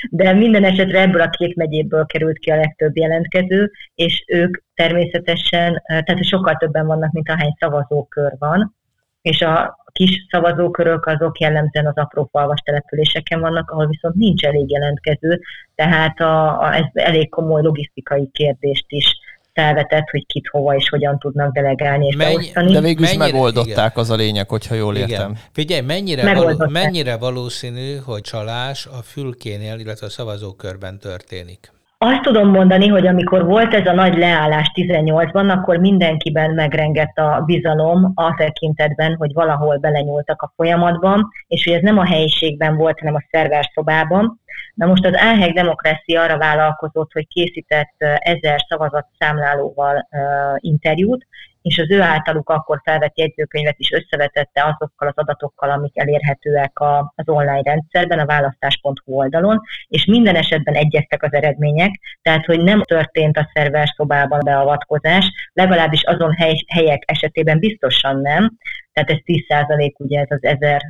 de 0.09 0.33
minden 0.33 0.63
esetre 0.63 1.01
ebből 1.01 1.21
a 1.21 1.29
két 1.29 1.55
megyéből 1.55 2.05
került 2.05 2.39
ki 2.39 2.51
a 2.51 2.55
legtöbb 2.55 2.97
jelentkező, 2.97 3.71
és 3.95 4.23
ők 4.27 4.57
természetesen, 4.73 5.81
tehát 5.85 6.25
sokkal 6.25 6.55
többen 6.55 6.85
vannak, 6.85 7.11
mint 7.11 7.29
ahány 7.29 7.55
szavazókör 7.59 8.35
van, 8.39 8.75
és 9.21 9.41
a 9.41 9.77
kis 9.91 10.25
szavazókörök 10.29 11.05
azok 11.05 11.39
jellemzően 11.39 11.87
az 11.87 11.97
apró 11.97 12.29
falvas 12.31 12.61
településeken 12.61 13.39
vannak, 13.39 13.71
ahol 13.71 13.87
viszont 13.87 14.15
nincs 14.15 14.45
elég 14.45 14.71
jelentkező, 14.71 15.41
tehát 15.75 16.19
a, 16.19 16.61
a, 16.61 16.75
ez 16.75 16.85
elég 16.93 17.29
komoly 17.29 17.61
logisztikai 17.61 18.29
kérdést 18.31 18.85
is 18.87 19.15
felvetett, 19.53 20.09
hogy 20.09 20.25
kit 20.25 20.47
hova 20.47 20.75
és 20.75 20.89
hogyan 20.89 21.19
tudnak 21.19 21.53
delegálni 21.53 22.05
és 22.05 22.15
Menny, 22.15 22.33
beosztani. 22.33 22.73
De 22.73 22.81
végül 22.81 23.05
is 23.05 23.17
megoldották 23.17 23.91
igen. 23.91 24.03
az 24.03 24.09
a 24.09 24.15
lényeg, 24.15 24.49
hogyha 24.49 24.75
jól 24.75 24.95
igen. 24.95 25.09
értem. 25.09 25.37
Figyelj, 25.51 25.81
mennyire, 25.81 26.33
való, 26.33 26.67
mennyire 26.69 27.17
valószínű, 27.17 27.95
hogy 28.05 28.21
csalás 28.21 28.85
a 28.85 29.01
fülkénél, 29.03 29.79
illetve 29.79 30.05
a 30.05 30.09
szavazókörben 30.09 30.99
történik? 30.99 31.71
Azt 32.05 32.21
tudom 32.21 32.49
mondani, 32.49 32.87
hogy 32.87 33.07
amikor 33.07 33.45
volt 33.45 33.73
ez 33.73 33.85
a 33.85 33.93
nagy 33.93 34.17
leállás 34.17 34.71
18-ban, 34.75 35.51
akkor 35.51 35.77
mindenkiben 35.77 36.51
megrengett 36.51 37.17
a 37.17 37.43
bizalom 37.45 38.11
a 38.15 38.35
tekintetben, 38.37 39.15
hogy 39.15 39.33
valahol 39.33 39.77
belenyúltak 39.77 40.41
a 40.41 40.53
folyamatban, 40.55 41.29
és 41.47 41.63
hogy 41.63 41.73
ez 41.73 41.81
nem 41.81 41.97
a 41.97 42.05
helyiségben 42.05 42.75
volt, 42.77 42.99
hanem 42.99 43.15
a 43.15 43.27
szerverszobában. 43.31 44.41
Na 44.73 44.85
most 44.85 45.05
az 45.05 45.17
Áheg 45.17 45.53
Demokrácia 45.53 46.21
arra 46.21 46.37
vállalkozott, 46.37 47.11
hogy 47.11 47.27
készített 47.27 47.95
ezer 48.17 48.65
szavazat 48.67 49.07
számlálóval 49.17 50.07
uh, 50.11 50.19
interjút, 50.57 51.25
és 51.63 51.77
az 51.77 51.91
ő 51.91 52.01
általuk 52.01 52.49
akkor 52.49 52.81
felvett 52.83 53.17
jegyzőkönyvet 53.17 53.79
is 53.79 53.91
összevetette 53.91 54.63
azokkal 54.63 55.07
az 55.07 55.13
adatokkal, 55.15 55.69
amik 55.69 55.97
elérhetőek 55.99 56.79
a, 56.79 57.13
az 57.15 57.29
online 57.29 57.61
rendszerben, 57.63 58.19
a 58.19 58.25
választás.hu 58.25 59.13
oldalon, 59.13 59.61
és 59.87 60.05
minden 60.05 60.35
esetben 60.35 60.73
egyeztek 60.73 61.23
az 61.23 61.33
eredmények, 61.33 61.99
tehát 62.21 62.45
hogy 62.45 62.63
nem 62.63 62.81
történt 62.81 63.37
a 63.37 63.49
szerver 63.53 63.87
szobában 63.95 64.39
beavatkozás, 64.45 65.31
legalábbis 65.53 66.03
azon 66.03 66.31
hely, 66.31 66.63
helyek 66.67 67.03
esetében 67.05 67.59
biztosan 67.59 68.21
nem, 68.21 68.57
tehát 68.93 69.09
ez 69.09 69.17
10% 69.25 69.95
ugye 69.97 70.19
ez 70.19 70.27
az 70.29 70.43
ezer 70.43 70.81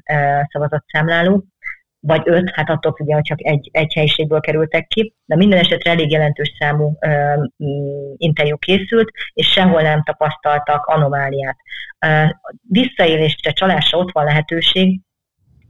szavazatszámláló, 0.52 1.44
vagy 2.06 2.22
öt, 2.26 2.50
hát 2.54 2.70
attól 2.70 2.94
függően, 2.94 3.16
hogy 3.18 3.26
csak 3.26 3.46
egy, 3.46 3.70
egy 3.72 3.94
helyiségből 3.94 4.40
kerültek 4.40 4.88
ki, 4.88 5.14
de 5.26 5.36
minden 5.36 5.60
esetre 5.60 5.92
elég 5.92 6.12
jelentős 6.12 6.52
számú 6.60 6.98
ö, 7.00 7.44
interjú 8.18 8.58
készült, 8.58 9.12
és 9.34 9.52
sehol 9.52 9.82
nem 9.82 10.04
tapasztaltak 10.04 10.86
anomáliát. 10.86 11.58
Ö, 12.00 12.24
visszaélésre, 12.70 13.52
csalásra 13.52 13.98
ott 13.98 14.12
van 14.12 14.26
lehetőség, 14.26 15.02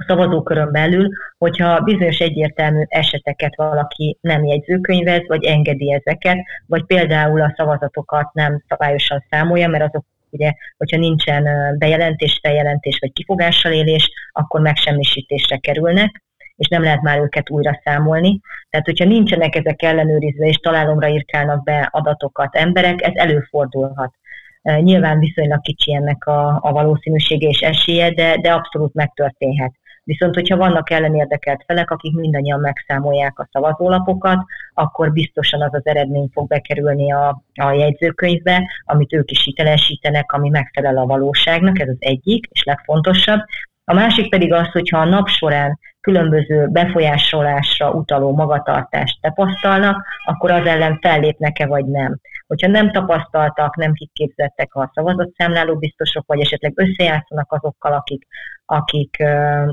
szavazókörön 0.08 0.72
belül, 0.72 1.08
hogyha 1.38 1.80
bizonyos 1.80 2.20
egyértelmű 2.20 2.84
eseteket 2.88 3.56
valaki 3.56 4.18
nem 4.22 4.46
jegyzőkönyvez, 4.46 5.28
vagy 5.28 5.44
engedi 5.44 5.94
ezeket, 5.94 6.38
vagy 6.66 6.86
például 6.86 7.42
a 7.42 7.54
szavazatokat 7.58 8.34
nem 8.34 8.64
szabályosan 8.68 9.26
számolja, 9.30 9.68
mert 9.68 9.84
azok 9.84 10.06
ugye, 10.34 10.54
hogyha 10.78 10.98
nincsen 10.98 11.44
bejelentés, 11.78 12.40
feljelentés 12.42 12.98
vagy 13.00 13.12
kifogással 13.14 13.72
élés, 13.72 14.12
akkor 14.32 14.62
megsemmisítésre 14.62 15.58
kerülnek 15.58 16.22
és 16.56 16.68
nem 16.68 16.84
lehet 16.84 17.02
már 17.02 17.20
őket 17.20 17.50
újra 17.50 17.82
számolni. 17.84 18.40
Tehát, 18.70 18.86
hogyha 18.86 19.06
nincsenek 19.06 19.56
ezek 19.56 19.82
ellenőrizve, 19.82 20.48
és 20.48 20.56
találomra 20.56 21.08
írkálnak 21.08 21.64
be 21.64 21.90
adatokat 21.92 22.56
emberek, 22.56 23.02
ez 23.02 23.12
előfordulhat. 23.16 24.14
Nyilván 24.62 25.20
viszonylag 25.20 25.62
kicsi 25.62 25.94
ennek 25.94 26.26
a, 26.26 26.60
a 26.62 26.72
valószínűsége 26.72 27.48
és 27.48 27.60
esélye, 27.60 28.12
de, 28.12 28.38
de 28.42 28.54
abszolút 28.54 28.94
megtörténhet. 28.94 29.74
Viszont, 30.04 30.36
hogyha 30.36 30.58
vannak 30.58 30.90
ellenérdekelt 30.90 31.64
felek, 31.68 31.92
akik 31.92 32.14
mindannyian 32.14 32.60
megszámolják 32.60 33.40
a 33.40 33.48
szavazólapokat, 33.52 34.46
akkor 34.74 35.12
biztosan 35.12 35.62
az 35.62 35.74
az 35.74 35.86
eredmény 35.86 36.30
fog 36.34 36.48
bekerülni 36.48 37.12
a, 37.12 37.44
a 37.54 37.72
jegyzőkönyvbe, 37.72 38.70
amit 38.86 39.14
ők 39.14 39.32
is 39.32 39.44
hitelesítenek, 39.44 40.32
ami 40.32 40.50
megfelel 40.50 40.98
a 40.98 41.06
valóságnak, 41.06 41.80
ez 41.80 41.88
az 41.88 41.98
egyik 42.00 42.46
és 42.50 42.64
legfontosabb. 42.64 43.40
A 43.86 43.94
másik 43.94 44.30
pedig 44.30 44.54
az, 44.54 44.72
hogyha 44.72 44.98
a 44.98 45.06
nap 45.06 45.28
során 45.28 45.80
különböző 46.02 46.68
befolyásolásra 46.68 47.92
utaló 47.92 48.36
magatartást 48.36 49.22
tapasztalnak, 49.22 50.06
akkor 50.26 50.52
az 50.52 50.66
ellen 50.66 51.00
fellépnek-e 51.02 51.66
vagy 51.66 51.86
nem. 51.86 52.20
Hogyha 52.48 52.68
nem 52.68 52.92
tapasztaltak, 52.92 53.76
nem 53.76 53.94
kiképzettek 53.94 54.76
a 54.76 54.92
szavazatszámláló 54.94 55.78
biztosok, 55.78 56.24
vagy 56.28 56.40
esetleg 56.40 56.74
összejátszanak 56.76 57.52
azokkal, 57.52 57.94
akik, 57.94 58.28
akik 58.66 59.18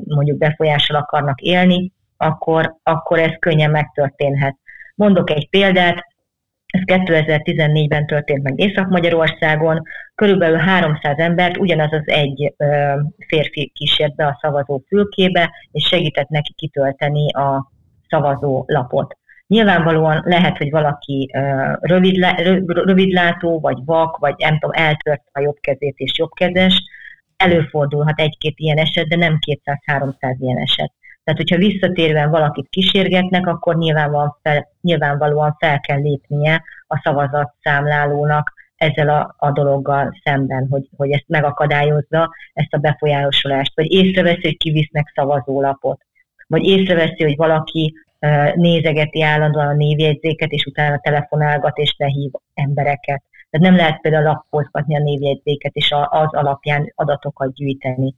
mondjuk 0.04 0.38
befolyással 0.38 0.96
akarnak 0.96 1.40
élni, 1.40 1.92
akkor, 2.16 2.76
akkor 2.82 3.18
ez 3.18 3.32
könnyen 3.38 3.70
megtörténhet. 3.70 4.56
Mondok 4.94 5.30
egy 5.30 5.48
példát, 5.48 6.04
ez 6.66 6.80
2014-ben 6.84 8.06
történt 8.06 8.42
meg 8.42 8.58
Észak-Magyarországon, 8.58 9.82
körülbelül 10.14 10.56
300 10.56 11.18
embert 11.18 11.56
ugyanaz 11.56 11.92
az 11.92 12.02
egy 12.04 12.54
férfi 13.26 13.72
kísért 13.74 14.14
be 14.14 14.26
a 14.26 14.38
szavazó 14.40 14.82
fülkébe, 14.86 15.50
és 15.70 15.86
segített 15.86 16.28
neki 16.28 16.52
kitölteni 16.56 17.32
a 17.32 17.72
szavazó 18.08 18.64
lapot. 18.66 19.16
Nyilvánvalóan 19.50 20.22
lehet, 20.24 20.56
hogy 20.56 20.70
valaki 20.70 21.30
rövidlátó, 22.64 23.60
vagy 23.60 23.78
vak, 23.84 24.16
vagy 24.16 24.34
nem 24.38 24.58
tudom, 24.58 24.84
eltört 24.84 25.22
a 25.32 25.40
jobb 25.40 25.56
kezét 25.60 25.98
és 25.98 26.18
jobbkezes, 26.18 26.82
előfordulhat 27.36 28.20
egy-két 28.20 28.58
ilyen 28.58 28.76
eset, 28.76 29.06
de 29.08 29.16
nem 29.16 29.38
200-300 29.46 30.36
ilyen 30.38 30.58
eset. 30.58 30.92
Tehát, 31.24 31.40
hogyha 31.40 31.56
visszatérően 31.56 32.30
valakit 32.30 32.68
kísérgetnek, 32.68 33.46
akkor 33.46 33.76
nyilvánvalóan 33.76 34.38
fel, 34.42 34.68
nyilvánvalóan 34.80 35.56
fel 35.58 35.80
kell 35.80 36.00
lépnie 36.00 36.62
a 36.86 37.00
szavazatszámlálónak 37.02 38.52
ezzel 38.76 39.08
a, 39.08 39.34
a 39.38 39.52
dologgal 39.52 40.20
szemben, 40.24 40.66
hogy, 40.70 40.88
hogy 40.96 41.10
ezt 41.10 41.28
megakadályozza, 41.28 42.30
ezt 42.52 42.74
a 42.74 42.78
befolyásolást, 42.78 43.72
vagy 43.74 43.92
észreveszi, 43.92 44.42
hogy 44.42 44.56
kivisznek 44.56 45.12
szavazólapot, 45.14 46.00
vagy 46.46 46.62
észreveszi, 46.62 47.22
hogy 47.22 47.36
valaki 47.36 47.94
nézegeti 48.54 49.22
állandóan 49.22 49.66
a 49.66 49.72
névjegyzéket, 49.72 50.50
és 50.50 50.64
utána 50.64 50.98
telefonálgat 50.98 51.78
és 51.78 51.94
lehív 51.98 52.30
embereket. 52.54 53.22
Tehát 53.50 53.66
nem 53.66 53.76
lehet 53.76 54.00
például 54.00 54.24
lapozgatni 54.24 54.96
a 54.96 55.02
névjegyzéket, 55.02 55.74
és 55.74 55.90
az 56.10 56.34
alapján 56.34 56.92
adatokat 56.94 57.54
gyűjteni 57.54 58.14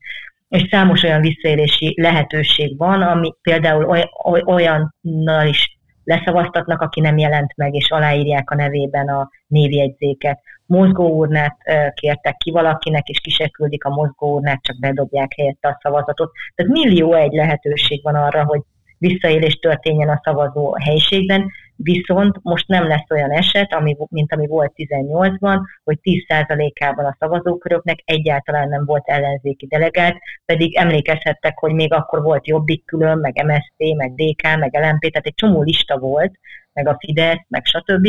és 0.53 0.67
számos 0.71 1.03
olyan 1.03 1.21
visszaélési 1.21 1.93
lehetőség 2.01 2.77
van, 2.77 3.01
ami 3.01 3.33
például 3.41 4.07
olyannal 4.45 5.47
is 5.47 5.77
leszavaztatnak, 6.03 6.81
aki 6.81 6.99
nem 6.99 7.17
jelent 7.17 7.53
meg, 7.55 7.73
és 7.73 7.91
aláírják 7.91 8.49
a 8.49 8.55
nevében 8.55 9.07
a 9.07 9.29
névjegyzéket. 9.47 10.39
Mozgóurnát 10.65 11.57
kértek 11.93 12.37
ki 12.37 12.51
valakinek, 12.51 13.07
és 13.07 13.19
kiseküldik 13.19 13.85
a 13.85 13.89
mozgóurnát, 13.89 14.61
csak 14.61 14.79
bedobják 14.79 15.33
helyette 15.35 15.67
a 15.67 15.79
szavazatot. 15.81 16.31
Tehát 16.55 16.71
millió 16.71 17.13
egy 17.13 17.33
lehetőség 17.33 18.03
van 18.03 18.15
arra, 18.15 18.43
hogy 18.43 18.61
visszaélés 19.07 19.53
történjen 19.53 20.09
a 20.09 20.21
szavazó 20.23 20.73
helyiségben, 20.73 21.51
viszont 21.75 22.35
most 22.41 22.67
nem 22.67 22.87
lesz 22.87 23.09
olyan 23.09 23.31
eset, 23.31 23.73
ami, 23.73 23.97
mint 24.09 24.33
ami 24.33 24.47
volt 24.47 24.73
18-ban, 24.75 25.59
hogy 25.83 25.99
10%-ában 26.01 27.05
a 27.05 27.15
szavazóköröknek 27.19 27.99
egyáltalán 28.05 28.69
nem 28.69 28.85
volt 28.85 29.07
ellenzéki 29.07 29.65
delegált, 29.65 30.17
pedig 30.45 30.75
emlékezhettek, 30.75 31.57
hogy 31.57 31.73
még 31.73 31.93
akkor 31.93 32.21
volt 32.21 32.47
Jobbik 32.47 32.85
külön, 32.85 33.17
meg 33.17 33.45
MSZP, 33.45 33.95
meg 33.95 34.13
DK, 34.15 34.41
meg 34.57 34.73
LMP, 34.73 35.11
tehát 35.11 35.25
egy 35.25 35.35
csomó 35.35 35.61
lista 35.61 35.97
volt, 35.97 36.39
meg 36.73 36.87
a 36.87 36.97
Fidesz, 36.99 37.45
meg 37.47 37.65
stb 37.65 38.07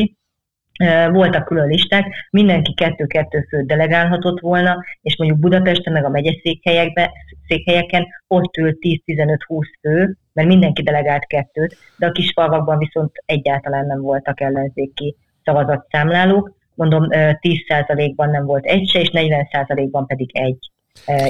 voltak 1.12 1.44
külön 1.44 1.66
listák, 1.66 2.28
mindenki 2.30 2.74
kettő-kettő 2.74 3.46
főt 3.48 3.66
delegálhatott 3.66 4.40
volna, 4.40 4.84
és 5.02 5.16
mondjuk 5.16 5.40
Budapesten, 5.40 5.92
meg 5.92 6.04
a 6.04 6.08
megyeszékhelyekben, 6.08 7.10
székhelyeken 7.48 8.06
ott 8.26 8.56
ült 8.56 8.76
10-15-20 8.80 9.36
fő, 9.80 10.16
mert 10.32 10.48
mindenki 10.48 10.82
delegált 10.82 11.26
kettőt, 11.26 11.76
de 11.98 12.06
a 12.06 12.12
kis 12.12 12.32
falvakban 12.34 12.78
viszont 12.78 13.12
egyáltalán 13.26 13.86
nem 13.86 14.00
voltak 14.00 14.40
ellenzéki 14.40 15.16
szavazatszámlálók. 15.44 16.56
Mondom, 16.74 17.06
10%-ban 17.10 18.30
nem 18.30 18.44
volt 18.44 18.64
egy 18.64 18.88
se, 18.88 19.00
és 19.00 19.10
40%-ban 19.12 20.06
pedig 20.06 20.30
egy 20.32 20.70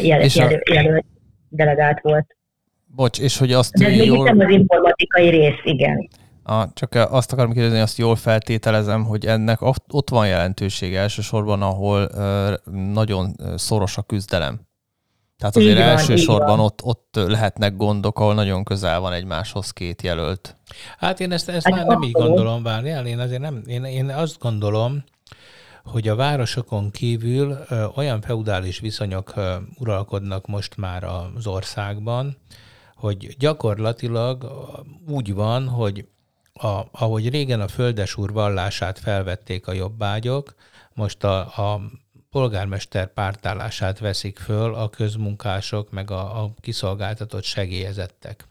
jel- 0.02 0.22
és 0.22 0.36
jel- 0.36 0.68
jelölt 0.68 1.04
delegált 1.48 2.00
volt. 2.00 2.36
Bocs, 2.86 3.20
és 3.20 3.38
hogy 3.38 3.52
azt 3.52 3.74
De 3.78 3.86
ez 3.86 4.04
jól... 4.04 4.28
az 4.28 4.50
informatikai 4.50 5.28
rész, 5.28 5.60
igen. 5.62 6.08
A, 6.46 6.72
csak 6.72 6.94
azt 6.94 7.32
akarom 7.32 7.52
kérdezni, 7.52 7.78
azt 7.78 7.98
jól 7.98 8.16
feltételezem, 8.16 9.04
hogy 9.04 9.26
ennek 9.26 9.58
ott 9.88 10.10
van 10.10 10.26
jelentősége 10.26 11.00
elsősorban, 11.00 11.62
ahol 11.62 12.10
nagyon 12.92 13.36
szoros 13.56 13.96
a 13.96 14.02
küzdelem. 14.02 14.60
Tehát 15.38 15.56
azért 15.56 15.78
van, 15.78 15.88
elsősorban 15.88 16.60
ott, 16.60 16.82
ott 16.82 17.08
lehetnek 17.12 17.76
gondok, 17.76 18.18
ahol 18.18 18.34
nagyon 18.34 18.64
közel 18.64 19.00
van 19.00 19.12
egymáshoz 19.12 19.70
két 19.70 20.02
jelölt. 20.02 20.56
Hát 20.98 21.20
én 21.20 21.32
ezt, 21.32 21.48
ezt 21.48 21.68
hát 21.68 21.74
már 21.74 21.86
nem 21.86 22.02
így 22.02 22.12
gondolom, 22.12 22.62
várjál, 22.62 23.06
én 23.06 23.18
azért 23.18 23.40
nem, 23.40 23.62
én, 23.66 23.84
én 23.84 24.10
azt 24.10 24.38
gondolom, 24.38 25.04
hogy 25.84 26.08
a 26.08 26.14
városokon 26.14 26.90
kívül 26.90 27.58
ö, 27.68 27.84
olyan 27.94 28.20
feudális 28.20 28.78
viszonyok 28.78 29.32
ö, 29.36 29.54
uralkodnak 29.78 30.46
most 30.46 30.76
már 30.76 31.04
az 31.04 31.46
országban, 31.46 32.36
hogy 32.96 33.36
gyakorlatilag 33.38 34.52
úgy 35.08 35.34
van, 35.34 35.68
hogy 35.68 36.06
a, 36.64 36.88
ahogy 36.90 37.28
régen 37.28 37.60
a 37.60 37.68
földesúr 37.68 38.32
vallását 38.32 38.98
felvették 38.98 39.66
a 39.66 39.72
jobbágyok, 39.72 40.54
most 40.94 41.24
a, 41.24 41.38
a 41.40 41.80
polgármester 42.30 43.12
pártállását 43.12 43.98
veszik 43.98 44.38
föl 44.38 44.74
a 44.74 44.88
közmunkások, 44.88 45.90
meg 45.90 46.10
a, 46.10 46.42
a 46.42 46.54
kiszolgáltatott 46.60 47.44
segélyezettek. 47.44 48.48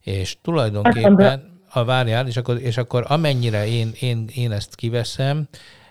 És 0.00 0.36
tulajdonképpen, 0.42 1.60
a 1.70 1.84
várjál, 1.84 2.26
és 2.26 2.36
akkor, 2.36 2.60
és 2.60 2.76
akkor 2.76 3.04
amennyire 3.08 3.66
én, 3.66 3.92
én, 4.00 4.28
én 4.34 4.52
ezt 4.52 4.74
kiveszem, 4.74 5.48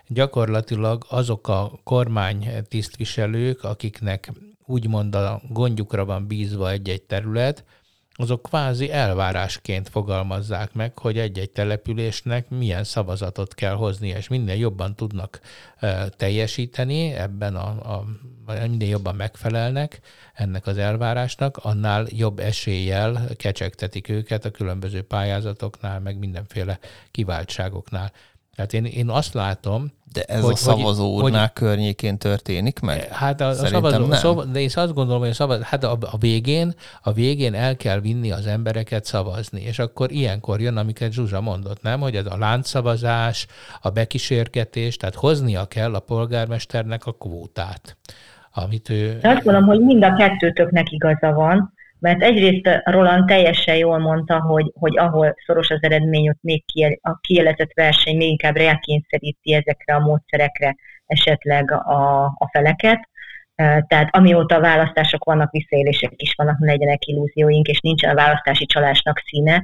gyakorlatilag 0.08 1.06
azok 1.10 1.48
a 1.48 1.80
kormány 1.84 2.50
tisztviselők, 2.68 3.64
akiknek 3.64 4.32
úgymond 4.66 5.16
a 5.16 5.42
gondjukra 5.50 6.06
van 6.06 6.28
bízva 6.28 6.72
egy-egy 6.72 7.02
terület, 7.02 7.64
azok 8.18 8.42
kvázi 8.42 8.92
elvárásként 8.92 9.90
fogalmazzák 9.90 10.74
meg, 10.74 10.98
hogy 10.98 11.18
egy-egy 11.18 11.50
településnek 11.50 12.50
milyen 12.50 12.84
szavazatot 12.84 13.54
kell 13.54 13.74
hozni, 13.74 14.08
és 14.08 14.28
minél 14.28 14.56
jobban 14.56 14.96
tudnak 14.96 15.40
teljesíteni 16.10 17.12
ebben, 17.12 17.56
a, 17.56 17.96
a, 17.96 18.06
minél 18.46 18.90
jobban 18.90 19.16
megfelelnek 19.16 20.00
ennek 20.34 20.68
az 20.68 20.78
elvárásnak, 20.78 21.58
annál 21.58 22.06
jobb 22.10 22.40
eséllyel 22.40 23.28
kecsegtetik 23.36 24.10
őket 24.10 24.46
a 24.46 24.52
különböző 24.52 25.02
pályázatoknál, 25.02 26.00
meg 26.00 26.18
mindenféle 26.18 26.80
kiváltságoknál. 27.12 28.12
Tehát 28.56 28.74
én, 28.74 28.86
én 28.86 29.10
azt 29.10 29.34
látom, 29.34 29.92
de 30.16 30.24
ez 30.24 30.42
hogy, 30.42 30.54
a 30.54 30.56
szavazó 30.56 31.22
urnák 31.22 31.54
környékén 31.54 32.18
történik 32.18 32.80
meg? 32.80 33.08
Hát 33.12 33.42
a, 33.42 33.48
a 33.48 33.54
szavazó, 33.54 34.06
nem. 34.06 34.12
Szava, 34.12 34.44
de 34.44 34.60
én 34.60 34.70
azt 34.76 34.94
gondolom, 34.94 35.20
hogy 35.20 35.30
a, 35.30 35.34
szavaz, 35.34 35.62
hát 35.62 35.84
a, 35.84 35.98
a, 36.12 36.18
végén, 36.18 36.74
a 37.02 37.12
végén 37.12 37.54
el 37.54 37.76
kell 37.76 38.00
vinni 38.00 38.32
az 38.32 38.48
embereket 38.48 39.06
szavazni, 39.06 39.62
és 39.62 39.80
akkor 39.80 40.12
ilyenkor 40.12 40.62
jön, 40.62 40.78
amiket 40.78 41.12
Zsuzsa 41.12 41.42
mondott, 41.42 41.82
nem? 41.82 42.00
Hogy 42.00 42.16
ez 42.16 42.26
a 42.26 42.38
láncszavazás, 42.38 43.48
a 43.82 43.90
bekísérgetés, 43.90 44.98
tehát 44.98 45.16
hoznia 45.16 45.66
kell 45.66 45.94
a 45.94 46.00
polgármesternek 46.00 47.06
a 47.06 47.12
kvótát. 47.12 47.98
Amit 48.54 48.90
ő... 48.90 49.20
Azt 49.22 49.44
gondolom, 49.44 49.68
hogy 49.68 49.80
mind 49.80 50.04
a 50.04 50.14
kettőtöknek 50.14 50.92
igaza 50.92 51.32
van, 51.32 51.74
mert 52.00 52.24
egyrészt 52.24 52.82
Roland 52.84 53.26
teljesen 53.26 53.76
jól 53.76 53.98
mondta, 53.98 54.40
hogy, 54.40 54.72
hogy 54.80 54.98
ahol 54.98 55.36
szoros 55.46 55.70
az 55.70 55.84
eredmény, 55.84 56.30
ott 56.30 56.42
még 56.42 56.64
a 57.02 57.20
kielezett 57.22 57.74
verseny 57.74 58.18
még 58.18 58.30
inkább 58.30 58.56
rákényszeríti 58.56 59.54
ezekre 59.54 59.96
a 59.96 60.00
módszerekre 60.00 60.76
esetleg 61.06 61.72
a, 61.72 62.24
a 62.24 62.50
feleket. 62.52 63.10
Tehát 63.88 64.08
amióta 64.12 64.60
választások 64.60 65.24
vannak, 65.24 65.52
visszaélések 65.52 66.12
is 66.16 66.34
vannak, 66.38 66.60
ne 66.60 66.72
legyenek 66.72 67.06
illúzióink, 67.06 67.68
és 67.68 67.80
nincsen 67.80 68.10
a 68.10 68.16
választási 68.16 68.66
csalásnak 68.66 69.22
színe. 69.26 69.64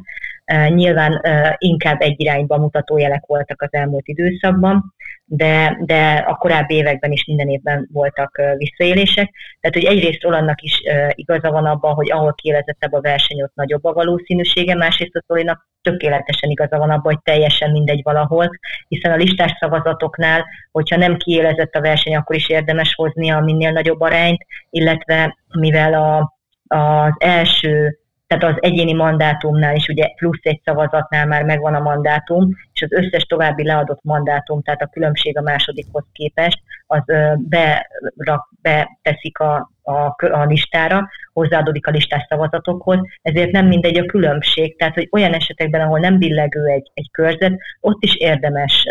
Nyilván 0.67 1.21
inkább 1.57 2.01
egy 2.01 2.21
irányba 2.21 2.57
mutató 2.57 2.97
jelek 2.97 3.25
voltak 3.25 3.61
az 3.61 3.73
elmúlt 3.73 4.07
időszakban, 4.07 4.93
de, 5.33 5.77
de 5.85 6.23
a 6.27 6.35
korábbi 6.35 6.75
években 6.75 7.11
is 7.11 7.25
minden 7.25 7.47
évben 7.47 7.89
voltak 7.91 8.41
visszaélések. 8.57 9.33
Tehát, 9.59 9.75
hogy 9.77 9.97
egyrészt 9.97 10.23
Rolandnak 10.23 10.61
is 10.61 10.81
igaza 11.13 11.51
van 11.51 11.65
abban, 11.65 11.93
hogy 11.93 12.11
ahol 12.11 12.33
kielezettebb 12.33 12.93
a 12.93 13.01
verseny, 13.01 13.41
ott 13.41 13.55
nagyobb 13.55 13.83
a 13.83 13.93
valószínűsége, 13.93 14.75
másrészt 14.75 15.15
a 15.15 15.23
Szolinak 15.27 15.69
tökéletesen 15.81 16.49
igaza 16.49 16.77
van 16.77 16.89
abban, 16.89 17.13
hogy 17.13 17.21
teljesen 17.23 17.71
mindegy 17.71 18.01
valahol, 18.03 18.49
hiszen 18.87 19.11
a 19.11 19.15
listás 19.15 19.51
szavazatoknál, 19.59 20.45
hogyha 20.71 20.97
nem 20.97 21.17
kiélezett 21.17 21.75
a 21.75 21.81
verseny, 21.81 22.15
akkor 22.15 22.35
is 22.35 22.49
érdemes 22.49 22.95
hozni 22.95 23.29
a 23.29 23.39
minél 23.39 23.71
nagyobb 23.71 24.01
arányt, 24.01 24.45
illetve 24.69 25.37
mivel 25.59 25.93
a, 25.93 26.37
az 26.67 27.13
első 27.17 28.00
tehát 28.31 28.55
az 28.55 28.61
egyéni 28.63 28.93
mandátumnál 28.93 29.75
is 29.75 29.87
ugye 29.87 30.07
plusz 30.15 30.39
egy 30.41 30.61
szavazatnál 30.65 31.25
már 31.25 31.43
megvan 31.43 31.75
a 31.75 31.79
mandátum, 31.79 32.49
és 32.73 32.81
az 32.81 32.91
összes 32.91 33.23
további 33.23 33.63
leadott 33.63 34.03
mandátum, 34.03 34.61
tehát 34.61 34.81
a 34.81 34.89
különbség 34.91 35.37
a 35.37 35.41
másodikhoz 35.41 36.03
képest, 36.11 36.59
az 36.87 37.03
berak, 37.37 38.49
beteszik 38.61 39.39
a, 39.39 39.71
a, 39.81 40.15
a 40.31 40.45
listára, 40.45 41.09
hozzáadódik 41.33 41.87
a 41.87 41.91
listás 41.91 42.25
szavazatokhoz, 42.29 42.99
ezért 43.21 43.51
nem 43.51 43.67
mindegy 43.67 43.97
a 43.97 44.05
különbség. 44.05 44.77
Tehát, 44.77 44.93
hogy 44.93 45.07
olyan 45.11 45.33
esetekben, 45.33 45.81
ahol 45.81 45.99
nem 45.99 46.17
billegő 46.17 46.65
egy, 46.65 46.91
egy 46.93 47.11
körzet, 47.11 47.53
ott 47.79 48.03
is 48.03 48.15
érdemes 48.15 48.85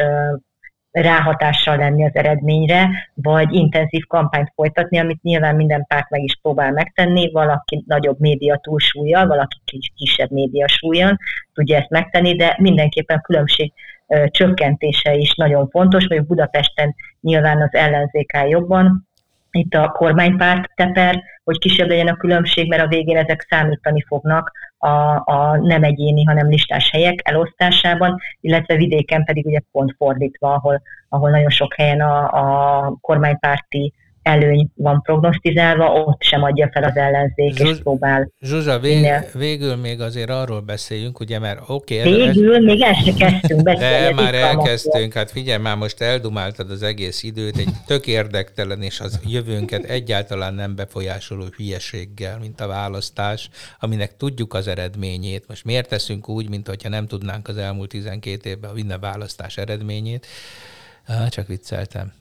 ráhatással 0.91 1.77
lenni 1.77 2.05
az 2.05 2.15
eredményre, 2.15 3.11
vagy 3.15 3.55
intenzív 3.55 4.07
kampányt 4.07 4.53
folytatni, 4.55 4.99
amit 4.99 5.23
nyilván 5.23 5.57
minden 5.57 5.85
párt 5.89 6.11
meg 6.11 6.23
is 6.23 6.39
próbál 6.43 6.73
megtenni, 6.73 7.31
valaki 7.31 7.85
nagyobb 7.87 8.21
média 8.21 8.57
túlsúlyjal, 8.57 9.27
valaki 9.27 9.57
kisebb 9.95 10.31
média 10.31 10.69
súlyjal 10.69 11.19
tudja 11.55 11.77
ezt 11.77 11.91
megtenni, 11.91 12.37
de 12.37 12.57
mindenképpen 12.59 13.17
a 13.17 13.21
különbség 13.21 13.73
csökkentése 14.27 15.15
is 15.15 15.35
nagyon 15.35 15.69
fontos, 15.69 16.07
hogy 16.07 16.27
Budapesten 16.27 16.95
nyilván 17.21 17.63
az 17.63 17.75
ellenzék 17.75 18.35
áll 18.35 18.49
jobban, 18.49 19.09
itt 19.51 19.75
a 19.75 19.89
kormánypárt 19.89 20.71
teper, 20.75 21.23
hogy 21.45 21.59
kisebb 21.59 21.89
legyen 21.89 22.09
a 22.09 22.17
különbség, 22.17 22.69
mert 22.69 22.83
a 22.83 22.89
végén 22.89 23.17
ezek 23.17 23.47
számítani 23.49 24.05
fognak 24.09 24.53
a, 24.83 25.23
a 25.25 25.57
nem 25.57 25.83
egyéni, 25.83 26.25
hanem 26.25 26.49
listás 26.49 26.91
helyek 26.91 27.21
elosztásában, 27.23 28.21
illetve 28.41 28.77
vidéken 28.77 29.25
pedig 29.25 29.47
ugye 29.47 29.61
pont 29.73 29.95
fordítva, 29.97 30.55
ahol, 30.55 30.83
ahol 31.09 31.31
nagyon 31.31 31.51
sok 31.51 31.75
helyen 31.75 32.01
a, 32.01 32.23
a 32.33 32.97
kormánypárti 33.01 33.93
előny 34.23 34.69
van 34.75 35.03
prognosztizálva, 35.03 35.93
ott 35.93 36.23
sem 36.23 36.43
adja 36.43 36.71
fel 36.73 36.85
az 36.85 36.97
ellenzék, 36.97 37.57
Zsuz, 37.57 37.71
és 37.71 37.79
próbál. 37.79 38.31
Zsuzsa, 38.41 38.79
vég, 38.79 39.07
végül 39.35 39.77
még 39.77 40.01
azért 40.01 40.31
arról 40.31 40.61
beszéljünk, 40.61 41.21
ugye, 41.21 41.39
mert 41.39 41.61
oké. 41.67 41.99
Okay, 41.99 42.13
végül 42.13 42.55
ez, 42.55 42.63
még 42.63 42.83
el 42.83 42.95
se 42.95 43.13
kezdtünk 43.13 43.63
beszélni. 43.63 44.15
De 44.15 44.23
már 44.23 44.35
elkezdtünk, 44.35 45.13
hát 45.13 45.31
figyelj, 45.31 45.63
már 45.63 45.77
most 45.77 46.01
eldumáltad 46.01 46.71
az 46.71 46.83
egész 46.83 47.23
időt 47.23 47.57
egy 47.57 47.69
tök 47.87 48.07
érdektelen 48.07 48.83
és 48.83 49.01
az 49.01 49.21
jövőnket 49.27 49.85
egyáltalán 49.85 50.55
nem 50.55 50.75
befolyásoló 50.75 51.45
hülyeséggel, 51.57 52.39
mint 52.39 52.61
a 52.61 52.67
választás, 52.67 53.51
aminek 53.81 54.17
tudjuk 54.17 54.55
az 54.55 54.69
eredményét. 54.69 55.45
Most 55.49 55.65
miért 55.65 55.89
teszünk 55.89 56.29
úgy, 56.29 56.49
mint 56.49 56.69
hogyha 56.69 56.89
nem 56.89 57.07
tudnánk 57.07 57.49
az 57.49 57.57
elmúlt 57.57 57.89
12 57.89 58.49
évben 58.49 58.71
a 58.71 58.75
minden 58.75 59.01
választás 59.01 59.57
eredményét? 59.57 60.27
Csak 61.29 61.47
vicceltem. 61.47 62.13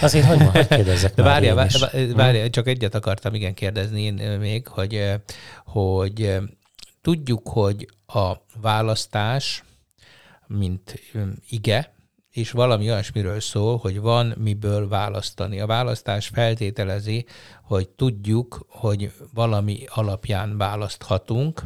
Azért 0.00 0.26
hogy, 0.26 0.66
kérdezzek 0.66 1.14
De 1.16 1.22
várjál, 1.22 1.54
várjál, 1.54 2.14
várjál, 2.14 2.50
csak 2.50 2.66
egyet 2.66 2.94
akartam 2.94 3.34
igen 3.34 3.54
kérdezni 3.54 4.02
én 4.02 4.14
még, 4.38 4.68
hogy, 4.68 5.12
hogy 5.64 6.38
tudjuk, 7.00 7.48
hogy 7.48 7.88
a 8.06 8.32
választás, 8.60 9.64
mint 10.46 11.00
ige, 11.48 11.92
és 12.32 12.50
valami 12.50 12.90
olyasmiről 12.90 13.40
szól, 13.40 13.76
hogy 13.76 14.00
van 14.00 14.34
miből 14.38 14.88
választani. 14.88 15.60
A 15.60 15.66
választás 15.66 16.28
feltételezi, 16.28 17.26
hogy 17.62 17.88
tudjuk, 17.88 18.66
hogy 18.68 19.12
valami 19.34 19.84
alapján 19.86 20.56
választhatunk, 20.56 21.62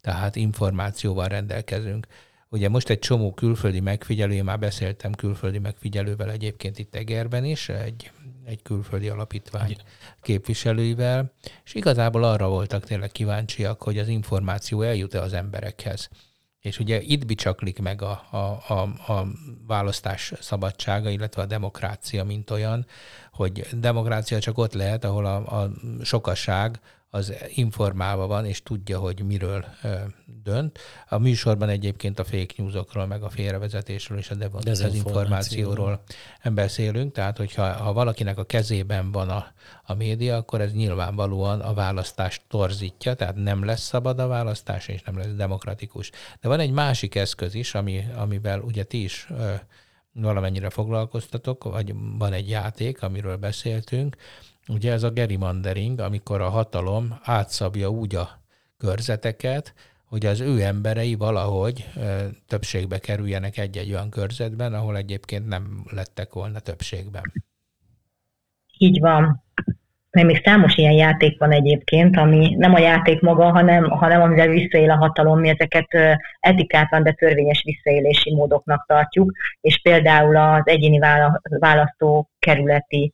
tehát 0.00 0.36
információval 0.36 1.28
rendelkezünk. 1.28 2.06
Ugye 2.48 2.68
most 2.68 2.88
egy 2.88 2.98
csomó 2.98 3.34
külföldi 3.34 3.80
megfigyelő, 3.80 4.32
én 4.32 4.44
már 4.44 4.58
beszéltem 4.58 5.12
külföldi 5.12 5.58
megfigyelővel 5.58 6.30
egyébként 6.30 6.78
itt 6.78 6.94
Egerben 6.94 7.44
is, 7.44 7.68
egy, 7.68 8.10
egy 8.44 8.62
külföldi 8.62 9.08
alapítvány 9.08 9.76
képviselőivel, 10.20 11.32
és 11.64 11.74
igazából 11.74 12.24
arra 12.24 12.48
voltak 12.48 12.84
tényleg 12.84 13.12
kíváncsiak, 13.12 13.82
hogy 13.82 13.98
az 13.98 14.08
információ 14.08 14.82
eljut-e 14.82 15.20
az 15.20 15.32
emberekhez. 15.32 16.08
És 16.60 16.78
ugye 16.78 17.00
itt 17.00 17.26
bicsaklik 17.26 17.78
meg 17.78 18.02
a, 18.02 18.26
a, 18.30 18.36
a, 18.68 19.12
a 19.12 19.26
választás 19.66 20.32
szabadsága, 20.40 21.10
illetve 21.10 21.42
a 21.42 21.46
demokrácia, 21.46 22.24
mint 22.24 22.50
olyan, 22.50 22.86
hogy 23.32 23.66
demokrácia 23.72 24.38
csak 24.38 24.58
ott 24.58 24.72
lehet, 24.72 25.04
ahol 25.04 25.26
a, 25.26 25.62
a 25.62 25.70
sokaság 26.02 26.80
az 27.16 27.32
informálva 27.54 28.26
van, 28.26 28.46
és 28.46 28.62
tudja, 28.62 28.98
hogy 28.98 29.24
miről 29.24 29.64
dönt. 30.42 30.78
A 31.08 31.18
műsorban 31.18 31.68
egyébként 31.68 32.18
a 32.18 32.24
fake 32.24 32.54
newsokról, 32.56 33.06
meg 33.06 33.22
a 33.22 33.28
félrevezetésről 33.28 34.18
és 34.18 34.30
a 34.30 34.34
dezinformációról 34.62 36.02
beszélünk, 36.44 37.12
tehát 37.12 37.36
hogyha 37.36 37.72
ha 37.72 37.92
valakinek 37.92 38.38
a 38.38 38.44
kezében 38.44 39.12
van 39.12 39.28
a, 39.28 39.46
a 39.82 39.94
média, 39.94 40.36
akkor 40.36 40.60
ez 40.60 40.72
nyilvánvalóan 40.72 41.60
a 41.60 41.74
választást 41.74 42.42
torzítja, 42.48 43.14
tehát 43.14 43.34
nem 43.34 43.64
lesz 43.64 43.82
szabad 43.82 44.18
a 44.18 44.26
választás, 44.26 44.88
és 44.88 45.02
nem 45.02 45.18
lesz 45.18 45.34
demokratikus. 45.36 46.10
De 46.40 46.48
van 46.48 46.60
egy 46.60 46.70
másik 46.72 47.14
eszköz 47.14 47.54
is, 47.54 47.74
ami, 47.74 48.04
amivel 48.16 48.60
ugye 48.60 48.84
ti 48.84 49.02
is 49.02 49.28
valamennyire 50.12 50.70
foglalkoztatok, 50.70 51.64
vagy 51.64 51.94
van 52.18 52.32
egy 52.32 52.48
játék, 52.48 53.02
amiről 53.02 53.36
beszéltünk, 53.36 54.16
Ugye 54.68 54.92
ez 54.92 55.02
a 55.02 55.10
gerrymandering, 55.10 56.00
amikor 56.00 56.40
a 56.40 56.48
hatalom 56.48 57.18
átszabja 57.22 57.88
úgy 57.88 58.14
a 58.14 58.28
körzeteket, 58.78 59.74
hogy 60.04 60.26
az 60.26 60.40
ő 60.40 60.62
emberei 60.62 61.14
valahogy 61.14 61.88
többségbe 62.46 62.98
kerüljenek 62.98 63.58
egy-egy 63.58 63.92
olyan 63.92 64.10
körzetben, 64.10 64.74
ahol 64.74 64.96
egyébként 64.96 65.46
nem 65.46 65.84
lettek 65.90 66.32
volna 66.32 66.58
többségben. 66.58 67.22
Így 68.78 69.00
van. 69.00 69.44
Mert 70.10 70.26
még 70.26 70.40
számos 70.44 70.76
ilyen 70.76 70.92
játék 70.92 71.38
van 71.38 71.52
egyébként, 71.52 72.16
ami 72.16 72.54
nem 72.54 72.74
a 72.74 72.78
játék 72.78 73.20
maga, 73.20 73.50
hanem, 73.50 73.90
hanem 73.90 74.20
amivel 74.20 74.48
visszaél 74.48 74.90
a 74.90 74.96
hatalom, 74.96 75.40
mi 75.40 75.48
ezeket 75.48 76.18
etikátlan, 76.40 77.02
de 77.02 77.12
törvényes 77.12 77.62
visszaélési 77.64 78.34
módoknak 78.34 78.84
tartjuk, 78.86 79.32
és 79.60 79.80
például 79.82 80.36
az 80.36 80.62
egyéni 80.64 80.98
választókerületi 81.58 83.12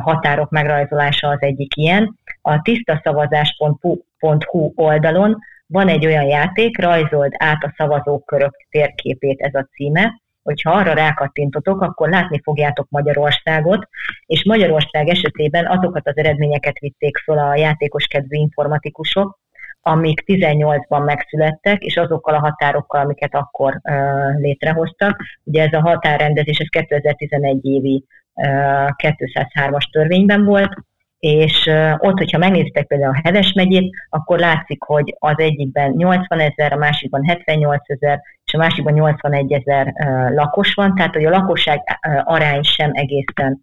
határok 0.00 0.50
megrajzolása 0.50 1.28
az 1.28 1.40
egyik 1.40 1.76
ilyen. 1.76 2.18
A 2.42 2.62
tisztaszavazás.hu 2.62 4.72
oldalon 4.74 5.38
van 5.66 5.88
egy 5.88 6.06
olyan 6.06 6.24
játék, 6.24 6.80
rajzold 6.80 7.32
át 7.36 7.62
a 7.62 7.74
szavazókörök 7.76 8.56
térképét, 8.70 9.40
ez 9.40 9.54
a 9.54 9.68
címe, 9.72 10.20
hogyha 10.42 10.70
arra 10.70 10.92
rákattintotok, 10.92 11.80
akkor 11.80 12.08
látni 12.08 12.40
fogjátok 12.42 12.86
Magyarországot, 12.90 13.88
és 14.26 14.44
Magyarország 14.44 15.08
esetében 15.08 15.66
azokat 15.66 16.08
az 16.08 16.16
eredményeket 16.16 16.78
vitték 16.78 17.16
föl 17.16 17.38
a 17.38 17.56
játékos 17.56 18.06
kedvű 18.06 18.36
informatikusok, 18.36 19.38
amik 19.80 20.22
18-ban 20.26 21.04
megszülettek, 21.04 21.82
és 21.82 21.96
azokkal 21.96 22.34
a 22.34 22.38
határokkal, 22.38 23.00
amiket 23.00 23.34
akkor 23.34 23.80
uh, 23.82 24.40
létrehoztak. 24.40 25.22
Ugye 25.44 25.62
ez 25.62 25.72
a 25.72 25.80
határrendezés, 25.80 26.58
ez 26.58 26.68
2011 26.68 27.64
évi 27.64 28.04
203-as 28.36 29.90
törvényben 29.90 30.44
volt, 30.44 30.72
és 31.18 31.70
ott, 31.98 32.18
hogyha 32.18 32.38
megnézitek 32.38 32.86
például 32.86 33.14
a 33.14 33.20
Heves 33.22 33.52
megyét, 33.52 33.94
akkor 34.08 34.38
látszik, 34.38 34.82
hogy 34.82 35.16
az 35.18 35.34
egyikben 35.36 35.90
80 35.90 36.40
ezer, 36.40 36.72
a 36.72 36.76
másikban 36.76 37.24
78 37.24 37.90
ezer, 37.90 38.20
és 38.44 38.54
a 38.54 38.58
másikban 38.58 38.92
81 38.92 39.52
ezer 39.52 39.92
lakos 40.34 40.74
van, 40.74 40.94
tehát 40.94 41.14
hogy 41.14 41.24
a 41.24 41.30
lakosság 41.30 41.82
arány 42.24 42.62
sem 42.62 42.90
egészen 42.92 43.60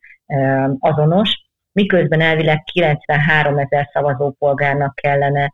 azonos, 0.80 1.42
miközben 1.72 2.22
elvileg 2.22 2.64
93 2.64 3.58
ezer 3.58 3.90
szavazópolgárnak 3.94 4.96
kellene 4.96 5.54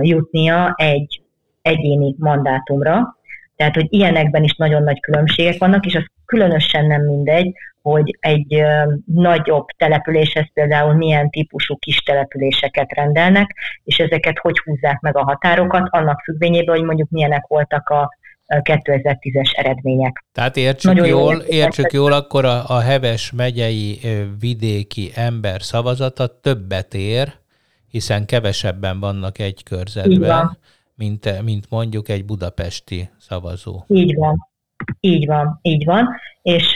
jutnia 0.00 0.74
egy 0.76 1.22
egyéni 1.62 2.14
mandátumra, 2.18 3.16
tehát, 3.56 3.74
hogy 3.74 3.86
ilyenekben 3.88 4.44
is 4.44 4.56
nagyon 4.56 4.82
nagy 4.82 5.00
különbségek 5.00 5.58
vannak, 5.58 5.86
és 5.86 5.94
az 5.94 6.04
különösen 6.28 6.86
nem 6.86 7.02
mindegy, 7.02 7.52
hogy 7.82 8.16
egy 8.20 8.62
nagyobb 9.04 9.66
településhez 9.76 10.46
például 10.52 10.94
milyen 10.94 11.30
típusú 11.30 11.76
kis 11.76 11.98
településeket 11.98 12.92
rendelnek, 12.92 13.56
és 13.84 13.98
ezeket 13.98 14.38
hogy 14.38 14.58
húzzák 14.64 15.00
meg 15.00 15.16
a 15.16 15.24
határokat, 15.24 15.88
annak 15.90 16.20
függvényében, 16.20 16.76
hogy 16.76 16.84
mondjuk 16.84 17.10
milyenek 17.10 17.46
voltak 17.46 17.88
a 17.88 18.16
2010-es 18.46 19.58
eredmények. 19.58 20.24
Tehát 20.32 20.56
értsük 20.56 20.92
Nagyon 20.92 21.06
jól, 21.06 21.36
értsük 21.36 21.92
jól, 21.92 22.12
akkor 22.12 22.44
a, 22.44 22.68
a 22.68 22.80
Heves 22.80 23.32
megyei 23.32 24.00
vidéki 24.40 25.10
ember 25.14 25.62
szavazata 25.62 26.40
többet 26.40 26.94
ér, 26.94 27.32
hiszen 27.90 28.26
kevesebben 28.26 29.00
vannak 29.00 29.38
egy 29.38 29.62
körzetben, 29.62 30.58
mint, 30.94 31.42
mint 31.42 31.70
mondjuk 31.70 32.08
egy 32.08 32.24
budapesti 32.24 33.10
szavazó. 33.18 33.84
Így 33.88 34.14
van. 34.14 34.48
Így 35.00 35.26
van, 35.26 35.58
így 35.62 35.84
van. 35.84 36.08
És, 36.42 36.72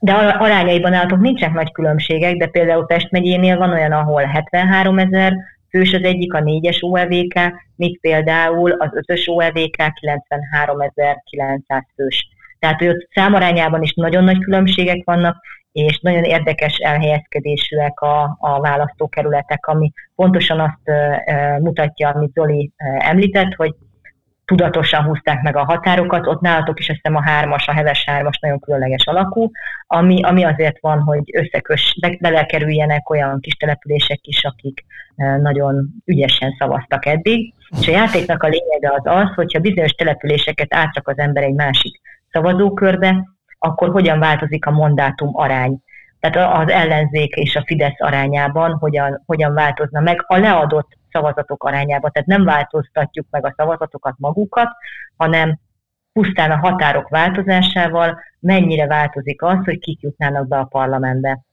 de 0.00 0.12
arányaiban 0.38 0.92
állatok 0.92 1.20
nincsenek 1.20 1.54
nagy 1.54 1.72
különbségek, 1.72 2.36
de 2.36 2.46
például 2.46 2.86
Pest 2.86 3.10
megyénél 3.10 3.56
van 3.56 3.70
olyan, 3.70 3.92
ahol 3.92 4.22
73 4.22 4.98
ezer 4.98 5.36
fős 5.70 5.92
az 5.92 6.02
egyik, 6.02 6.34
a 6.34 6.40
4-es 6.40 6.82
OLVK, 6.82 7.62
míg 7.76 8.00
például 8.00 8.70
az 8.70 8.88
5-ös 8.92 9.28
OLVK 9.28 9.76
93.900 9.76 11.82
fős. 11.94 12.28
Tehát, 12.58 12.78
hogy 12.78 12.88
ott 12.88 13.08
számarányában 13.14 13.82
is 13.82 13.94
nagyon 13.94 14.24
nagy 14.24 14.38
különbségek 14.38 15.04
vannak, 15.04 15.36
és 15.72 16.00
nagyon 16.00 16.22
érdekes 16.22 16.76
elhelyezkedésűek 16.76 18.00
a, 18.00 18.36
a 18.40 18.60
választókerületek, 18.60 19.66
ami 19.66 19.92
pontosan 20.14 20.60
azt 20.60 20.88
e, 20.88 21.58
mutatja, 21.60 22.08
amit 22.08 22.32
Zoli 22.32 22.72
e, 22.76 23.08
említett, 23.08 23.54
hogy 23.54 23.74
tudatosan 24.44 25.04
húzták 25.04 25.42
meg 25.42 25.56
a 25.56 25.64
határokat, 25.64 26.26
ott 26.26 26.40
nálatok 26.40 26.78
is 26.78 26.88
azt 26.88 27.16
a 27.16 27.22
hármas, 27.22 27.68
a 27.68 27.72
heves 27.72 28.04
hármas 28.04 28.38
nagyon 28.38 28.58
különleges 28.58 29.06
alakú, 29.06 29.50
ami, 29.86 30.22
ami 30.22 30.44
azért 30.44 30.80
van, 30.80 31.00
hogy 31.00 31.22
összekös, 31.32 31.96
be, 32.00 32.16
belekerüljenek 32.20 33.10
olyan 33.10 33.40
kis 33.40 33.54
települések 33.54 34.18
is, 34.22 34.44
akik 34.44 34.84
nagyon 35.40 35.88
ügyesen 36.04 36.54
szavaztak 36.58 37.06
eddig. 37.06 37.54
És 37.80 37.88
a 37.88 37.90
játéknak 37.90 38.42
a 38.42 38.48
lényege 38.48 38.92
az 38.92 39.02
az, 39.04 39.34
hogyha 39.34 39.60
bizonyos 39.60 39.92
településeket 39.92 40.74
átrak 40.74 41.08
az 41.08 41.18
ember 41.18 41.42
egy 41.42 41.54
másik 41.54 42.00
szavazókörbe, 42.30 43.28
akkor 43.58 43.90
hogyan 43.90 44.18
változik 44.18 44.66
a 44.66 44.70
mandátum 44.70 45.30
arány. 45.32 45.78
Tehát 46.20 46.62
az 46.62 46.72
ellenzék 46.72 47.34
és 47.34 47.56
a 47.56 47.64
Fidesz 47.66 48.00
arányában 48.00 48.72
hogyan, 48.72 49.22
hogyan 49.26 49.54
változna 49.54 50.00
meg 50.00 50.24
a 50.26 50.36
leadott 50.36 50.88
szavazatok 51.14 51.64
arányában. 51.64 52.10
Tehát 52.10 52.28
nem 52.28 52.44
változtatjuk 52.44 53.26
meg 53.30 53.44
a 53.44 53.54
szavazatokat 53.56 54.14
magukat, 54.18 54.68
hanem 55.16 55.58
pusztán 56.12 56.50
a 56.50 56.56
határok 56.56 57.08
változásával 57.08 58.20
mennyire 58.40 58.86
változik 58.86 59.42
az, 59.42 59.64
hogy 59.64 59.78
kik 59.78 60.00
jutnának 60.00 60.48
be 60.48 60.58
a 60.58 60.64
parlamentbe. 60.64 61.44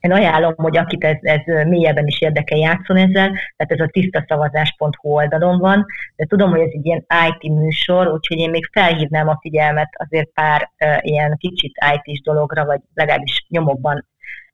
Én 0.00 0.12
ajánlom, 0.12 0.54
hogy 0.56 0.76
akit 0.76 1.04
ez, 1.04 1.16
ez 1.20 1.66
mélyebben 1.66 2.06
is 2.06 2.20
érdekel, 2.20 2.58
játszon 2.58 2.96
ezzel, 2.96 3.28
tehát 3.56 3.72
ez 3.72 3.80
a 3.80 3.88
tisztaszavazás.hu 3.92 5.08
oldalon 5.08 5.58
van, 5.58 5.86
de 6.16 6.24
tudom, 6.24 6.50
hogy 6.50 6.60
ez 6.60 6.70
egy 6.72 6.86
ilyen 6.86 7.06
IT 7.28 7.52
műsor, 7.52 8.08
úgyhogy 8.08 8.38
én 8.38 8.50
még 8.50 8.68
felhívnám 8.72 9.28
a 9.28 9.38
figyelmet 9.40 9.88
azért 9.92 10.28
pár 10.34 10.70
uh, 10.84 10.96
ilyen 11.00 11.36
kicsit 11.36 11.72
IT-s 11.94 12.20
dologra, 12.20 12.64
vagy 12.64 12.80
legalábbis 12.94 13.46
nyomokban 13.48 14.06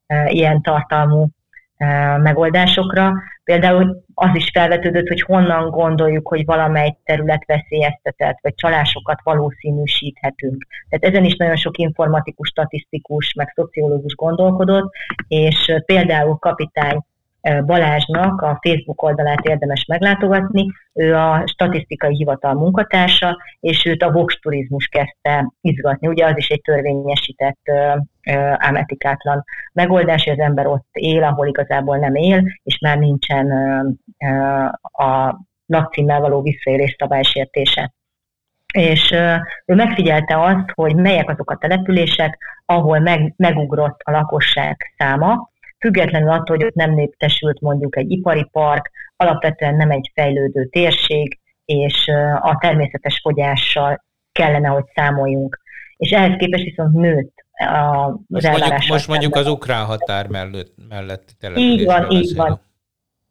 uh, 0.07 0.35
ilyen 0.35 0.63
tartalmú 0.63 1.29
megoldásokra. 2.23 3.13
Például 3.45 4.05
az 4.15 4.31
is 4.35 4.51
felvetődött, 4.53 5.09
hogy 5.09 5.21
honnan 5.21 5.71
gondoljuk, 5.71 6.29
hogy 6.29 6.45
valamely 6.45 6.97
terület 7.05 7.45
veszélyeztetett, 7.47 8.39
vagy 8.43 8.55
csalásokat 8.55 9.21
valószínűsíthetünk. 9.23 10.67
Tehát 10.89 11.15
ezen 11.15 11.25
is 11.25 11.37
nagyon 11.37 11.57
sok 11.57 11.79
informatikus, 11.79 12.49
statisztikus, 12.49 13.33
meg 13.33 13.53
szociológus 13.55 14.15
gondolkodott, 14.15 14.93
és 15.29 15.73
például 15.87 16.37
kapitány 16.37 17.01
Balázsnak 17.67 18.43
a 18.43 18.59
Facebook 18.63 19.03
oldalát 19.03 19.47
érdemes 19.47 19.85
meglátogatni. 19.85 20.67
Ő 20.93 21.15
a 21.15 21.43
statisztikai 21.47 22.15
hivatal 22.15 22.55
munkatársa, 22.55 23.37
és 23.61 23.85
őt 23.85 24.03
a 24.03 24.13
Vox 24.13 24.39
turizmus 24.41 24.87
kezdte 24.87 25.53
izgatni. 25.61 26.09
Ugye 26.09 26.27
az 26.27 26.37
is 26.37 26.49
egy 26.49 26.61
törvényesített 26.61 27.61
ám 28.57 28.77
etikátlan 28.77 29.45
megoldás, 29.73 30.25
hogy 30.25 30.33
az 30.33 30.45
ember 30.47 30.67
ott 30.67 30.89
él, 30.93 31.23
ahol 31.23 31.47
igazából 31.47 31.97
nem 31.97 32.15
él, 32.15 32.43
és 32.63 32.79
már 32.79 32.99
nincsen 32.99 33.51
a 34.81 35.35
lakcímmel 35.67 36.21
való 36.21 36.43
visszaélés 36.43 36.97
szabálysértése 36.99 37.95
és 38.77 39.11
ő 39.67 39.75
megfigyelte 39.75 40.43
azt, 40.43 40.71
hogy 40.75 40.95
melyek 40.95 41.31
azok 41.31 41.51
a 41.51 41.57
települések, 41.57 42.39
ahol 42.65 42.99
meg, 42.99 43.35
megugrott 43.37 44.01
a 44.05 44.11
lakosság 44.11 44.95
száma, 44.99 45.51
függetlenül 45.79 46.29
attól, 46.29 46.57
hogy 46.57 46.65
ott 46.65 46.75
nem 46.75 46.95
néptesült 46.95 47.61
mondjuk 47.61 47.97
egy 47.97 48.11
ipari 48.11 48.49
park, 48.53 48.91
alapvetően 49.17 49.75
nem 49.75 49.91
egy 49.91 50.11
fejlődő 50.15 50.65
térség, 50.65 51.39
és 51.65 52.09
a 52.41 52.57
természetes 52.61 53.21
fogyással 53.23 54.05
kellene, 54.33 54.69
hogy 54.69 54.85
számoljunk. 54.95 55.61
És 55.97 56.11
ehhez 56.11 56.37
képest 56.39 56.65
viszont 56.65 56.95
nőtt 56.95 57.46
a 57.57 58.19
most 58.27 58.49
mondjuk, 58.49 58.87
most 58.89 59.09
mondjuk 59.09 59.35
az 59.35 59.47
ukrán 59.49 59.85
határ 59.85 60.29
mellett, 60.29 60.73
melletti 60.89 61.33
településről 61.39 61.79
Így 61.79 61.85
van, 61.85 62.11
így 62.11 62.37
van. 62.37 62.61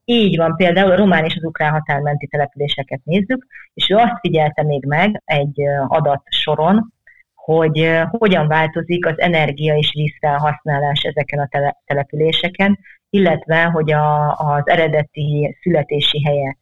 Így 0.06 0.38
van, 0.38 0.56
például 0.56 0.92
a 0.92 0.96
román 0.96 1.26
és 1.26 1.36
az 1.36 1.44
ukrán 1.44 1.72
határmenti 1.72 2.28
településeket 2.28 3.02
nézzük, 3.04 3.46
és 3.74 3.90
ő 3.90 3.96
azt 3.96 4.20
figyelte 4.20 4.64
még 4.64 4.86
meg 4.86 5.22
egy 5.26 5.62
adat 5.88 6.24
soron, 6.30 6.94
hogy 7.34 8.00
hogyan 8.10 8.48
változik 8.48 9.06
az 9.06 9.20
energia 9.20 9.76
és 9.76 9.92
vízfelhasználás 9.94 11.02
ezeken 11.02 11.40
a 11.40 11.48
tele- 11.48 11.78
településeken, 11.86 12.80
illetve 13.10 13.64
hogy 13.64 13.92
a, 13.92 14.38
az 14.38 14.68
eredeti 14.68 15.58
születési 15.62 16.24
helye 16.24 16.58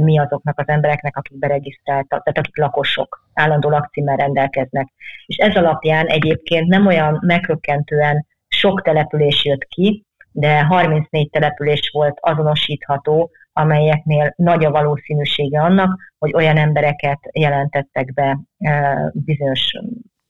mi 0.00 0.18
azoknak 0.18 0.58
az 0.58 0.68
embereknek, 0.68 1.16
akik 1.16 1.38
beregisztráltak, 1.38 2.22
tehát 2.22 2.38
akik 2.38 2.56
lakosok, 2.58 3.28
állandó 3.32 3.70
lakcímmel 3.70 4.16
rendelkeznek. 4.16 4.92
És 5.26 5.36
ez 5.36 5.56
alapján 5.56 6.06
egyébként 6.06 6.66
nem 6.66 6.86
olyan 6.86 7.18
meghökkentően 7.26 8.26
sok 8.48 8.82
település 8.82 9.44
jött 9.44 9.64
ki, 9.64 10.04
de 10.32 10.64
34 10.64 11.30
település 11.30 11.90
volt 11.92 12.18
azonosítható, 12.20 13.30
amelyeknél 13.52 14.32
nagy 14.36 14.64
a 14.64 14.70
valószínűsége 14.70 15.60
annak, 15.60 16.00
hogy 16.18 16.34
olyan 16.34 16.56
embereket 16.56 17.18
jelentettek 17.32 18.14
be 18.14 18.38
bizonyos 19.12 19.72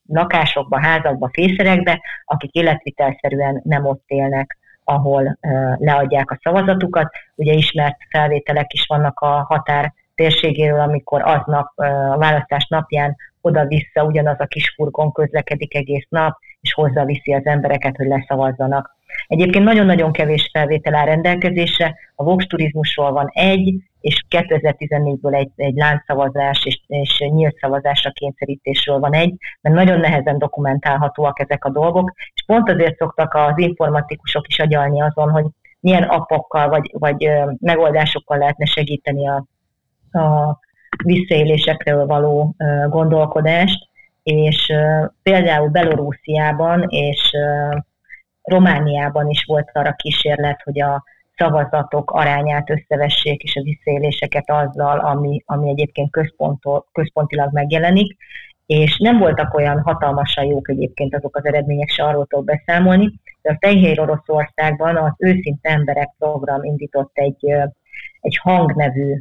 lakásokba, 0.06 0.80
házakba, 0.80 1.30
fészerekbe, 1.32 2.00
akik 2.24 2.52
életvitelszerűen 2.52 3.60
nem 3.64 3.86
ott 3.86 4.02
élnek, 4.06 4.58
ahol 4.84 5.38
leadják 5.78 6.30
a 6.30 6.38
szavazatukat. 6.42 7.12
Ugye 7.34 7.52
ismert 7.52 7.96
felvételek 8.10 8.72
is 8.72 8.86
vannak 8.86 9.20
a 9.20 9.44
határ 9.48 9.92
térségéről, 10.14 10.80
amikor 10.80 11.22
aznap, 11.22 11.78
a 11.78 12.16
választás 12.18 12.66
napján 12.68 13.16
oda-vissza 13.44 14.04
ugyanaz 14.04 14.40
a 14.40 14.46
kis 14.46 14.72
furgon 14.74 15.12
közlekedik 15.12 15.74
egész 15.74 16.06
nap, 16.08 16.38
és 16.60 16.72
hozzáviszi 16.72 17.32
az 17.32 17.46
embereket, 17.46 17.96
hogy 17.96 18.06
leszavazzanak. 18.06 18.96
Egyébként 19.26 19.64
nagyon-nagyon 19.64 20.12
kevés 20.12 20.50
felvétel 20.52 20.94
áll 20.94 21.04
rendelkezésre, 21.04 21.94
a 22.14 22.24
Vox 22.24 22.46
turizmusról 22.46 23.12
van 23.12 23.28
egy, 23.32 23.74
és 24.00 24.24
2014-ből 24.30 25.34
egy, 25.34 25.50
egy 25.56 25.74
láncszavazás 25.74 26.64
és, 26.64 26.80
és 26.86 27.18
nyílt 27.18 27.58
szavazásra 27.58 28.10
kényszerítésről 28.10 28.98
van 28.98 29.14
egy, 29.14 29.34
mert 29.60 29.74
nagyon 29.76 30.00
nehezen 30.00 30.38
dokumentálhatóak 30.38 31.40
ezek 31.40 31.64
a 31.64 31.70
dolgok, 31.70 32.12
és 32.34 32.44
pont 32.46 32.70
azért 32.70 32.96
szoktak 32.96 33.34
az 33.34 33.58
informatikusok 33.58 34.48
is 34.48 34.58
agyalni 34.58 35.00
azon, 35.00 35.30
hogy 35.30 35.44
milyen 35.80 36.02
appokkal 36.02 36.68
vagy, 36.68 36.90
vagy 36.98 37.30
megoldásokkal 37.60 38.38
lehetne 38.38 38.64
segíteni 38.64 39.28
a, 39.28 39.46
a 40.18 40.58
visszaélésekről 41.04 42.06
való 42.06 42.54
gondolkodást, 42.88 43.88
és 44.22 44.72
például 45.22 45.68
Belorussziában 45.68 46.82
és 46.88 47.30
Romániában 48.42 49.28
is 49.28 49.44
volt 49.44 49.70
arra 49.72 49.92
kísérlet, 49.92 50.62
hogy 50.62 50.80
a 50.80 51.04
szavazatok 51.36 52.10
arányát 52.10 52.70
összevessék, 52.70 53.42
és 53.42 53.56
a 53.56 53.62
visszaéléseket 53.62 54.50
azzal, 54.50 54.98
ami, 54.98 55.42
ami 55.46 55.68
egyébként 55.68 56.10
központilag 56.92 57.52
megjelenik, 57.52 58.16
és 58.66 58.98
nem 58.98 59.18
voltak 59.18 59.54
olyan 59.54 59.80
hatalmasan 59.80 60.44
jók 60.44 60.68
egyébként 60.68 61.14
azok 61.14 61.36
az 61.36 61.44
eredmények, 61.44 61.88
se 61.88 62.04
arról 62.04 62.26
tudok 62.26 62.44
beszámolni, 62.44 63.12
de 63.42 63.50
a 63.50 63.56
Fehér 63.60 64.00
Oroszországban 64.00 64.96
az 64.96 65.12
Őszinte 65.18 65.70
Emberek 65.70 66.14
program 66.18 66.64
indított 66.64 67.10
egy, 67.14 67.46
egy 68.20 68.38
hangnevű 68.42 69.20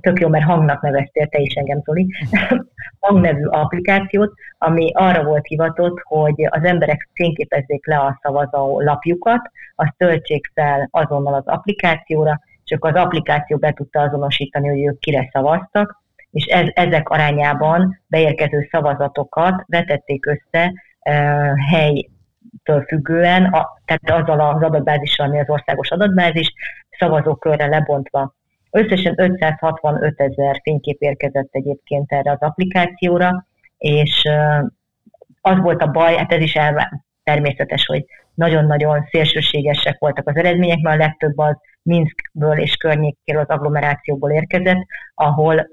tök 0.00 0.20
jó, 0.20 0.28
mert 0.28 0.44
hangnak 0.44 0.82
neveztél 0.82 1.26
te 1.26 1.38
is 1.38 1.54
engem, 1.54 1.80
Zoli, 1.84 2.14
hangnevű 3.00 3.44
applikációt, 3.44 4.32
ami 4.58 4.92
arra 4.94 5.24
volt 5.24 5.46
hivatott, 5.46 6.00
hogy 6.02 6.46
az 6.50 6.64
emberek 6.64 7.08
fényképezzék 7.14 7.86
le 7.86 7.98
a 7.98 8.18
szavazó 8.22 8.80
lapjukat, 8.80 9.50
azt 9.74 9.94
töltsék 9.96 10.50
fel 10.54 10.88
azonnal 10.90 11.34
az 11.34 11.46
applikációra, 11.46 12.40
és 12.64 12.72
akkor 12.72 12.96
az 12.96 13.02
applikáció 13.02 13.56
be 13.56 13.72
tudta 13.72 14.00
azonosítani, 14.00 14.68
hogy 14.68 14.84
ők 14.84 14.98
kire 14.98 15.28
szavaztak, 15.32 16.02
és 16.30 16.44
ez, 16.44 16.66
ezek 16.74 17.08
arányában 17.08 18.00
beérkező 18.06 18.68
szavazatokat 18.70 19.64
vetették 19.66 20.26
össze 20.26 20.72
e, 21.00 21.12
helytől 21.70 22.84
függően, 22.86 23.44
a, 23.44 23.66
tehát 23.84 24.22
azzal 24.22 24.40
az 24.40 24.62
adatbázissal, 24.62 25.26
ami 25.26 25.40
az 25.40 25.48
országos 25.48 25.90
adatbázis, 25.90 26.52
szavazókörre 26.98 27.66
lebontva 27.66 28.36
Összesen 28.78 29.14
565 29.16 30.20
ezer 30.20 30.60
fénykép 30.62 31.00
érkezett 31.00 31.48
egyébként 31.50 32.12
erre 32.12 32.30
az 32.30 32.40
applikációra, 32.40 33.46
és 33.78 34.28
az 35.40 35.58
volt 35.58 35.82
a 35.82 35.90
baj, 35.90 36.16
hát 36.16 36.32
ez 36.32 36.40
is 36.40 36.54
el, 36.54 37.04
természetes, 37.22 37.86
hogy 37.86 38.04
nagyon-nagyon 38.34 39.06
szélsőségesek 39.10 39.98
voltak 39.98 40.28
az 40.28 40.36
eredmények, 40.36 40.80
mert 40.80 40.96
a 40.96 41.04
legtöbb 41.04 41.38
az 41.38 41.56
Minskből 41.82 42.58
és 42.58 42.76
környékéről, 42.76 43.42
az 43.42 43.48
agglomerációból 43.48 44.30
érkezett, 44.30 44.86
ahol 45.14 45.68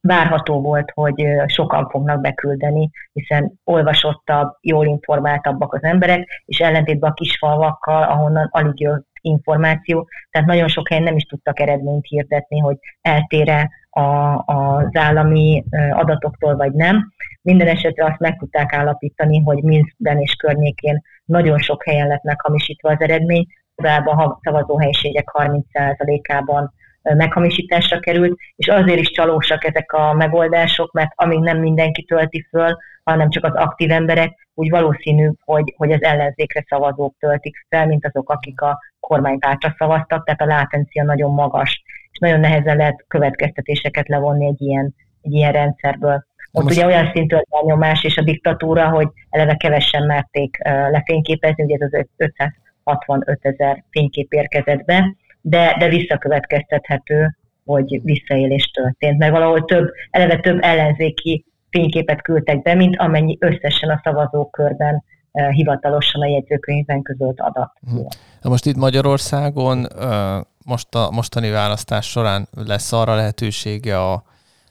várható 0.00 0.60
volt, 0.60 0.90
hogy 0.94 1.26
sokan 1.46 1.88
fognak 1.88 2.20
beküldeni, 2.20 2.90
hiszen 3.12 3.52
olvasottabb, 3.64 4.56
jól 4.60 4.86
informáltabbak 4.86 5.74
az 5.74 5.82
emberek, 5.82 6.42
és 6.44 6.58
ellentétben 6.58 7.10
a 7.10 7.14
kis 7.14 7.38
falvakkal, 7.38 8.02
ahonnan 8.02 8.48
alig 8.50 8.80
jött 8.80 9.11
információ, 9.22 10.08
tehát 10.30 10.48
nagyon 10.48 10.68
sok 10.68 10.88
helyen 10.88 11.04
nem 11.04 11.16
is 11.16 11.24
tudtak 11.24 11.60
eredményt 11.60 12.06
hirdetni, 12.06 12.58
hogy 12.58 12.76
eltére 13.00 13.70
a, 13.90 14.00
az 14.44 14.88
állami 14.92 15.64
adatoktól 15.90 16.56
vagy 16.56 16.72
nem. 16.72 17.12
Minden 17.42 17.68
esetre 17.68 18.04
azt 18.04 18.18
meg 18.18 18.38
tudták 18.38 18.72
állapítani, 18.72 19.40
hogy 19.40 19.62
Minskben 19.62 20.18
és 20.18 20.34
környékén 20.34 21.02
nagyon 21.24 21.58
sok 21.58 21.84
helyen 21.84 22.06
lett 22.06 22.22
meghamisítva 22.22 22.90
az 22.90 23.00
eredmény, 23.00 23.46
korábban 23.74 24.18
a 24.18 24.38
szavazóhelyiségek 24.42 25.30
30%-ában 25.32 26.72
meghamisításra 27.02 27.98
került, 27.98 28.38
és 28.56 28.68
azért 28.68 28.98
is 28.98 29.10
csalósak 29.10 29.64
ezek 29.64 29.92
a 29.92 30.12
megoldások, 30.12 30.92
mert 30.92 31.10
amíg 31.14 31.38
nem 31.38 31.58
mindenki 31.58 32.02
tölti 32.02 32.46
föl, 32.50 32.76
hanem 33.04 33.30
csak 33.30 33.44
az 33.44 33.54
aktív 33.54 33.90
emberek, 33.90 34.48
úgy 34.54 34.70
valószínű, 34.70 35.30
hogy, 35.44 35.74
hogy 35.76 35.92
az 35.92 36.02
ellenzékre 36.02 36.64
szavazók 36.68 37.14
töltik 37.18 37.66
fel, 37.68 37.86
mint 37.86 38.06
azok, 38.06 38.30
akik 38.30 38.60
a 38.60 38.78
kormánypártra 39.00 39.74
szavaztak, 39.78 40.24
tehát 40.24 40.40
a 40.40 40.46
látencia 40.46 41.04
nagyon 41.04 41.34
magas, 41.34 41.82
és 42.10 42.18
nagyon 42.18 42.40
nehezen 42.40 42.76
lehet 42.76 43.04
következtetéseket 43.08 44.08
levonni 44.08 44.46
egy 44.46 44.60
ilyen, 44.60 44.94
egy 45.22 45.32
ilyen 45.32 45.52
rendszerből. 45.52 46.24
Ott 46.52 46.64
most... 46.64 46.76
ugye 46.76 46.86
olyan 46.86 47.10
szintű 47.14 47.36
a 47.36 47.64
nyomás 47.64 48.04
és 48.04 48.16
a 48.16 48.22
diktatúra, 48.22 48.88
hogy 48.88 49.08
eleve 49.30 49.54
kevesen 49.54 50.06
merték 50.06 50.58
lefényképezni, 50.90 51.64
ugye 51.64 51.76
ez 51.78 51.88
az 51.92 52.06
565 52.16 53.38
ezer 53.42 53.84
fénykép 53.90 54.32
érkezett 54.32 54.84
be, 54.84 55.14
de, 55.42 55.76
de 55.78 55.88
visszakövetkeztethető, 55.88 57.36
hogy 57.64 58.00
visszaélés 58.02 58.70
történt, 58.70 59.18
mert 59.18 59.32
valahol 59.32 59.64
több, 59.64 59.90
eleve 60.10 60.40
több 60.40 60.58
ellenzéki 60.62 61.44
fényképet 61.70 62.22
küldtek 62.22 62.62
be, 62.62 62.74
mint 62.74 62.96
amennyi 62.96 63.36
összesen 63.40 63.90
a 63.90 64.00
szavazókörben 64.04 65.04
uh, 65.30 65.48
hivatalosan 65.48 66.22
a 66.22 66.26
jegyzőkönyvben 66.26 67.02
közölt 67.02 67.40
adat. 67.40 67.72
Hmm. 67.90 68.06
Na 68.40 68.50
most 68.50 68.66
itt 68.66 68.76
Magyarországon 68.76 69.78
uh, 69.78 70.44
most 70.64 70.94
a 70.94 71.10
mostani 71.10 71.50
választás 71.50 72.06
során 72.10 72.48
lesz 72.66 72.92
arra 72.92 73.14
lehetősége 73.14 74.00
a, 74.00 74.22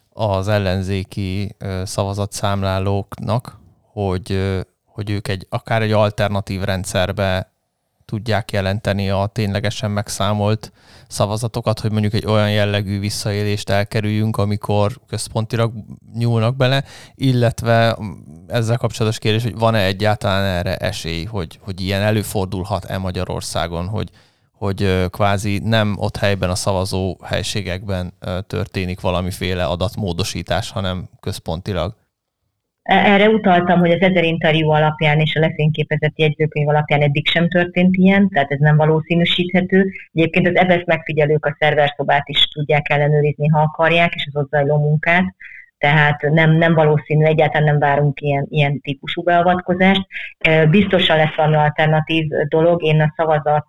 az 0.10 0.48
ellenzéki 0.48 1.56
uh, 1.64 1.84
szavazatszámlálóknak, 1.84 3.60
hogy, 3.92 4.60
hogy 4.86 5.10
ők 5.10 5.28
egy, 5.28 5.46
akár 5.50 5.82
egy 5.82 5.92
alternatív 5.92 6.62
rendszerbe 6.62 7.52
tudják 8.12 8.52
jelenteni 8.52 9.10
a 9.10 9.30
ténylegesen 9.34 9.92
megszámolt 9.92 10.72
szavazatokat, 11.08 11.80
hogy 11.80 11.92
mondjuk 11.92 12.14
egy 12.14 12.26
olyan 12.26 12.52
jellegű 12.52 13.00
visszaélést 13.00 13.70
elkerüljünk, 13.70 14.38
amikor 14.38 15.00
központilag 15.08 15.74
nyúlnak 16.14 16.56
bele, 16.56 16.84
illetve 17.16 17.98
ezzel 18.48 18.78
kapcsolatos 18.78 19.20
kérdés, 19.20 19.44
hogy 19.44 19.58
van-e 19.58 19.84
egyáltalán 19.84 20.44
erre 20.44 20.76
esély, 20.76 21.24
hogy, 21.24 21.60
hogy 21.62 21.82
ilyen 21.82 22.02
előfordulhat-e 22.02 22.98
Magyarországon, 22.98 23.88
hogy, 23.88 24.10
hogy 24.52 25.10
kvázi 25.10 25.60
nem 25.64 25.96
ott 25.98 26.18
helyben 26.18 26.50
a 26.50 26.56
szavazó 26.56 27.18
helységekben 27.24 28.14
történik 28.48 29.00
valamiféle 29.00 29.66
adatmódosítás, 29.66 30.72
hanem 30.72 31.10
központilag. 31.20 31.96
Erre 32.84 33.30
utaltam, 33.30 33.80
hogy 33.80 33.92
az 33.92 34.02
ezer 34.02 34.24
interjú 34.24 34.70
alapján 34.70 35.20
és 35.20 35.36
a 35.36 35.40
lefényképezett 35.40 36.20
jegyzőkönyv 36.20 36.68
alapján 36.68 37.02
eddig 37.02 37.28
sem 37.28 37.50
történt 37.50 37.96
ilyen, 37.96 38.30
tehát 38.30 38.52
ez 38.52 38.60
nem 38.60 38.78
valószínűsíthető. 38.78 39.92
Egyébként 40.14 40.48
az 40.48 40.56
EBSZ 40.56 40.86
megfigyelők 40.86 41.46
a 41.46 41.56
szerverszobát 41.60 42.30
is 42.30 42.48
tudják 42.48 42.90
ellenőrizni, 42.90 43.48
ha 43.48 43.60
akarják, 43.60 44.14
és 44.14 44.28
az 44.32 44.42
ott 44.42 44.50
zajló 44.50 44.78
munkát, 44.78 45.36
tehát 45.78 46.22
nem, 46.22 46.52
nem 46.52 46.74
valószínű, 46.74 47.26
egyáltalán 47.26 47.68
nem 47.68 47.80
várunk 47.80 48.22
ilyen, 48.22 48.46
ilyen 48.50 48.82
típusú 48.82 49.24
beavatkozást. 49.24 50.08
Biztosan 50.70 51.18
lesz 51.18 51.36
valami 51.36 51.56
alternatív 51.56 52.28
dolog, 52.48 52.84
én 52.84 53.02
a 53.02 53.14
szavazat 53.16 53.68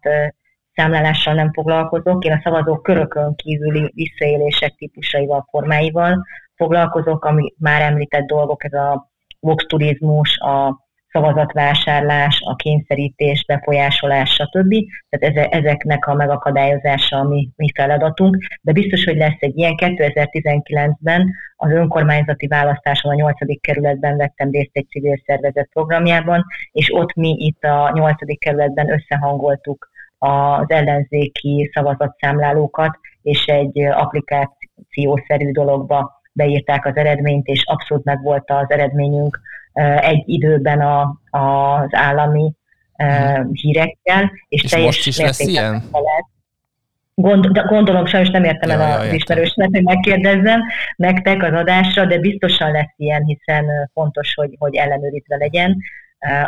számlálással 0.75 1.35
nem 1.35 1.53
foglalkozok, 1.53 2.25
én 2.25 2.33
a 2.33 2.41
szavazók 2.45 2.83
körökön 2.83 3.35
kívüli 3.35 3.91
visszaélések 3.95 4.75
típusaival, 4.75 5.47
formáival 5.51 6.27
foglalkozok, 6.63 7.25
ami 7.25 7.55
már 7.59 7.83
említett 7.83 8.27
dolgok, 8.27 8.65
ez 8.65 8.73
a 8.73 9.11
vox 9.41 9.65
turizmus, 9.67 10.39
a 10.39 10.81
szavazatvásárlás, 11.13 12.43
a 12.45 12.55
kényszerítés, 12.55 13.45
befolyásolás, 13.47 14.31
stb. 14.31 14.75
Tehát 15.09 15.53
ezeknek 15.53 16.07
a 16.07 16.15
megakadályozása 16.15 17.17
a 17.17 17.29
mi, 17.29 17.49
mi 17.57 17.69
feladatunk, 17.75 18.37
de 18.61 18.73
biztos, 18.73 19.05
hogy 19.05 19.17
lesz 19.17 19.39
egy 19.39 19.57
ilyen. 19.57 19.75
2019-ben 19.77 21.35
az 21.57 21.71
önkormányzati 21.71 22.47
választáson 22.47 23.11
a 23.11 23.15
8. 23.15 23.61
kerületben 23.61 24.17
vettem 24.17 24.51
részt 24.51 24.71
egy 24.73 24.89
civil 24.89 25.23
szervezet 25.27 25.69
programjában, 25.73 26.45
és 26.73 26.95
ott 26.95 27.15
mi 27.15 27.37
itt 27.39 27.63
a 27.63 27.91
8. 27.95 28.39
kerületben 28.39 28.91
összehangoltuk 28.91 29.91
az 30.19 30.71
ellenzéki 30.71 31.71
szavazatszámlálókat, 31.75 32.99
és 33.23 33.45
egy 33.45 33.83
applikációszerű 33.83 35.51
dologba 35.51 36.22
beírták 36.33 36.87
az 36.87 36.97
eredményt, 36.97 37.47
és 37.47 37.63
abszolút 37.65 38.05
meg 38.05 38.23
volt 38.23 38.51
az 38.51 38.71
eredményünk 38.71 39.41
egy 40.01 40.23
időben 40.27 40.81
a, 40.81 41.01
az 41.31 41.89
állami 41.91 42.53
hmm. 42.95 43.51
hírekkel. 43.53 44.33
És, 44.49 44.63
és 44.63 44.71
teljes 44.71 44.87
most 44.87 45.07
is 45.07 45.19
lesz 45.19 45.41
ilyen? 45.41 45.83
Gond, 47.15 47.59
gondolom, 47.59 48.07
sajnos 48.07 48.31
nem 48.31 48.45
értem 48.45 48.71
ja, 48.71 48.85
el 48.85 49.01
az 49.01 49.13
ismerősnek, 49.13 49.69
hogy 49.73 49.83
megkérdezzem 49.83 50.61
nektek 50.97 51.43
az 51.43 51.53
adásra, 51.53 52.05
de 52.05 52.19
biztosan 52.19 52.71
lesz 52.71 52.95
ilyen, 52.97 53.25
hiszen 53.25 53.91
fontos, 53.93 54.35
hogy, 54.35 54.55
hogy 54.59 54.75
ellenőrizve 54.75 55.37
legyen 55.37 55.77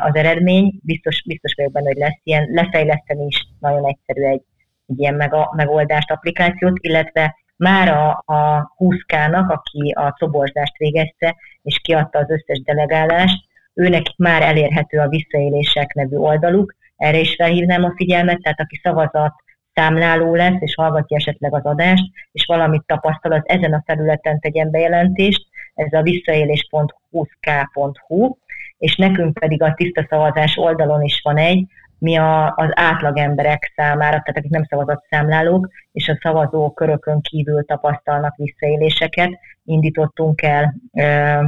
az 0.03 0.15
eredmény. 0.15 0.81
Biztos, 0.83 1.23
biztos 1.27 1.55
vagyok 1.57 1.73
benne, 1.73 1.87
hogy 1.87 1.97
lesz 1.97 2.21
ilyen. 2.23 2.49
Lefejleszteni 2.53 3.27
is 3.27 3.47
nagyon 3.61 3.87
egyszerű 3.87 4.23
egy, 4.23 4.43
egy 4.87 4.99
ilyen 4.99 5.31
megoldást, 5.57 6.11
applikációt, 6.11 6.79
illetve 6.81 7.37
már 7.57 7.89
a, 7.89 8.23
a 8.27 8.73
20K-nak, 8.79 9.47
aki 9.47 9.91
a 9.91 10.15
coborzást 10.19 10.77
végezte, 10.77 11.37
és 11.63 11.81
kiadta 11.83 12.19
az 12.19 12.31
összes 12.31 12.63
delegálást, 12.63 13.45
őnek 13.75 14.03
már 14.17 14.43
elérhető 14.43 14.99
a 14.99 15.09
visszaélések 15.09 15.93
nevű 15.93 16.17
oldaluk, 16.17 16.75
erre 16.97 17.19
is 17.19 17.35
felhívnám 17.35 17.85
a 17.85 17.93
figyelmet, 17.97 18.43
tehát 18.43 18.61
aki 18.61 18.81
szavazat 18.83 19.35
számláló 19.75 20.35
lesz, 20.35 20.61
és 20.61 20.75
hallgatja 20.75 21.17
esetleg 21.17 21.55
az 21.55 21.65
adást, 21.65 22.05
és 22.33 22.45
valamit 22.47 22.83
tapasztal, 22.87 23.33
az 23.33 23.43
ezen 23.45 23.73
a 23.73 23.83
felületen 23.87 24.41
tegyen 24.41 24.71
bejelentést, 24.71 25.47
ez 25.75 25.93
a 25.93 26.03
visszaélés.20k.hu, 26.03 28.37
és 28.79 28.97
nekünk 28.97 29.39
pedig 29.39 29.63
a 29.63 29.75
tiszta 29.75 30.07
szavazás 30.09 30.57
oldalon 30.57 31.03
is 31.03 31.21
van 31.23 31.37
egy, 31.37 31.67
mi 31.99 32.17
a, 32.17 32.55
az 32.57 32.69
átlag 32.71 33.19
emberek 33.19 33.73
számára, 33.77 34.11
tehát 34.11 34.37
akik 34.37 34.51
nem 34.51 34.65
szavazott 34.65 35.05
számlálók, 35.11 35.69
és 35.93 36.09
a 36.09 36.19
szavazó 36.23 36.71
körökön 36.71 37.21
kívül 37.21 37.65
tapasztalnak 37.65 38.37
visszaéléseket, 38.37 39.31
indítottunk 39.65 40.43
el 40.43 40.75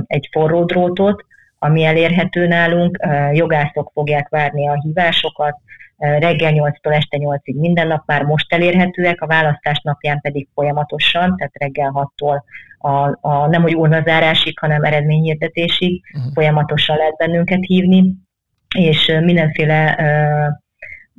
egy 0.06 0.28
forró 0.32 0.64
drótot, 0.64 1.24
ami 1.58 1.84
elérhető 1.84 2.46
nálunk, 2.46 2.98
jogászok 3.32 3.90
fogják 3.94 4.28
várni 4.28 4.68
a 4.68 4.80
hívásokat, 4.80 5.56
reggel 5.96 6.52
8-tól 6.54 6.94
este 6.94 7.18
8-ig 7.20 7.54
minden 7.54 7.86
nap 7.86 8.02
már 8.06 8.22
most 8.22 8.52
elérhetőek, 8.52 9.20
a 9.20 9.26
választás 9.26 9.80
napján 9.82 10.20
pedig 10.20 10.48
folyamatosan, 10.54 11.36
tehát 11.36 11.52
reggel 11.54 11.92
6-tól 11.94 12.42
a, 12.78 13.28
a 13.28 13.46
nem 13.46 13.62
hogy 13.62 13.74
urnazárásig, 13.74 14.58
hanem 14.58 14.82
eredményhirdetésig 14.82 16.02
uh-huh. 16.14 16.32
folyamatosan 16.32 16.96
lehet 16.96 17.16
bennünket 17.16 17.64
hívni, 17.64 18.14
és 18.76 19.06
mindenféle 19.20 19.98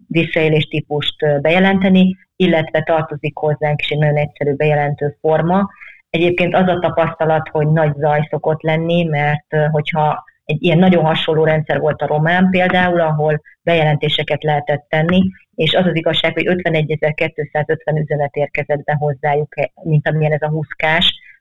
visszaélés 0.08 0.64
típust 0.64 1.42
bejelenteni, 1.42 2.16
illetve 2.36 2.82
tartozik 2.82 3.38
hozzánk 3.38 3.82
is 3.82 3.90
egy 3.90 3.98
nagyon 3.98 4.18
egyszerű 4.18 4.54
bejelentő 4.54 5.18
forma. 5.22 5.70
Egyébként 6.10 6.56
az 6.56 6.68
a 6.68 6.80
tapasztalat, 6.80 7.50
hogy 7.50 7.68
nagy 7.68 7.94
zaj 7.96 8.28
szokott 8.30 8.62
lenni, 8.62 9.04
mert 9.04 9.56
hogyha 9.72 10.24
egy 10.46 10.64
ilyen 10.64 10.78
nagyon 10.78 11.06
hasonló 11.06 11.44
rendszer 11.44 11.80
volt 11.80 12.02
a 12.02 12.08
román 12.08 12.50
például, 12.50 13.02
ahol 13.02 13.42
bejelentéseket 13.62 14.44
lehetett 14.44 14.86
tenni, 14.90 15.22
és 15.56 15.74
az 15.74 15.86
az 15.86 15.96
igazság, 15.96 16.34
hogy 16.34 16.46
51.250 16.48 18.02
üzenet 18.02 18.36
érkezett 18.36 18.84
be 18.84 18.96
hozzájuk, 19.00 19.54
mint 19.84 20.08
amilyen 20.08 20.32
ez 20.32 20.42
a 20.42 20.50
20 20.50 20.68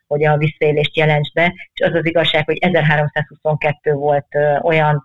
hogy 0.07 0.25
a 0.25 0.37
visszaélést 0.37 0.97
jelents 0.97 1.33
be, 1.33 1.53
és 1.73 1.87
az 1.87 1.95
az 1.95 2.07
igazság, 2.07 2.45
hogy 2.45 2.59
1322 2.61 3.93
volt 3.93 4.27
olyan 4.63 5.05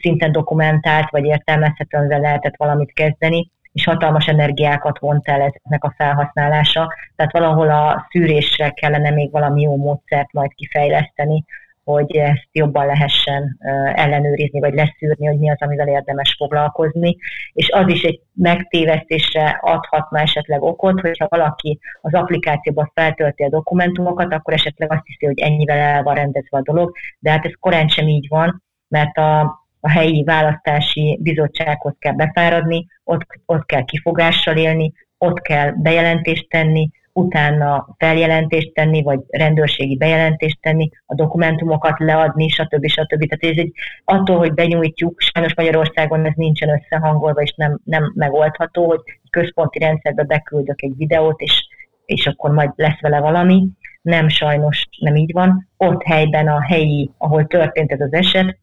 szinten 0.00 0.32
dokumentált, 0.32 1.10
vagy 1.10 1.24
értelmezhetően 1.24 2.20
lehetett 2.20 2.56
valamit 2.56 2.92
kezdeni, 2.92 3.50
és 3.72 3.84
hatalmas 3.84 4.26
energiákat 4.26 4.98
vont 4.98 5.28
el 5.28 5.40
ezeknek 5.40 5.84
a 5.84 5.94
felhasználása. 5.96 6.94
Tehát 7.16 7.32
valahol 7.32 7.70
a 7.70 8.06
szűrésre 8.10 8.70
kellene 8.70 9.10
még 9.10 9.30
valami 9.30 9.60
jó 9.62 9.76
módszert 9.76 10.32
majd 10.32 10.54
kifejleszteni, 10.54 11.44
hogy 11.84 12.16
ezt 12.16 12.48
jobban 12.52 12.86
lehessen 12.86 13.58
ellenőrizni, 13.94 14.60
vagy 14.60 14.74
leszűrni, 14.74 15.26
hogy 15.26 15.38
mi 15.38 15.50
az, 15.50 15.56
amivel 15.58 15.88
érdemes 15.88 16.34
foglalkozni. 16.38 17.16
És 17.52 17.68
az 17.70 17.88
is 17.88 18.02
egy 18.02 18.20
megtévesztésre 18.32 19.58
adhatna 19.62 20.20
esetleg 20.20 20.62
okot, 20.62 21.00
hogyha 21.00 21.26
valaki 21.28 21.78
az 22.00 22.14
applikációban 22.14 22.90
feltölti 22.94 23.42
a 23.42 23.48
dokumentumokat, 23.48 24.32
akkor 24.32 24.54
esetleg 24.54 24.92
azt 24.92 25.06
hiszi, 25.06 25.26
hogy 25.26 25.40
ennyivel 25.40 25.78
el 25.78 26.02
van 26.02 26.14
rendezve 26.14 26.58
a 26.58 26.62
dolog, 26.62 26.92
de 27.18 27.30
hát 27.30 27.44
ez 27.44 27.52
korán 27.60 27.88
sem 27.88 28.08
így 28.08 28.28
van, 28.28 28.62
mert 28.88 29.16
a, 29.16 29.61
a 29.84 29.90
helyi 29.90 30.22
választási 30.24 31.18
bizottsághoz 31.22 31.94
kell 31.98 32.12
befáradni, 32.12 32.86
ott, 33.04 33.26
ott 33.46 33.66
kell 33.66 33.84
kifogással 33.84 34.56
élni, 34.56 34.92
ott 35.18 35.40
kell 35.40 35.70
bejelentést 35.70 36.48
tenni, 36.48 36.90
utána 37.12 37.94
feljelentést 37.98 38.72
tenni, 38.74 39.02
vagy 39.02 39.20
rendőrségi 39.28 39.96
bejelentést 39.96 40.58
tenni, 40.60 40.88
a 41.06 41.14
dokumentumokat 41.14 41.98
leadni, 41.98 42.48
stb. 42.48 42.86
stb. 42.86 43.28
Tehát 43.28 43.56
ez 43.56 43.64
egy, 43.64 43.72
attól, 44.04 44.38
hogy 44.38 44.54
benyújtjuk, 44.54 45.20
sajnos 45.20 45.54
Magyarországon 45.54 46.26
ez 46.26 46.32
nincsen 46.34 46.68
összehangolva, 46.68 47.40
és 47.40 47.54
nem, 47.56 47.80
nem 47.84 48.12
megoldható, 48.14 48.86
hogy 48.86 49.00
központi 49.30 49.78
rendszerbe 49.78 50.22
beküldök 50.22 50.82
egy 50.82 50.96
videót, 50.96 51.40
és, 51.40 51.66
és 52.04 52.26
akkor 52.26 52.50
majd 52.50 52.70
lesz 52.74 53.00
vele 53.00 53.20
valami. 53.20 53.68
Nem, 54.02 54.28
sajnos 54.28 54.86
nem 54.98 55.16
így 55.16 55.32
van. 55.32 55.68
Ott 55.76 56.02
helyben 56.02 56.48
a 56.48 56.62
helyi, 56.62 57.10
ahol 57.18 57.46
történt 57.46 57.92
ez 57.92 58.00
az 58.00 58.12
eset, 58.12 58.58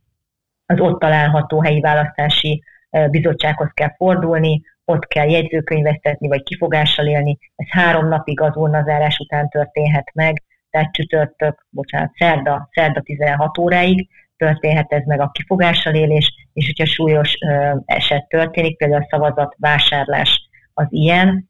az 0.70 0.80
ott 0.80 1.00
található 1.00 1.62
helyi 1.62 1.80
választási 1.80 2.64
bizottsághoz 3.10 3.70
kell 3.74 3.96
fordulni, 3.96 4.62
ott 4.86 5.08
kell 5.08 5.30
jegyzőkönyvesztetni, 5.30 6.28
vagy 6.28 6.44
kifogással 6.44 7.08
élni. 7.08 7.38
Ez 7.56 7.68
három 7.70 8.08
napig 8.08 8.42
az 8.42 8.56
urnazárás 8.56 9.18
után 9.20 9.50
történhet 9.50 10.12
meg, 10.14 10.44
tehát 10.70 10.92
csütörtök, 10.92 11.66
bocsánat, 11.70 12.12
szerda, 12.18 12.70
szerda 12.72 13.02
16 13.02 13.58
óráig 13.58 14.10
történhet 14.38 14.92
ez 14.92 15.04
meg 15.06 15.20
a 15.20 15.30
kifogással 15.34 15.94
élés, 15.94 16.34
és 16.54 16.66
hogyha 16.66 16.86
súlyos 16.86 17.34
eset 17.86 18.28
történik, 18.28 18.78
például 18.78 19.02
a 19.02 19.08
szavazat 19.10 19.56
vásárlás 19.58 20.50
az 20.74 20.88
ilyen, 20.90 21.50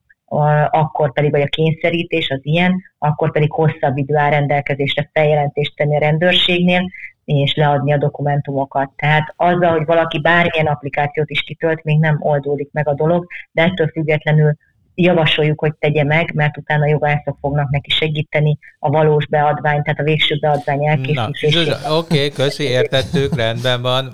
akkor 0.69 1.13
pedig, 1.13 1.31
vagy 1.31 1.41
a 1.41 1.47
kényszerítés 1.47 2.29
az 2.29 2.39
ilyen, 2.41 2.83
akkor 2.97 3.31
pedig 3.31 3.51
hosszabb 3.51 3.97
idő 3.97 4.15
áll 4.15 4.29
rendelkezésre 4.29 5.09
feljelentést 5.13 5.75
tenni 5.75 5.95
a 5.95 5.99
rendőrségnél, 5.99 6.89
és 7.37 7.55
leadni 7.55 7.93
a 7.93 7.97
dokumentumokat. 7.97 8.91
Tehát 8.95 9.33
azzal, 9.35 9.71
hogy 9.71 9.85
valaki 9.85 10.19
bármilyen 10.19 10.65
applikációt 10.65 11.29
is 11.29 11.41
kitölt, 11.41 11.83
még 11.83 11.99
nem 11.99 12.17
oldódik 12.19 12.69
meg 12.71 12.87
a 12.87 12.93
dolog, 12.93 13.27
de 13.51 13.63
ettől 13.63 13.87
függetlenül 13.87 14.55
javasoljuk, 14.95 15.59
hogy 15.59 15.73
tegye 15.79 16.03
meg, 16.03 16.31
mert 16.33 16.57
utána 16.57 16.87
jogászok 16.87 17.37
fognak 17.41 17.69
neki 17.69 17.89
segíteni 17.89 18.57
a 18.79 18.89
valós 18.89 19.27
beadvány, 19.27 19.81
tehát 19.81 19.99
a 19.99 20.03
végső 20.03 20.37
beadvány 20.39 20.87
elkészítését. 20.87 21.77
Oké, 21.89 22.15
okay, 22.15 22.29
köszi, 22.29 22.63
értettük, 22.63 23.35
rendben 23.35 23.81
van. 23.81 24.03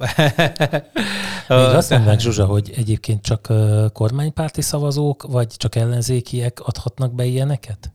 Még 1.47 1.75
azt 1.75 1.89
mondanák, 1.89 2.19
Zsuzsa, 2.19 2.45
hogy 2.45 2.71
egyébként 2.77 3.21
csak 3.21 3.47
kormánypárti 3.93 4.61
szavazók, 4.61 5.23
vagy 5.31 5.47
csak 5.47 5.75
ellenzékiek 5.75 6.59
adhatnak 6.59 7.15
be 7.15 7.23
ilyeneket? 7.23 7.91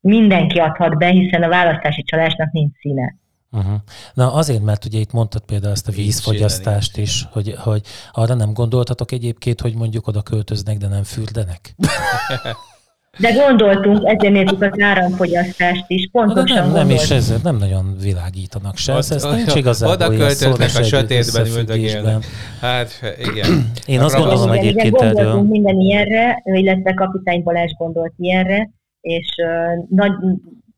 Mindenki 0.00 0.58
adhat 0.58 0.98
be, 0.98 1.06
hiszen 1.06 1.42
a 1.42 1.48
választási 1.48 2.02
csalásnak 2.02 2.52
nincs 2.52 2.78
színe. 2.78 3.22
Uh-huh. 3.54 3.74
Na 4.14 4.32
azért, 4.32 4.62
mert 4.62 4.84
ugye 4.84 4.98
itt 4.98 5.12
mondtad 5.12 5.42
például 5.44 5.72
ezt 5.72 5.88
a 5.88 5.92
vízfogyasztást 5.92 6.96
is, 6.96 7.26
hogy, 7.30 7.54
hogy 7.58 7.82
arra 8.12 8.34
nem 8.34 8.52
gondoltatok 8.52 9.12
egyébként, 9.12 9.60
hogy 9.60 9.74
mondjuk 9.74 10.06
oda 10.06 10.22
költöznek, 10.22 10.78
de 10.78 10.88
nem 10.88 11.02
fürdenek? 11.02 11.74
De 13.18 13.32
gondoltunk, 13.32 14.00
ezért 14.04 14.32
nézzük 14.32 14.62
az 14.62 14.80
áramfogyasztást 14.80 15.84
is, 15.86 16.08
pontosan 16.12 16.56
nem, 16.56 16.70
nem 16.70 16.90
is 16.90 17.10
ezért 17.10 17.42
nem 17.42 17.56
nagyon 17.56 17.96
világítanak 18.00 18.76
se. 18.76 18.92
Ez, 18.92 19.10
ez 19.10 19.22
nincs 19.22 19.54
igazából 19.54 19.94
Oda 19.94 20.08
költöznek 20.08 20.70
a 20.74 20.82
sötétben 20.82 21.46
üldögélnek. 21.46 22.24
Hát 22.60 22.90
igen. 23.18 23.70
Én 23.86 24.00
azt 24.00 24.16
gondolom 24.16 24.52
igen, 24.52 24.58
egyébként 24.58 24.96
igen, 24.96 25.16
erről. 25.16 25.42
minden 25.42 25.78
ilyenre, 25.78 26.42
illetve 26.44 26.94
kapitány 26.94 27.42
Balázs 27.42 27.72
gondolt 27.78 28.12
ilyenre, 28.16 28.70
és 29.00 29.26
uh, 29.36 29.86
nagy, 29.88 30.12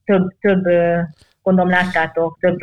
több, 0.05 0.23
több 0.41 0.67
uh, 0.67 0.99
gondolom 1.47 1.71
láttátok, 1.71 2.39
több 2.41 2.59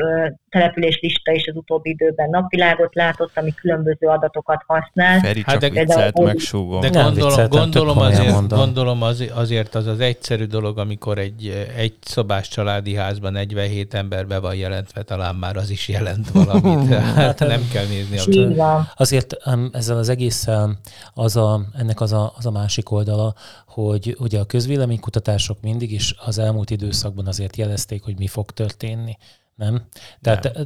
településlista 0.54 1.32
is 1.32 1.48
az 1.48 1.56
utóbbi 1.56 1.90
időben 1.90 2.30
napvilágot 2.30 2.96
látott, 2.96 3.32
ami 3.36 3.54
különböző 3.54 4.08
adatokat 4.08 4.64
használ. 4.68 5.20
Feri 5.20 5.40
csak 5.40 5.50
hát 5.50 5.60
de, 5.60 5.70
viccelt, 5.70 6.14
de, 6.14 6.24
megsúgom. 6.24 6.82
De 6.82 6.90
gondolom, 6.90 7.48
gondolom, 7.50 7.98
azért, 7.98 8.48
gondolom 8.48 9.02
az, 9.02 9.32
azért 9.34 9.76
az 9.76 9.88
az 9.88 10.00
egyszerű 10.00 10.46
dolog, 10.46 10.78
amikor 10.78 11.18
egy, 11.18 11.68
egy 11.78 11.94
szobás 12.02 12.48
családi 12.48 12.96
házban 12.96 13.32
47 13.32 13.94
ember 13.94 14.28
be 14.28 14.40
van 14.40 14.56
jelentve, 14.56 15.04
talán 15.04 15.36
már 15.36 15.56
az 15.56 15.70
is 15.70 15.88
jelent 15.88 16.30
valamit. 16.30 16.94
hát, 17.16 17.40
nem 17.40 17.62
kell 17.72 17.86
nézni. 17.86 18.58
A 18.60 18.88
azért 18.96 19.38
ezzel 19.72 19.98
az 19.98 20.10
egésszel 20.10 20.78
az 21.14 21.36
a, 21.36 21.62
ennek 21.78 22.02
az 22.02 22.14
a, 22.14 22.34
az 22.38 22.46
a 22.46 22.52
másik 22.52 22.92
oldala, 22.92 23.34
hogy 23.68 24.16
ugye 24.20 24.40
a 24.40 24.46
közvéleménykutatások 24.46 25.58
mindig 25.62 25.92
is 25.92 26.16
az 26.26 26.38
elmúlt 26.38 26.70
időszakban 26.70 27.28
azért 27.28 27.58
jelezték, 27.58 28.04
hogy 28.04 28.18
mi 28.18 28.28
fog 28.28 28.52
történni. 28.52 29.18
Nem? 29.64 29.88
Tehát 30.22 30.44
nem. 30.44 30.64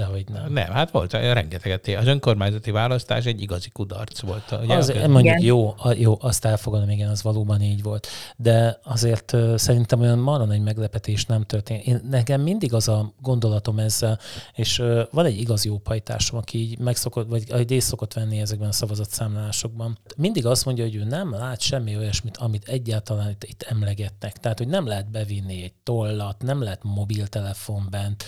De 0.00 0.06
hogy 0.06 0.24
nem. 0.28 0.52
Nem, 0.52 0.70
hát 0.70 0.90
volt 0.90 1.12
rengeteget. 1.12 1.88
Az 1.98 2.06
önkormányzati 2.06 2.70
választás 2.70 3.24
egy 3.24 3.40
igazi 3.40 3.68
kudarc 3.70 4.20
volt. 4.20 4.54
Ugye? 4.62 4.74
Az, 4.74 4.92
mondjuk 5.08 5.42
jó, 5.42 5.74
jó, 5.96 6.16
azt 6.20 6.44
elfogadom, 6.44 6.90
igen, 6.90 7.08
az 7.08 7.22
valóban 7.22 7.62
így 7.62 7.82
volt. 7.82 8.06
De 8.36 8.80
azért 8.84 9.36
szerintem 9.54 10.00
olyan 10.00 10.18
marra 10.18 10.44
nagy 10.44 10.62
meglepetés 10.62 11.26
nem 11.26 11.42
történt. 11.42 11.86
Én, 11.86 12.00
nekem 12.10 12.40
mindig 12.40 12.74
az 12.74 12.88
a 12.88 13.12
gondolatom 13.22 13.78
ezzel, 13.78 14.18
és 14.54 14.82
van 15.10 15.24
egy 15.24 15.40
igaz 15.40 15.64
jó 15.64 15.78
pajtásom, 15.78 16.38
aki 16.38 16.58
így 16.58 16.78
megszokott, 16.78 17.28
vagy 17.28 17.44
egy 17.50 17.68
részt 17.68 17.88
szokott 17.88 18.12
venni 18.12 18.40
ezekben 18.40 18.68
a 18.68 18.72
szavazatszámlálásokban. 18.72 19.98
Mindig 20.16 20.46
azt 20.46 20.64
mondja, 20.64 20.84
hogy 20.84 20.94
ő 20.94 21.04
nem 21.04 21.30
lát 21.30 21.60
semmi 21.60 21.96
olyasmit, 21.96 22.36
amit 22.36 22.68
egyáltalán 22.68 23.30
itt, 23.30 23.44
itt 23.44 23.62
emlegetnek. 23.62 24.32
Tehát, 24.32 24.58
hogy 24.58 24.68
nem 24.68 24.86
lehet 24.86 25.10
bevinni 25.10 25.62
egy 25.62 25.74
tollat, 25.82 26.42
nem 26.42 26.62
lehet 26.62 26.80
mobiltelefon 26.82 27.86
bent. 27.90 28.24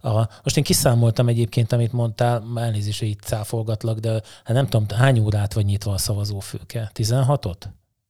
A, 0.00 0.28
most 0.42 0.56
én 0.56 0.64
kiszámoltam 0.64 1.15
egyébként, 1.18 1.72
amit 1.72 1.92
mondtál, 1.92 2.44
elnézést, 2.56 2.98
hogy 2.98 3.08
itt 3.08 3.20
cáfolgatlak, 3.20 3.98
de 3.98 4.10
hát 4.44 4.56
nem 4.56 4.66
tudom, 4.66 4.98
hány 4.98 5.18
órát 5.18 5.52
vagy 5.52 5.64
nyitva 5.64 5.92
a 5.92 5.98
szavazófülke? 5.98 6.90
16-ot? 6.94 7.62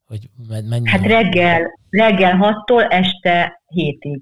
Hogy 0.06 0.30
mennyi? 0.68 0.88
Hát 0.88 1.06
reggel, 1.06 1.60
reggel 1.90 2.38
6-tól 2.40 2.92
este 2.92 3.62
7-ig. 3.74 4.18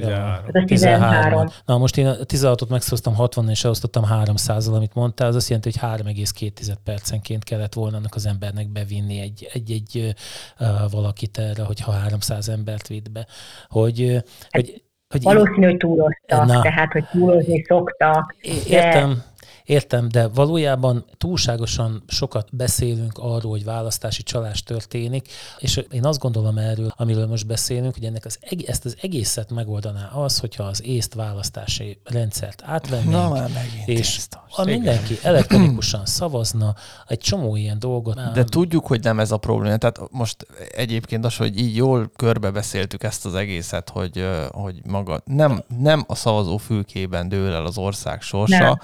13. 0.00 0.44
Ja, 0.52 0.64
13. 0.64 1.46
Na 1.64 1.78
most 1.78 1.96
én 1.96 2.06
a 2.06 2.14
16-ot 2.14 2.68
megszóztam 2.68 3.14
60 3.14 3.48
és 3.48 3.64
elosztottam 3.64 4.04
300 4.04 4.68
amit 4.68 4.94
mondtál, 4.94 5.28
az 5.28 5.34
azt 5.34 5.48
jelenti, 5.48 5.70
hogy 5.70 6.00
3,2 6.00 6.74
percenként 6.84 7.44
kellett 7.44 7.74
volna 7.74 7.96
annak 7.96 8.14
az 8.14 8.26
embernek 8.26 8.68
bevinni 8.68 9.20
egy, 9.20 9.48
egy, 9.52 9.70
egy 9.70 10.14
uh, 10.58 10.90
valakit 10.90 11.38
erre, 11.38 11.62
hogyha 11.62 11.92
300 11.92 12.48
embert 12.48 12.86
vitt 12.86 13.10
be. 13.10 13.26
Hogy, 13.68 14.10
hát, 14.10 14.24
hogy 14.50 14.82
hogy 15.08 15.22
Valószínű, 15.22 15.66
hogy 15.66 15.76
túloztak, 15.76 16.46
na, 16.46 16.62
tehát, 16.62 16.92
hogy 16.92 17.04
túlozni 17.04 17.64
szoktak. 17.68 18.34
Értem. 18.68 19.10
De 19.10 19.22
Értem, 19.66 20.08
de 20.08 20.28
valójában 20.28 21.04
túlságosan 21.18 22.02
sokat 22.06 22.56
beszélünk 22.56 23.18
arról, 23.18 23.50
hogy 23.50 23.64
választási 23.64 24.22
csalás 24.22 24.62
történik, 24.62 25.28
és 25.58 25.80
én 25.90 26.04
azt 26.04 26.18
gondolom 26.18 26.58
erről, 26.58 26.92
amiről 26.96 27.26
most 27.26 27.46
beszélünk, 27.46 27.94
hogy 27.94 28.04
ennek 28.04 28.24
az, 28.24 28.38
ezt 28.66 28.84
az 28.84 28.96
egészet 29.00 29.50
megoldaná 29.50 30.10
az, 30.14 30.38
hogyha 30.38 30.62
az 30.62 30.84
észt 30.84 31.14
választási 31.14 31.98
rendszert 32.04 32.62
átvennénk, 32.64 33.10
Na, 33.10 33.28
már 33.28 33.50
és 33.86 34.20
a 34.56 34.64
mindenki 34.64 35.18
elektronikusan 35.22 36.06
szavazna, 36.06 36.74
egy 37.06 37.18
csomó 37.18 37.56
ilyen 37.56 37.78
dolgot. 37.78 38.32
De 38.32 38.44
tudjuk, 38.44 38.86
hogy 38.86 39.02
nem 39.02 39.20
ez 39.20 39.30
a 39.30 39.36
probléma. 39.36 39.76
Tehát 39.76 40.00
most 40.10 40.46
egyébként 40.74 41.24
az, 41.24 41.36
hogy 41.36 41.58
így 41.58 41.76
jól 41.76 42.10
körbebeszéltük 42.16 43.02
ezt 43.02 43.26
az 43.26 43.34
egészet, 43.34 43.90
hogy, 43.90 44.26
hogy 44.50 44.80
maga 44.84 45.22
nem, 45.24 45.64
nem 45.78 46.04
a 46.06 46.14
szavazó 46.14 46.56
fülkében 46.56 47.28
dől 47.28 47.52
el 47.52 47.66
az 47.66 47.78
ország 47.78 48.22
sorsa, 48.22 48.58
nem 48.58 48.78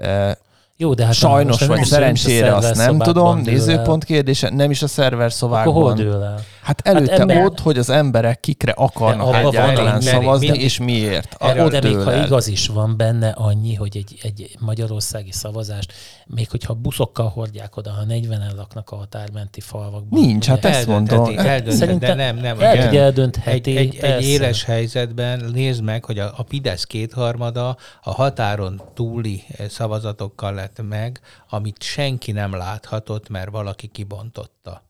Uh, 0.00 0.34
jó, 0.78 0.94
de 0.94 1.04
hát 1.04 1.14
Sajnos 1.14 1.66
vagy 1.66 1.84
szerencsére 1.84 2.54
azt 2.54 2.74
nem 2.74 2.98
tudom, 2.98 3.38
nézőpont 3.38 4.04
kérdése, 4.04 4.50
nem 4.50 4.70
is 4.70 4.82
a 4.82 4.86
szerver 4.86 5.32
szobákban. 5.32 5.74
Akkor 5.74 5.82
hol 5.82 5.94
dől 5.94 6.22
el? 6.22 6.40
Hát 6.62 6.80
előtte 6.86 7.10
hát 7.10 7.20
ember... 7.20 7.44
ott, 7.44 7.60
hogy 7.60 7.78
az 7.78 7.90
emberek 7.90 8.40
kikre 8.40 8.72
akarnak 8.72 9.30
de 9.30 9.38
egyáltalán 9.38 10.00
szavazni, 10.00 10.50
mind, 10.50 10.62
és 10.62 10.78
miért. 10.78 11.36
Erről, 11.38 11.68
de 11.68 11.80
még 11.80 11.96
ha 11.96 12.24
igaz 12.24 12.46
is 12.46 12.66
van 12.66 12.96
benne 12.96 13.28
annyi, 13.28 13.74
hogy 13.74 13.96
egy, 13.96 14.18
egy 14.22 14.56
magyarországi 14.58 15.32
szavazást, 15.32 15.92
még 16.26 16.50
hogyha 16.50 16.74
buszokkal 16.74 17.28
hordják 17.28 17.76
oda, 17.76 17.90
ha 17.90 18.02
40-en 18.08 18.56
laknak 18.56 18.90
a 18.90 18.96
határmenti 18.96 19.60
falvakban. 19.60 20.20
Nincs, 20.20 20.46
hát 20.46 20.64
ezt 20.64 20.86
mondom. 20.86 21.38
Eldöntheti, 21.38 21.98
de 21.98 22.14
nem, 22.14 22.36
nem. 22.36 22.60
El, 22.60 22.96
eldöntheti, 22.96 23.76
egy, 23.76 23.94
egy, 23.94 23.96
egy 23.96 24.24
éles 24.24 24.64
helyzetben 24.64 25.50
nézd 25.52 25.82
meg, 25.82 26.04
hogy 26.04 26.18
a, 26.18 26.24
a 26.36 26.44
Fidesz 26.48 26.84
kétharmada 26.84 27.76
a 28.02 28.10
határon 28.10 28.80
túli 28.94 29.42
szavazatokkal 29.68 30.54
lett 30.66 30.88
meg, 30.88 31.20
amit 31.48 31.82
senki 31.82 32.32
nem 32.32 32.56
láthatott, 32.56 33.28
mert 33.28 33.50
valaki 33.50 33.86
kibontotta 33.86 34.82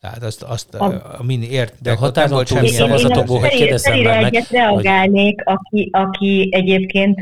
Tehát 0.00 0.22
azt, 0.22 0.42
azt 0.42 0.74
a, 0.74 1.16
a 1.18 1.22
mini 1.22 1.50
ért, 1.50 1.74
de, 1.82 1.90
a 1.90 1.96
határon 1.96 2.44
túli 2.44 2.68
szavazatokból, 2.68 3.40
hogy 3.40 3.48
kérdezem 3.48 3.98
meg. 3.98 4.24
egyet 4.24 4.48
reagálnék, 4.48 5.42
aki, 5.44 5.90
aki 5.92 6.48
egyébként 6.50 7.20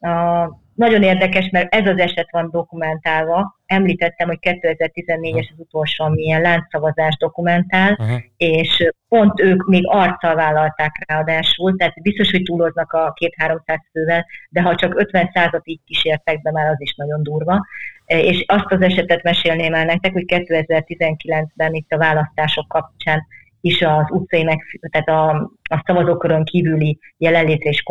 a 0.00 0.48
nagyon 0.80 1.02
érdekes, 1.02 1.48
mert 1.50 1.74
ez 1.74 1.86
az 1.86 1.98
eset 1.98 2.30
van 2.30 2.48
dokumentálva. 2.50 3.58
Említettem, 3.66 4.28
hogy 4.28 4.38
2014-es 4.40 5.48
az 5.52 5.58
utolsó, 5.58 6.04
amilyen 6.04 6.40
láncszavazás 6.40 7.16
dokumentál, 7.18 7.92
uh-huh. 7.92 8.18
és 8.36 8.92
pont 9.08 9.40
ők 9.40 9.66
még 9.66 9.82
arccal 9.86 10.34
vállalták 10.34 11.04
ráadásul, 11.06 11.76
tehát 11.76 12.02
biztos, 12.02 12.30
hogy 12.30 12.42
túloznak 12.42 12.92
a 12.92 13.12
két-háromszáz 13.12 13.80
fővel, 13.92 14.26
de 14.48 14.62
ha 14.62 14.74
csak 14.74 15.00
50 15.00 15.30
százat 15.34 15.68
így 15.68 15.80
kísértek 15.84 16.42
be, 16.42 16.50
már 16.50 16.66
az 16.66 16.80
is 16.80 16.94
nagyon 16.94 17.22
durva. 17.22 17.66
És 18.06 18.44
azt 18.46 18.72
az 18.72 18.82
esetet 18.82 19.22
mesélném 19.22 19.74
el 19.74 19.84
nektek, 19.84 20.12
hogy 20.12 20.24
2019-ben 20.26 21.74
itt 21.74 21.90
a 21.90 21.98
választások 21.98 22.68
kapcsán 22.68 23.26
is 23.60 23.82
az 23.82 24.04
utcai, 24.08 24.42
meg, 24.42 24.78
tehát 24.90 25.08
a, 25.08 25.30
a 25.62 25.82
szavazókörön 25.86 26.44
kívüli 26.44 26.98
jelenlétre 27.16 27.70
is 27.70 27.82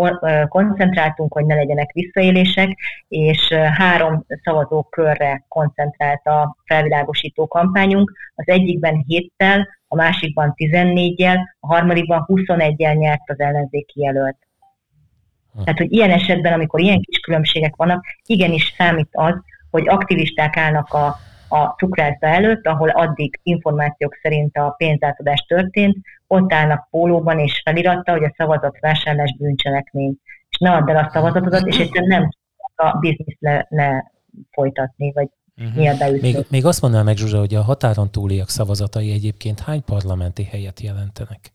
koncentráltunk, 0.47 1.33
hogy 1.33 1.45
ne 1.45 1.55
legyenek 1.55 1.91
visszaélések, 1.91 2.77
és 3.07 3.53
három 3.53 4.25
szavazókörre 4.43 5.45
koncentrált 5.47 6.25
a 6.25 6.55
felvilágosító 6.65 7.47
kampányunk. 7.47 8.13
Az 8.35 8.47
egyikben 8.47 9.03
héttel, 9.07 9.67
a 9.87 9.95
másikban 9.95 10.53
14-jel, 10.57 11.37
a 11.59 11.67
harmadikban 11.67 12.25
21-jel 12.27 12.97
nyert 12.97 13.29
az 13.29 13.39
ellenzéki 13.39 14.01
jelölt. 14.01 14.37
Tehát, 15.63 15.79
hogy 15.79 15.91
ilyen 15.91 16.11
esetben, 16.11 16.53
amikor 16.53 16.79
ilyen 16.79 17.01
kis 17.01 17.19
különbségek 17.19 17.75
vannak, 17.75 18.05
igenis 18.25 18.73
számít 18.77 19.09
az, 19.11 19.35
hogy 19.71 19.87
aktivisták 19.87 20.57
állnak 20.57 20.93
a 20.93 21.15
a 21.49 21.65
cukrászda 21.77 22.27
előtt, 22.27 22.65
ahol 22.65 22.89
addig 22.89 23.39
információk 23.43 24.19
szerint 24.21 24.57
a 24.57 24.73
pénzátadás 24.77 25.45
történt, 25.47 25.97
ott 26.27 26.53
állnak 26.53 26.87
pólóban 26.89 27.39
és 27.39 27.61
feliratta, 27.63 28.11
hogy 28.11 28.23
a 28.23 28.33
szavazatvásárlás 28.37 29.35
bűncselekmény. 29.37 30.15
És 30.49 30.57
ne 30.57 30.71
add 30.71 30.89
el 30.89 30.97
a 30.97 31.09
szavazatodat, 31.13 31.67
és 31.67 31.77
egyszerűen 31.77 32.07
nem 32.07 32.29
a 32.75 32.97
biznisz 32.97 33.37
le, 33.39 33.65
le 33.69 34.11
folytatni, 34.51 35.11
vagy 35.11 35.27
uh-huh. 35.57 36.21
még, 36.21 36.45
még 36.49 36.65
azt 36.65 36.81
mondanám 36.81 37.05
meg, 37.05 37.17
Zsuzsa, 37.17 37.39
hogy 37.39 37.55
a 37.55 37.61
határon 37.61 38.11
túliak 38.11 38.49
szavazatai 38.49 39.11
egyébként 39.11 39.59
hány 39.59 39.83
parlamenti 39.83 40.43
helyet 40.43 40.79
jelentenek? 40.79 41.53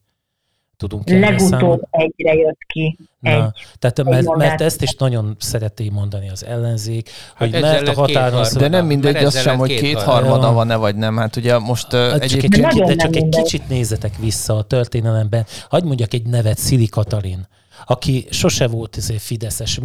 Tudunk 0.76 1.08
Legutóbb 1.08 1.86
egyre 1.90 2.34
jött 2.34 2.58
ki. 2.66 2.98
Na, 3.20 3.30
egy, 3.30 3.66
tehát 3.78 3.98
egy 3.98 4.04
mert, 4.04 4.36
mert 4.36 4.60
ezt 4.60 4.82
is 4.82 4.94
nagyon 4.94 5.36
szereti 5.38 5.90
mondani 5.90 6.30
az 6.30 6.44
ellenzék, 6.44 7.10
hát 7.34 7.50
hogy 7.50 7.60
mert 7.60 7.88
a 7.88 7.94
határon... 7.94 8.46
De 8.58 8.68
nem 8.68 8.86
mindegy 8.86 9.24
az 9.24 9.40
sem, 9.40 9.58
hogy 9.58 9.74
kétharmada 9.74 10.52
van-e 10.52 10.76
vagy 10.76 10.96
nem. 10.96 11.16
Hát 11.16 11.36
ugye 11.36 11.58
most 11.58 11.92
hát 11.92 12.22
egyébként... 12.22 12.54
Csak, 12.54 12.72
egy, 12.72 12.82
de 12.82 12.94
csak 12.96 13.16
egy 13.16 13.28
kicsit 13.28 13.68
nézzetek 13.68 14.16
vissza 14.18 14.56
a 14.56 14.62
történelemben. 14.62 15.46
Hagy 15.68 15.84
mondjak 15.84 16.14
egy 16.14 16.26
nevet, 16.26 16.58
Szili 16.58 16.86
Katalin 16.86 17.46
aki 17.86 18.26
sose 18.30 18.66
volt 18.66 18.96
ezért 18.96 19.22
fideszes, 19.22 19.78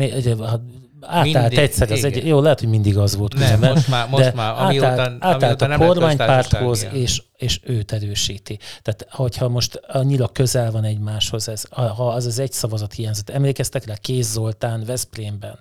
átállt 1.02 1.34
mindig, 1.34 1.58
egyszer, 1.58 1.92
az 1.92 2.04
egy, 2.04 2.28
jó, 2.28 2.42
lehet, 2.42 2.60
hogy 2.60 2.70
mindig 2.70 2.98
az 2.98 3.16
volt 3.16 3.34
nem, 3.34 3.44
különben, 3.44 3.72
most 3.74 3.88
már, 3.88 4.10
most 4.10 4.34
már 4.34 4.62
amióta, 4.62 4.88
átállt, 4.88 5.24
átállt 5.24 5.62
amióta 5.62 5.84
a 5.84 5.88
kormánypárthoz, 5.88 6.88
és, 6.92 7.24
és 7.36 7.60
őt 7.64 7.92
erősíti. 7.92 8.60
Tehát, 8.82 9.08
hogyha 9.10 9.50
most 9.50 9.82
annyira 9.88 10.28
közel 10.28 10.72
van 10.72 10.84
egymáshoz, 10.84 11.48
ez, 11.48 11.64
ha 11.70 12.10
az 12.10 12.26
az 12.26 12.40
egy 12.40 12.52
szavazat 12.52 12.94
hiányzott, 12.94 13.30
emlékeztek 13.30 13.86
rá 13.86 13.96
Kéz 13.96 14.32
Zoltán 14.32 14.84
Veszprémben, 14.86 15.60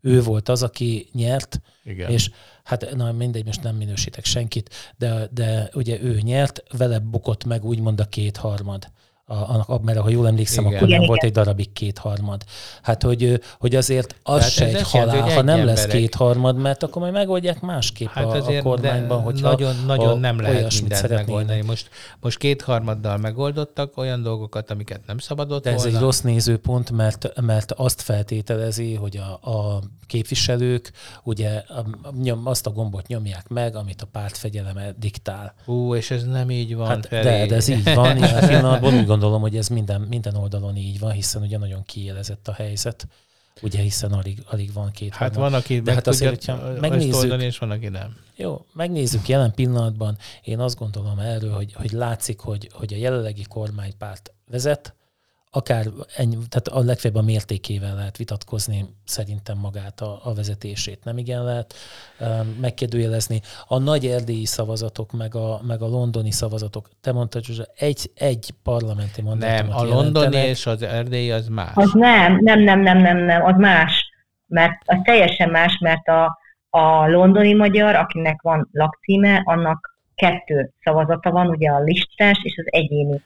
ő 0.00 0.22
volt 0.22 0.48
az, 0.48 0.62
aki 0.62 1.08
nyert, 1.12 1.60
Igen. 1.84 2.10
és 2.10 2.30
hát 2.64 2.94
na 2.94 3.12
mindegy, 3.12 3.44
most 3.44 3.62
nem 3.62 3.76
minősítek 3.76 4.24
senkit, 4.24 4.70
de, 4.96 5.28
de 5.32 5.70
ugye 5.74 6.02
ő 6.02 6.20
nyert, 6.22 6.62
vele 6.76 6.98
bukott 6.98 7.44
meg 7.44 7.64
úgymond 7.64 8.00
a 8.00 8.04
kétharmad 8.04 8.90
a, 9.28 9.34
a, 9.66 9.80
mert 9.82 9.98
ha 9.98 10.08
jól 10.08 10.26
emlékszem, 10.26 10.64
igen. 10.64 10.76
akkor 10.76 10.88
nem 10.88 10.96
igen, 10.96 11.08
volt 11.08 11.22
igen. 11.22 11.28
egy 11.28 11.36
darabig 11.36 11.72
kétharmad. 11.72 12.42
Hát, 12.82 13.02
hogy, 13.02 13.40
hogy 13.58 13.76
azért 13.76 14.16
az 14.22 14.36
Tehát 14.36 14.52
se 14.52 14.66
egy 14.66 14.82
halál, 14.82 15.14
jelent, 15.16 15.32
ha 15.32 15.42
nem 15.42 15.58
emberek. 15.58 15.76
lesz 15.76 15.86
kétharmad, 15.86 16.56
mert 16.56 16.82
akkor 16.82 17.02
majd 17.02 17.14
megoldják 17.14 17.60
másképp 17.60 18.08
hát 18.08 18.24
a, 18.24 18.46
a 18.46 18.62
kormányban, 18.62 19.20
hogy 19.20 19.40
nagyon, 19.40 19.74
nagyon 19.86 20.20
nem 20.20 20.40
lehet 20.40 20.80
mindent 20.80 21.08
megoldani. 21.08 21.62
Most, 21.62 21.90
most 22.20 22.38
kétharmaddal 22.38 23.16
megoldottak 23.16 23.96
olyan 23.96 24.22
dolgokat, 24.22 24.70
amiket 24.70 25.00
nem 25.06 25.18
szabadott 25.18 25.62
De 25.62 25.70
ez 25.70 25.82
volna. 25.82 25.96
egy 25.96 26.02
rossz 26.02 26.20
nézőpont, 26.20 26.90
mert, 26.90 27.40
mert 27.40 27.72
azt 27.72 28.02
feltételezi, 28.02 28.94
hogy 28.94 29.16
a, 29.16 29.50
a 29.50 29.80
képviselők 30.06 30.92
ugye 31.22 31.62
nyom, 32.22 32.46
azt 32.46 32.66
a 32.66 32.70
gombot 32.70 33.06
nyomják 33.06 33.48
meg, 33.48 33.76
amit 33.76 34.02
a 34.02 34.06
pártfegyeleme 34.06 34.94
diktál. 34.98 35.54
Hú, 35.64 35.94
és 35.94 36.10
ez 36.10 36.24
nem 36.24 36.50
így 36.50 36.76
van, 36.76 36.88
hát, 36.88 37.08
de, 37.08 37.46
de 37.46 37.54
ez 37.54 37.68
így 37.68 37.94
van. 37.94 38.16
Ilyen 38.16 38.46
pillanatban 38.46 38.94
úgy 38.98 39.06
gondolom, 39.18 39.40
hogy 39.40 39.56
ez 39.56 39.68
minden, 39.68 40.00
minden 40.00 40.34
oldalon 40.34 40.76
így 40.76 40.98
van, 40.98 41.10
hiszen 41.10 41.42
ugye 41.42 41.58
nagyon 41.58 41.82
kiélezett 41.84 42.48
a 42.48 42.52
helyzet. 42.52 43.06
Ugye, 43.62 43.80
hiszen 43.80 44.12
alig, 44.12 44.42
alig 44.50 44.72
van 44.72 44.90
két 44.90 45.14
Hát 45.14 45.34
van, 45.34 45.54
aki 45.54 45.80
de 45.80 45.92
hát 45.92 46.06
azért, 46.06 46.30
hogyha 46.30 46.72
megnézzük, 46.80 47.14
oldani, 47.14 47.44
és 47.44 47.58
van, 47.58 47.70
aki 47.70 47.88
nem. 47.88 48.16
Jó, 48.36 48.66
megnézzük 48.72 49.28
jelen 49.28 49.52
pillanatban. 49.54 50.18
Én 50.42 50.58
azt 50.58 50.78
gondolom 50.78 51.18
erről, 51.18 51.52
hogy, 51.52 51.72
hogy 51.72 51.90
látszik, 51.90 52.40
hogy, 52.40 52.70
hogy 52.72 52.94
a 52.94 52.96
jelenlegi 52.96 53.42
kormánypárt 53.42 54.32
vezet, 54.50 54.94
akár 55.56 55.84
ennyi, 56.16 56.36
tehát 56.48 56.68
a 56.68 56.80
legfeljebb 56.84 57.18
a 57.18 57.24
mértékével 57.24 57.94
lehet 57.94 58.16
vitatkozni 58.16 58.84
szerintem 59.04 59.58
magát 59.58 60.00
a, 60.00 60.20
a 60.22 60.34
vezetését. 60.34 61.04
Nem 61.04 61.18
igen 61.18 61.44
lehet 61.44 61.74
um, 62.20 62.56
megkérdőjelezni. 62.60 63.40
A 63.66 63.78
nagy 63.78 64.06
erdélyi 64.06 64.44
szavazatok, 64.44 65.12
meg 65.12 65.34
a, 65.34 65.60
meg 65.66 65.82
a 65.82 65.86
londoni 65.86 66.30
szavazatok, 66.30 66.88
te 67.00 67.12
mondtad, 67.12 67.46
hogy 67.46 67.62
egy, 67.76 68.10
egy 68.14 68.50
parlamenti 68.62 69.22
mandátumot 69.22 69.82
Nem, 69.82 69.88
a 69.88 69.94
londoni 69.94 70.36
és 70.36 70.66
az 70.66 70.82
erdélyi 70.82 71.30
az 71.30 71.48
más. 71.48 71.72
Az 71.74 71.92
nem, 71.92 72.38
nem, 72.40 72.60
nem, 72.60 72.80
nem, 72.80 72.98
nem, 72.98 73.16
nem, 73.16 73.44
az 73.44 73.56
más. 73.56 74.10
Mert 74.46 74.82
az 74.84 74.98
teljesen 75.02 75.50
más, 75.50 75.78
mert 75.78 76.08
a, 76.08 76.38
a 76.70 77.08
londoni 77.08 77.54
magyar, 77.54 77.94
akinek 77.94 78.42
van 78.42 78.68
lakcíme, 78.72 79.42
annak 79.44 79.98
kettő 80.14 80.72
szavazata 80.82 81.30
van, 81.30 81.48
ugye 81.48 81.70
a 81.70 81.82
listás 81.82 82.38
és 82.42 82.56
az 82.56 82.72
egyéni. 82.72 83.22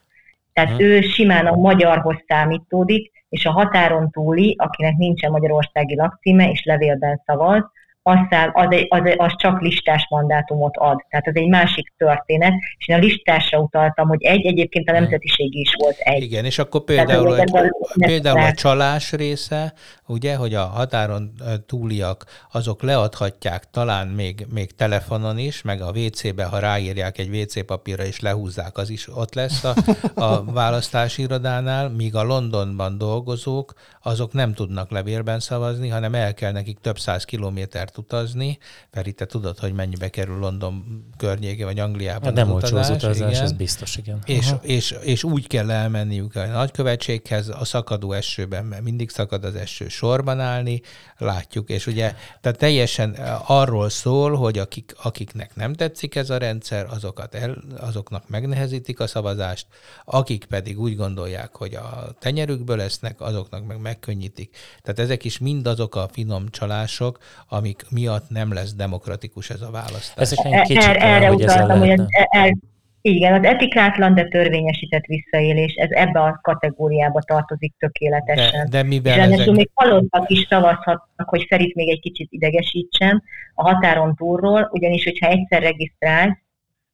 Tehát 0.53 0.71
hmm. 0.71 0.81
ő 0.81 1.01
simán 1.01 1.47
a 1.47 1.57
magyarhoz 1.57 2.17
számítódik, 2.27 3.13
és 3.29 3.47
a 3.47 3.51
határon 3.51 4.11
túli, 4.11 4.55
akinek 4.59 4.97
nincsen 4.97 5.31
magyarországi 5.31 5.97
lakcíme 5.97 6.51
és 6.51 6.65
levélben 6.65 7.23
szavaz, 7.27 7.63
aztán 8.03 8.51
az, 8.55 8.67
az, 8.89 9.01
az 9.17 9.33
csak 9.37 9.61
listás 9.61 10.07
mandátumot 10.11 10.77
ad. 10.77 11.05
Tehát 11.09 11.27
ez 11.27 11.35
egy 11.35 11.49
másik 11.49 11.93
történet, 11.97 12.53
és 12.79 12.89
én 12.89 12.97
a 12.97 12.99
listásra 12.99 13.59
utaltam, 13.59 14.09
hogy 14.09 14.23
egy, 14.23 14.47
egyébként 14.47 14.89
a 14.89 14.93
nemzetiség 14.93 15.55
is 15.55 15.75
volt 15.79 15.97
egy. 15.99 16.23
Igen, 16.23 16.45
és 16.45 16.59
akkor 16.59 16.85
például, 16.85 17.37
Tehát, 17.37 17.65
egy, 17.65 18.07
például 18.07 18.41
a 18.41 18.53
csalás 18.53 19.13
része, 19.13 19.73
ugye, 20.07 20.37
hogy 20.37 20.55
a 20.55 20.65
határon 20.65 21.33
túliak, 21.67 22.25
azok 22.53 22.83
leadhatják 22.83 23.71
talán 23.71 24.07
még, 24.07 24.47
még 24.53 24.75
telefonon 24.75 25.39
is, 25.39 25.63
meg 25.63 25.81
a 25.81 25.91
WC-be, 25.95 26.45
ha 26.45 26.59
ráírják 26.59 27.19
egy 27.19 27.37
WC 27.37 27.65
papírra 27.67 28.05
és 28.05 28.21
lehúzzák, 28.21 28.79
az 28.79 28.91
is 28.91 29.09
ott 29.17 29.35
lesz 29.35 29.65
a, 29.65 29.75
a 30.15 30.45
választási 30.61 31.23
irodánál, 31.23 31.89
míg 31.89 32.15
a 32.15 32.23
Londonban 32.23 32.99
dolgozók, 32.99 33.73
azok 34.03 34.33
nem 34.33 34.55
tudnak 34.55 34.91
levélben 34.91 35.41
szavazni, 35.41 35.89
hanem 35.89 36.15
el 36.15 36.35
kell 36.35 36.53
nekik 36.53 36.79
több 36.79 36.99
száz 36.99 37.25
kilométert 37.25 37.90
utazni, 37.99 38.59
Feri, 38.91 39.13
te 39.13 39.27
tudod, 39.27 39.59
hogy 39.59 39.73
mennyibe 39.73 40.09
kerül 40.09 40.39
London 40.39 41.05
környéke, 41.17 41.65
vagy 41.65 41.79
Angliában 41.79 42.23
hát 42.23 42.35
nem 42.35 42.53
olcsó 42.53 42.77
az 42.77 42.91
utazás, 42.91 43.31
igen. 43.31 43.43
ez 43.43 43.53
biztos, 43.53 43.97
igen. 43.97 44.19
És, 44.25 44.53
és, 44.63 44.95
és, 45.03 45.25
úgy 45.25 45.47
kell 45.47 45.71
elmenniük 45.71 46.37
a 46.37 46.47
nagykövetséghez 46.47 47.49
a 47.49 47.65
szakadó 47.65 48.13
esőben, 48.13 48.65
mert 48.65 48.83
mindig 48.83 49.11
szakad 49.11 49.45
az 49.45 49.55
eső 49.55 49.89
sorban 49.89 50.41
állni, 50.41 50.81
látjuk, 51.19 51.69
és 51.69 51.87
ugye 51.87 52.15
tehát 52.41 52.59
teljesen 52.59 53.11
arról 53.47 53.89
szól, 53.89 54.35
hogy 54.35 54.59
akik, 54.59 54.95
akiknek 55.03 55.55
nem 55.55 55.73
tetszik 55.73 56.15
ez 56.15 56.31
a 56.31 56.37
rendszer, 56.37 56.87
azokat 56.91 57.35
el, 57.35 57.63
azoknak 57.79 58.29
megnehezítik 58.29 59.01
a 59.01 59.07
szavazást, 59.07 59.67
akik 60.05 60.45
pedig 60.45 60.81
úgy 60.81 60.97
gondolják, 60.97 61.57
hogy 61.57 61.75
a 61.75 62.15
tenyerükből 62.19 62.77
lesznek, 62.77 63.21
azoknak 63.21 63.67
meg 63.67 63.81
megkönnyítik. 63.81 64.57
Tehát 64.83 64.99
ezek 64.99 65.25
is 65.25 65.39
mind 65.39 65.67
azok 65.67 65.95
a 65.95 66.09
finom 66.13 66.49
csalások, 66.49 67.19
amik 67.49 67.80
miatt 67.91 68.29
nem 68.29 68.53
lesz 68.53 68.75
demokratikus 68.75 69.51
ez 69.51 69.61
a 69.61 69.71
választás. 69.71 70.33
Er, 70.33 70.97
erre 71.03 71.33
utaltam, 71.33 71.79
hogy 71.79 71.89
ez, 71.89 72.01
el, 72.31 72.59
igen, 73.03 73.35
az 73.35 73.45
etikátlan, 73.45 74.15
de 74.15 74.25
törvényesített 74.25 75.05
visszaélés, 75.05 75.75
ez 75.75 75.91
ebbe 75.91 76.21
a 76.21 76.39
kategóriába 76.43 77.21
tartozik 77.21 77.75
tökéletesen. 77.79 78.69
De, 78.71 78.83
de 78.83 78.89
mivel 78.89 79.31
És 79.31 79.39
ezek... 79.39 79.55
még 79.55 79.71
halottak 79.75 80.31
is 80.31 80.47
szavazhatnak, 80.49 81.29
hogy 81.29 81.47
Ferit 81.49 81.75
még 81.75 81.89
egy 81.89 82.01
kicsit 82.01 82.29
idegesítsen 82.31 83.23
a 83.55 83.63
határon 83.63 84.15
túlról, 84.15 84.69
ugyanis, 84.73 85.05
hogyha 85.05 85.29
egyszer 85.29 85.63
regisztrálsz, 85.63 86.39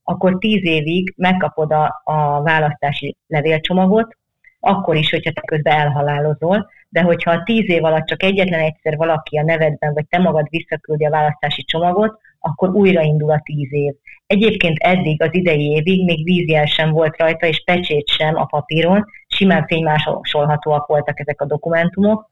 akkor 0.02 0.38
tíz 0.38 0.64
évig 0.64 1.14
megkapod 1.16 1.72
a, 1.72 2.00
a 2.04 2.42
választási 2.42 3.16
levélcsomagot, 3.26 4.16
akkor 4.60 4.96
is, 4.96 5.10
hogyha 5.10 5.32
te 5.32 5.40
közben 5.40 5.78
elhalálozol, 5.78 6.70
de 6.96 7.02
hogyha 7.02 7.30
a 7.30 7.42
tíz 7.44 7.68
év 7.68 7.84
alatt 7.84 8.06
csak 8.06 8.22
egyetlen 8.22 8.60
egyszer 8.60 8.96
valaki 8.96 9.36
a 9.38 9.42
nevedben, 9.42 9.92
vagy 9.92 10.06
te 10.06 10.18
magad 10.18 10.46
visszaküldi 10.50 11.04
a 11.04 11.10
választási 11.10 11.62
csomagot, 11.62 12.18
akkor 12.40 12.68
újraindul 12.68 13.30
a 13.30 13.40
tíz 13.44 13.72
év. 13.72 13.92
Egyébként 14.26 14.78
eddig, 14.78 15.22
az 15.22 15.28
idei 15.30 15.70
évig 15.70 16.04
még 16.04 16.24
vízjel 16.24 16.66
sem 16.66 16.90
volt 16.90 17.16
rajta, 17.16 17.46
és 17.46 17.62
pecsét 17.64 18.08
sem 18.08 18.36
a 18.36 18.44
papíron, 18.44 19.04
simán 19.28 19.66
fénymásolhatóak 19.66 20.86
voltak 20.86 21.20
ezek 21.20 21.40
a 21.40 21.46
dokumentumok. 21.46 22.30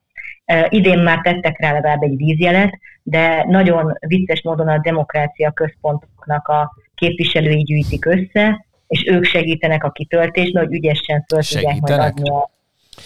Idén 0.69 0.99
már 0.99 1.21
tettek 1.21 1.61
rá 1.61 1.73
legalább 1.73 2.03
egy 2.03 2.17
vízjelet, 2.17 2.79
de 3.03 3.45
nagyon 3.49 3.99
vicces 4.07 4.43
módon 4.43 4.69
a 4.69 4.79
demokrácia 4.79 5.51
központoknak 5.51 6.49
a 6.49 6.75
képviselői 6.95 7.63
gyűjtik 7.63 8.05
össze, 8.05 8.67
és 8.87 9.05
ők 9.07 9.25
segítenek 9.25 9.85
a 9.85 9.91
kitöltésben, 9.91 10.65
hogy 10.65 10.75
ügyesen 10.75 11.25
föl 11.29 11.43
tudják 11.43 11.81
majd 11.81 12.01
adni 12.01 12.29
a 12.31 12.53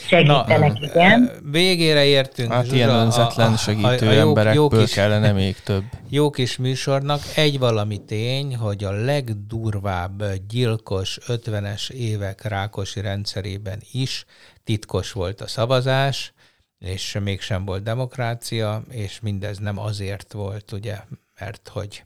Segítenek, 0.07 0.81
Na, 0.81 0.87
igen. 0.87 1.31
Végére 1.51 2.05
értünk. 2.05 2.53
Hát 2.53 2.65
Zsuzsa, 2.65 2.77
ilyen 2.77 2.89
önzetlen 2.89 3.57
segítő 3.57 4.07
a, 4.07 4.11
a, 4.11 4.13
a 4.13 4.19
emberekből 4.19 4.55
jó 4.55 4.69
kis, 4.69 4.93
kellene 4.93 5.33
még 5.33 5.57
több. 5.61 5.83
Jó 6.09 6.31
kis 6.31 6.57
műsornak 6.57 7.21
egy 7.35 7.59
valami 7.59 8.05
tény, 8.05 8.57
hogy 8.57 8.85
a 8.85 8.91
legdurvább 8.91 10.25
gyilkos 10.49 11.19
50-es 11.27 11.91
évek 11.91 12.43
Rákosi 12.43 13.01
rendszerében 13.01 13.83
is 13.93 14.25
titkos 14.65 15.13
volt 15.13 15.41
a 15.41 15.47
szavazás, 15.47 16.33
és 16.79 17.17
mégsem 17.23 17.65
volt 17.65 17.83
demokrácia, 17.83 18.83
és 18.91 19.21
mindez 19.21 19.59
nem 19.59 19.79
azért 19.79 20.33
volt, 20.33 20.73
ugye, 20.73 20.97
mert 21.39 21.71
hogy 21.73 22.05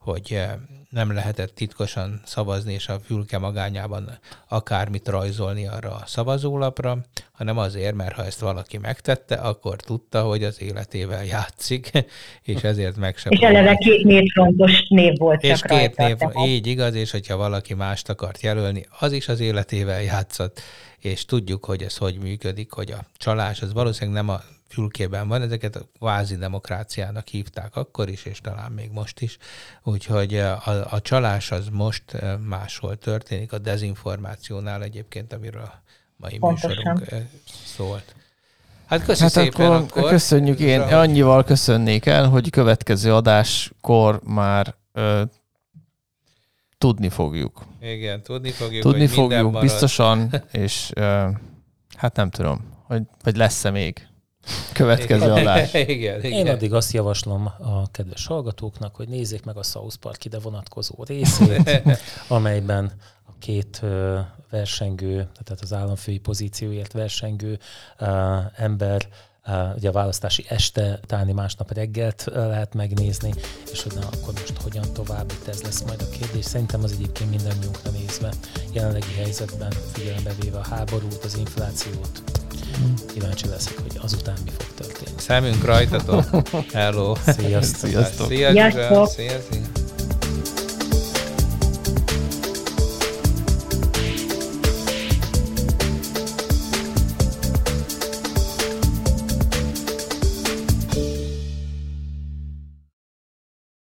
hogy 0.00 0.26
eh, 0.30 0.50
nem 0.90 1.12
lehetett 1.12 1.54
titkosan 1.54 2.20
szavazni, 2.24 2.72
és 2.72 2.88
a 2.88 2.98
fülke 3.04 3.38
magányában 3.38 4.18
akármit 4.48 5.08
rajzolni 5.08 5.66
arra 5.66 5.90
a 5.90 6.02
szavazólapra, 6.06 6.98
hanem 7.32 7.58
azért, 7.58 7.94
mert 7.94 8.14
ha 8.14 8.24
ezt 8.24 8.40
valaki 8.40 8.78
megtette, 8.78 9.34
akkor 9.34 9.76
tudta, 9.76 10.22
hogy 10.22 10.44
az 10.44 10.62
életével 10.62 11.24
játszik, 11.24 11.90
és 12.42 12.62
ezért 12.62 12.96
meg 12.96 13.16
sem... 13.16 13.32
És 13.32 13.38
eleve 13.38 13.74
két 13.74 14.04
névfrontos 14.04 14.86
név 14.88 15.18
volt 15.18 15.42
És 15.42 15.60
két 15.60 15.70
rajta, 15.70 16.06
név, 16.06 16.16
tehát. 16.16 16.46
így 16.46 16.66
igaz, 16.66 16.94
és 16.94 17.10
hogyha 17.10 17.36
valaki 17.36 17.74
mást 17.74 18.08
akart 18.08 18.40
jelölni, 18.40 18.86
az 18.98 19.12
is 19.12 19.28
az 19.28 19.40
életével 19.40 20.02
játszott, 20.02 20.60
és 20.98 21.24
tudjuk, 21.24 21.64
hogy 21.64 21.82
ez 21.82 21.96
hogy 21.96 22.18
működik, 22.18 22.72
hogy 22.72 22.90
a 22.90 23.06
csalás 23.16 23.62
az 23.62 23.72
valószínűleg 23.72 24.24
nem 24.24 24.34
a 24.34 24.40
fülkében 24.70 25.28
van, 25.28 25.42
ezeket 25.42 25.76
a 25.76 25.88
kvázi 25.98 26.36
demokráciának 26.36 27.26
hívták 27.26 27.76
akkor 27.76 28.08
is, 28.08 28.24
és 28.24 28.40
talán 28.40 28.72
még 28.72 28.90
most 28.90 29.20
is. 29.20 29.36
Úgyhogy 29.82 30.36
a, 30.36 30.86
a 30.90 31.00
csalás 31.00 31.50
az 31.50 31.68
most 31.72 32.04
máshol 32.48 32.96
történik, 32.96 33.52
a 33.52 33.58
dezinformációnál 33.58 34.82
egyébként, 34.82 35.32
amiről 35.32 35.62
a 35.62 35.82
mai 36.16 36.38
Pontosan. 36.38 36.70
műsorunk 36.70 37.28
szólt. 37.64 38.14
Hát 38.86 39.04
köszönjük 39.04 39.34
hát 39.34 39.44
szépen 39.44 39.72
akkor, 39.72 39.98
akkor. 39.98 40.10
Köszönjük, 40.10 40.58
én 40.58 40.80
annyival 40.80 41.44
köszönnék 41.44 42.06
el, 42.06 42.28
hogy 42.28 42.50
következő 42.50 43.14
adáskor 43.14 44.20
már 44.24 44.74
ö, 44.92 45.22
tudni 46.78 47.08
fogjuk. 47.08 47.64
Igen, 47.80 48.22
tudni 48.22 48.50
fogjuk. 48.50 48.82
Tudni 48.82 49.06
fogjuk, 49.06 49.60
biztosan, 49.60 50.30
és 50.52 50.90
ö, 50.94 51.28
hát 51.96 52.16
nem 52.16 52.30
tudom, 52.30 52.64
hogy, 52.86 53.02
vagy 53.22 53.36
lesz-e 53.36 53.70
még. 53.70 54.08
Következő 54.72 55.30
adás. 55.30 55.74
igen, 55.74 56.24
igen. 56.24 56.32
Én 56.32 56.48
addig 56.48 56.72
azt 56.74 56.92
javaslom 56.92 57.46
a 57.58 57.90
kedves 57.90 58.26
hallgatóknak, 58.26 58.94
hogy 58.96 59.08
nézzék 59.08 59.44
meg 59.44 59.56
a 59.56 59.62
South 59.62 59.96
Park 59.96 60.24
ide 60.24 60.38
vonatkozó 60.38 60.94
részét, 61.04 61.82
amelyben 62.28 62.92
a 63.26 63.32
két 63.38 63.82
versengő, 64.50 65.28
tehát 65.44 65.62
az 65.62 65.72
államfői 65.72 66.18
pozícióért 66.18 66.92
versengő 66.92 67.58
ember 68.56 69.08
ugye 69.76 69.88
a 69.88 69.92
választási 69.92 70.44
este, 70.48 70.98
utáni 71.02 71.32
másnap 71.32 71.72
reggelt 71.72 72.24
lehet 72.34 72.74
megnézni, 72.74 73.34
és 73.72 73.82
hogy 73.82 73.92
na, 73.94 74.06
akkor 74.06 74.32
most 74.32 74.62
hogyan 74.62 74.92
tovább, 74.92 75.30
itt 75.30 75.48
ez 75.48 75.62
lesz 75.62 75.82
majd 75.82 76.02
a 76.02 76.16
kérdés. 76.18 76.44
Szerintem 76.44 76.82
az 76.82 76.92
egyébként 76.92 77.30
mindannyiunkra 77.30 77.90
nézve 77.90 78.32
jelenlegi 78.72 79.14
helyzetben, 79.16 79.70
figyelembe 79.92 80.32
véve 80.40 80.58
a 80.58 80.66
háborút, 80.66 81.24
az 81.24 81.36
inflációt, 81.36 82.22
Kíváncsi 83.12 83.48
leszek, 83.48 83.74
hogy 83.82 84.00
azután 84.02 84.34
mi 84.44 84.50
fog 84.58 84.74
történni. 84.74 85.16
Szemünk 85.20 85.64
rajtatok. 85.64 86.24
Hello. 86.72 87.14
Sziasztok. 87.26 87.90
Sziasztok. 87.90 88.26
Sziasztok. 88.28 88.28
Sziasztok. 88.28 89.08
Sziasztok. 89.08 89.79